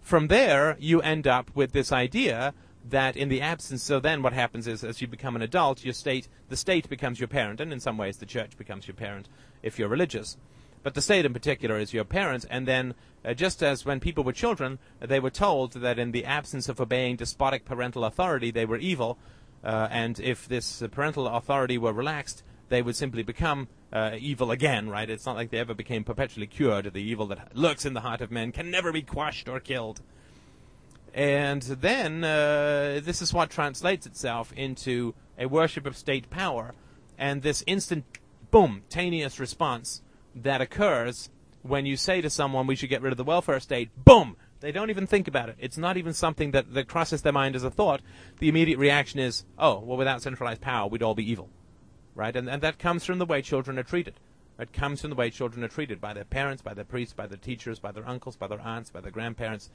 from 0.00 0.28
there, 0.28 0.76
you 0.78 1.00
end 1.00 1.26
up 1.26 1.50
with 1.54 1.72
this 1.72 1.92
idea 1.92 2.54
that 2.88 3.16
in 3.16 3.28
the 3.28 3.40
absence, 3.40 3.82
so 3.82 4.00
then 4.00 4.22
what 4.22 4.32
happens 4.32 4.66
is 4.66 4.82
as 4.82 5.00
you 5.00 5.06
become 5.06 5.36
an 5.36 5.42
adult, 5.42 5.84
your 5.84 5.94
state, 5.94 6.28
the 6.48 6.56
state 6.56 6.88
becomes 6.88 7.20
your 7.20 7.28
parent, 7.28 7.60
and 7.60 7.72
in 7.72 7.78
some 7.78 7.96
ways 7.96 8.16
the 8.16 8.26
church 8.26 8.56
becomes 8.56 8.88
your 8.88 8.96
parent 8.96 9.28
if 9.62 9.78
you're 9.78 9.88
religious 9.88 10.36
but 10.82 10.94
the 10.94 11.02
state 11.02 11.24
in 11.24 11.32
particular 11.32 11.78
is 11.78 11.92
your 11.92 12.04
parents. 12.04 12.46
And 12.50 12.66
then, 12.66 12.94
uh, 13.24 13.34
just 13.34 13.62
as 13.62 13.84
when 13.84 14.00
people 14.00 14.24
were 14.24 14.32
children, 14.32 14.78
they 15.00 15.20
were 15.20 15.30
told 15.30 15.72
that 15.74 15.98
in 15.98 16.12
the 16.12 16.24
absence 16.24 16.68
of 16.68 16.80
obeying 16.80 17.16
despotic 17.16 17.64
parental 17.64 18.04
authority, 18.04 18.50
they 18.50 18.64
were 18.64 18.78
evil, 18.78 19.18
uh, 19.64 19.88
and 19.90 20.18
if 20.18 20.48
this 20.48 20.82
parental 20.90 21.28
authority 21.28 21.78
were 21.78 21.92
relaxed, 21.92 22.42
they 22.68 22.82
would 22.82 22.96
simply 22.96 23.22
become 23.22 23.68
uh, 23.92 24.12
evil 24.18 24.50
again, 24.50 24.88
right? 24.88 25.08
It's 25.08 25.26
not 25.26 25.36
like 25.36 25.50
they 25.50 25.58
ever 25.58 25.74
became 25.74 26.04
perpetually 26.04 26.46
cured. 26.46 26.92
The 26.92 27.02
evil 27.02 27.26
that 27.26 27.56
lurks 27.56 27.84
in 27.84 27.92
the 27.92 28.00
heart 28.00 28.20
of 28.22 28.30
men 28.30 28.50
can 28.50 28.70
never 28.70 28.90
be 28.92 29.02
quashed 29.02 29.48
or 29.48 29.60
killed. 29.60 30.00
And 31.14 31.60
then 31.62 32.24
uh, 32.24 33.00
this 33.04 33.20
is 33.20 33.34
what 33.34 33.50
translates 33.50 34.06
itself 34.06 34.52
into 34.56 35.14
a 35.38 35.46
worship 35.46 35.86
of 35.86 35.96
state 35.96 36.30
power, 36.30 36.74
and 37.18 37.42
this 37.42 37.62
instant, 37.66 38.04
boom, 38.50 38.82
taneous 38.88 39.38
response 39.38 40.00
that 40.34 40.60
occurs 40.60 41.30
when 41.62 41.86
you 41.86 41.96
say 41.96 42.20
to 42.20 42.30
someone 42.30 42.66
we 42.66 42.76
should 42.76 42.90
get 42.90 43.02
rid 43.02 43.12
of 43.12 43.16
the 43.16 43.24
welfare 43.24 43.60
state, 43.60 43.90
boom! 44.04 44.36
They 44.60 44.72
don't 44.72 44.90
even 44.90 45.06
think 45.06 45.26
about 45.26 45.48
it. 45.48 45.56
It's 45.58 45.76
not 45.76 45.96
even 45.96 46.12
something 46.12 46.52
that, 46.52 46.72
that 46.74 46.86
crosses 46.86 47.22
their 47.22 47.32
mind 47.32 47.56
as 47.56 47.64
a 47.64 47.70
thought. 47.70 48.00
The 48.38 48.48
immediate 48.48 48.78
reaction 48.78 49.18
is, 49.18 49.44
oh, 49.58 49.80
well, 49.80 49.96
without 49.96 50.22
centralized 50.22 50.60
power, 50.60 50.88
we'd 50.88 51.02
all 51.02 51.16
be 51.16 51.28
evil. 51.28 51.48
Right? 52.14 52.34
And, 52.36 52.48
and 52.48 52.62
that 52.62 52.78
comes 52.78 53.04
from 53.04 53.18
the 53.18 53.26
way 53.26 53.42
children 53.42 53.78
are 53.78 53.82
treated. 53.82 54.14
It 54.58 54.72
comes 54.72 55.00
from 55.00 55.10
the 55.10 55.16
way 55.16 55.30
children 55.30 55.64
are 55.64 55.68
treated 55.68 56.00
by 56.00 56.12
their 56.12 56.24
parents, 56.24 56.62
by 56.62 56.74
their 56.74 56.84
priests, 56.84 57.14
by 57.14 57.26
their 57.26 57.38
teachers, 57.38 57.80
by 57.80 57.90
their 57.90 58.06
uncles, 58.06 58.36
by 58.36 58.46
their 58.46 58.60
aunts, 58.60 58.90
by 58.90 59.00
their 59.00 59.10
grandparents, 59.10 59.70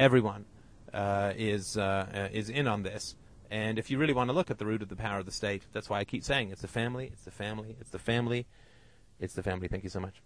everyone 0.00 0.44
uh, 0.92 1.32
is 1.36 1.76
uh, 1.76 2.28
is 2.32 2.48
in 2.48 2.66
on 2.66 2.82
this. 2.82 3.14
And 3.50 3.78
if 3.78 3.90
you 3.90 3.98
really 3.98 4.14
want 4.14 4.30
to 4.30 4.34
look 4.34 4.50
at 4.50 4.58
the 4.58 4.66
root 4.66 4.82
of 4.82 4.88
the 4.88 4.96
power 4.96 5.18
of 5.18 5.26
the 5.26 5.32
state, 5.32 5.62
that's 5.72 5.90
why 5.90 6.00
I 6.00 6.04
keep 6.04 6.24
saying 6.24 6.50
it's 6.50 6.62
the 6.62 6.68
family, 6.68 7.10
it's 7.12 7.24
the 7.24 7.30
family, 7.30 7.76
it's 7.80 7.90
the 7.90 7.98
family, 7.98 8.46
it's 9.22 9.34
the 9.34 9.42
family. 9.42 9.68
Thank 9.68 9.84
you 9.84 9.90
so 9.90 10.00
much. 10.00 10.20